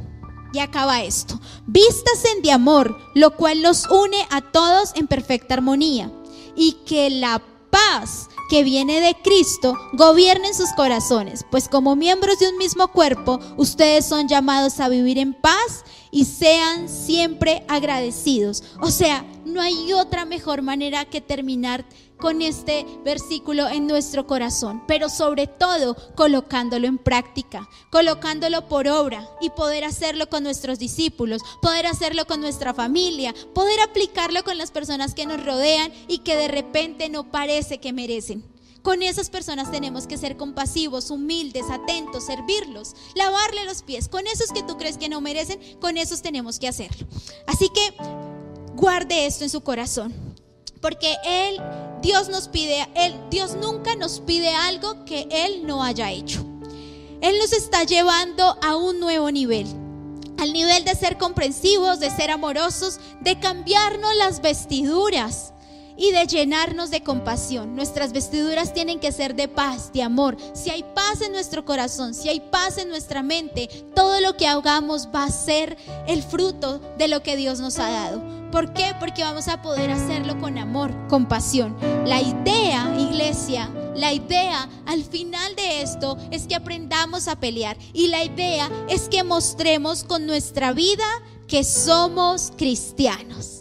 Y 0.52 0.60
acaba 0.60 1.02
esto. 1.02 1.38
Vístasen 1.66 2.42
de 2.42 2.52
amor, 2.52 2.96
lo 3.14 3.36
cual 3.36 3.60
los 3.60 3.86
une 3.90 4.16
a 4.30 4.40
todos 4.40 4.92
en 4.94 5.06
perfecta 5.06 5.54
armonía. 5.54 6.10
Y 6.56 6.72
que 6.86 7.10
la 7.10 7.42
paz 7.70 8.28
que 8.48 8.64
viene 8.64 9.00
de 9.00 9.14
Cristo 9.22 9.74
gobierne 9.92 10.48
en 10.48 10.54
sus 10.54 10.72
corazones, 10.72 11.44
pues 11.50 11.68
como 11.68 11.96
miembros 11.96 12.38
de 12.38 12.48
un 12.48 12.56
mismo 12.56 12.88
cuerpo, 12.88 13.38
ustedes 13.58 14.06
son 14.06 14.26
llamados 14.26 14.80
a 14.80 14.88
vivir 14.88 15.18
en 15.18 15.34
paz 15.34 15.84
y 16.10 16.24
sean 16.24 16.88
siempre 16.88 17.64
agradecidos. 17.68 18.62
O 18.80 18.90
sea, 18.90 19.24
no 19.44 19.60
hay 19.60 19.92
otra 19.92 20.24
mejor 20.24 20.62
manera 20.62 21.04
que 21.04 21.20
terminar 21.20 21.84
con 22.18 22.42
este 22.42 22.84
versículo 23.04 23.68
en 23.68 23.86
nuestro 23.86 24.26
corazón, 24.26 24.82
pero 24.86 25.08
sobre 25.08 25.46
todo 25.46 25.96
colocándolo 26.14 26.86
en 26.86 26.98
práctica, 26.98 27.68
colocándolo 27.90 28.68
por 28.68 28.88
obra 28.88 29.28
y 29.40 29.50
poder 29.50 29.84
hacerlo 29.84 30.28
con 30.28 30.42
nuestros 30.42 30.78
discípulos, 30.78 31.42
poder 31.62 31.86
hacerlo 31.86 32.26
con 32.26 32.40
nuestra 32.40 32.74
familia, 32.74 33.34
poder 33.54 33.80
aplicarlo 33.80 34.42
con 34.42 34.58
las 34.58 34.70
personas 34.70 35.14
que 35.14 35.26
nos 35.26 35.44
rodean 35.44 35.92
y 36.08 36.18
que 36.18 36.36
de 36.36 36.48
repente 36.48 37.08
no 37.08 37.30
parece 37.30 37.78
que 37.78 37.92
merecen. 37.92 38.44
Con 38.82 39.02
esas 39.02 39.28
personas 39.28 39.70
tenemos 39.70 40.06
que 40.06 40.18
ser 40.18 40.36
compasivos, 40.36 41.10
humildes, 41.10 41.64
atentos, 41.70 42.26
servirlos, 42.26 42.94
lavarle 43.14 43.64
los 43.64 43.82
pies. 43.82 44.08
Con 44.08 44.26
esos 44.26 44.52
que 44.52 44.62
tú 44.62 44.76
crees 44.78 44.98
que 44.98 45.08
no 45.08 45.20
merecen, 45.20 45.60
con 45.80 45.96
esos 45.96 46.22
tenemos 46.22 46.58
que 46.58 46.68
hacerlo. 46.68 47.06
Así 47.46 47.68
que 47.70 47.94
guarde 48.74 49.26
esto 49.26 49.44
en 49.44 49.50
su 49.50 49.60
corazón. 49.62 50.14
Porque 50.80 51.16
Él, 51.24 51.60
Dios 52.02 52.28
nos 52.28 52.48
pide, 52.48 52.88
Él, 52.94 53.18
Dios 53.30 53.56
nunca 53.56 53.96
nos 53.96 54.20
pide 54.20 54.54
algo 54.54 55.04
que 55.04 55.26
Él 55.30 55.66
no 55.66 55.82
haya 55.82 56.12
hecho. 56.12 56.44
Él 57.20 57.36
nos 57.38 57.52
está 57.52 57.82
llevando 57.82 58.56
a 58.62 58.76
un 58.76 59.00
nuevo 59.00 59.30
nivel. 59.32 59.66
Al 60.38 60.52
nivel 60.52 60.84
de 60.84 60.94
ser 60.94 61.18
comprensivos, 61.18 61.98
de 61.98 62.10
ser 62.10 62.30
amorosos, 62.30 63.00
de 63.20 63.40
cambiarnos 63.40 64.14
las 64.14 64.40
vestiduras 64.40 65.52
y 65.98 66.12
de 66.12 66.26
llenarnos 66.26 66.90
de 66.90 67.02
compasión. 67.02 67.74
Nuestras 67.74 68.12
vestiduras 68.12 68.72
tienen 68.72 69.00
que 69.00 69.12
ser 69.12 69.34
de 69.34 69.48
paz, 69.48 69.92
de 69.92 70.02
amor. 70.02 70.36
Si 70.54 70.70
hay 70.70 70.84
paz 70.94 71.20
en 71.20 71.32
nuestro 71.32 71.64
corazón, 71.64 72.14
si 72.14 72.28
hay 72.28 72.40
paz 72.40 72.78
en 72.78 72.88
nuestra 72.88 73.22
mente, 73.22 73.68
todo 73.94 74.20
lo 74.20 74.36
que 74.36 74.46
hagamos 74.46 75.08
va 75.14 75.24
a 75.24 75.30
ser 75.30 75.76
el 76.06 76.22
fruto 76.22 76.80
de 76.96 77.08
lo 77.08 77.22
que 77.22 77.36
Dios 77.36 77.60
nos 77.60 77.78
ha 77.78 77.90
dado. 77.90 78.22
¿Por 78.50 78.72
qué? 78.72 78.94
Porque 78.98 79.22
vamos 79.22 79.48
a 79.48 79.60
poder 79.60 79.90
hacerlo 79.90 80.38
con 80.38 80.56
amor, 80.56 80.94
con 81.08 81.26
pasión. 81.26 81.76
La 82.06 82.22
idea, 82.22 82.94
iglesia, 82.98 83.70
la 83.94 84.12
idea 84.12 84.68
al 84.86 85.04
final 85.04 85.54
de 85.56 85.82
esto 85.82 86.16
es 86.30 86.46
que 86.46 86.54
aprendamos 86.54 87.28
a 87.28 87.40
pelear. 87.40 87.76
Y 87.92 88.06
la 88.08 88.24
idea 88.24 88.70
es 88.88 89.08
que 89.08 89.24
mostremos 89.24 90.04
con 90.04 90.26
nuestra 90.26 90.72
vida 90.72 91.04
que 91.46 91.64
somos 91.64 92.52
cristianos. 92.56 93.57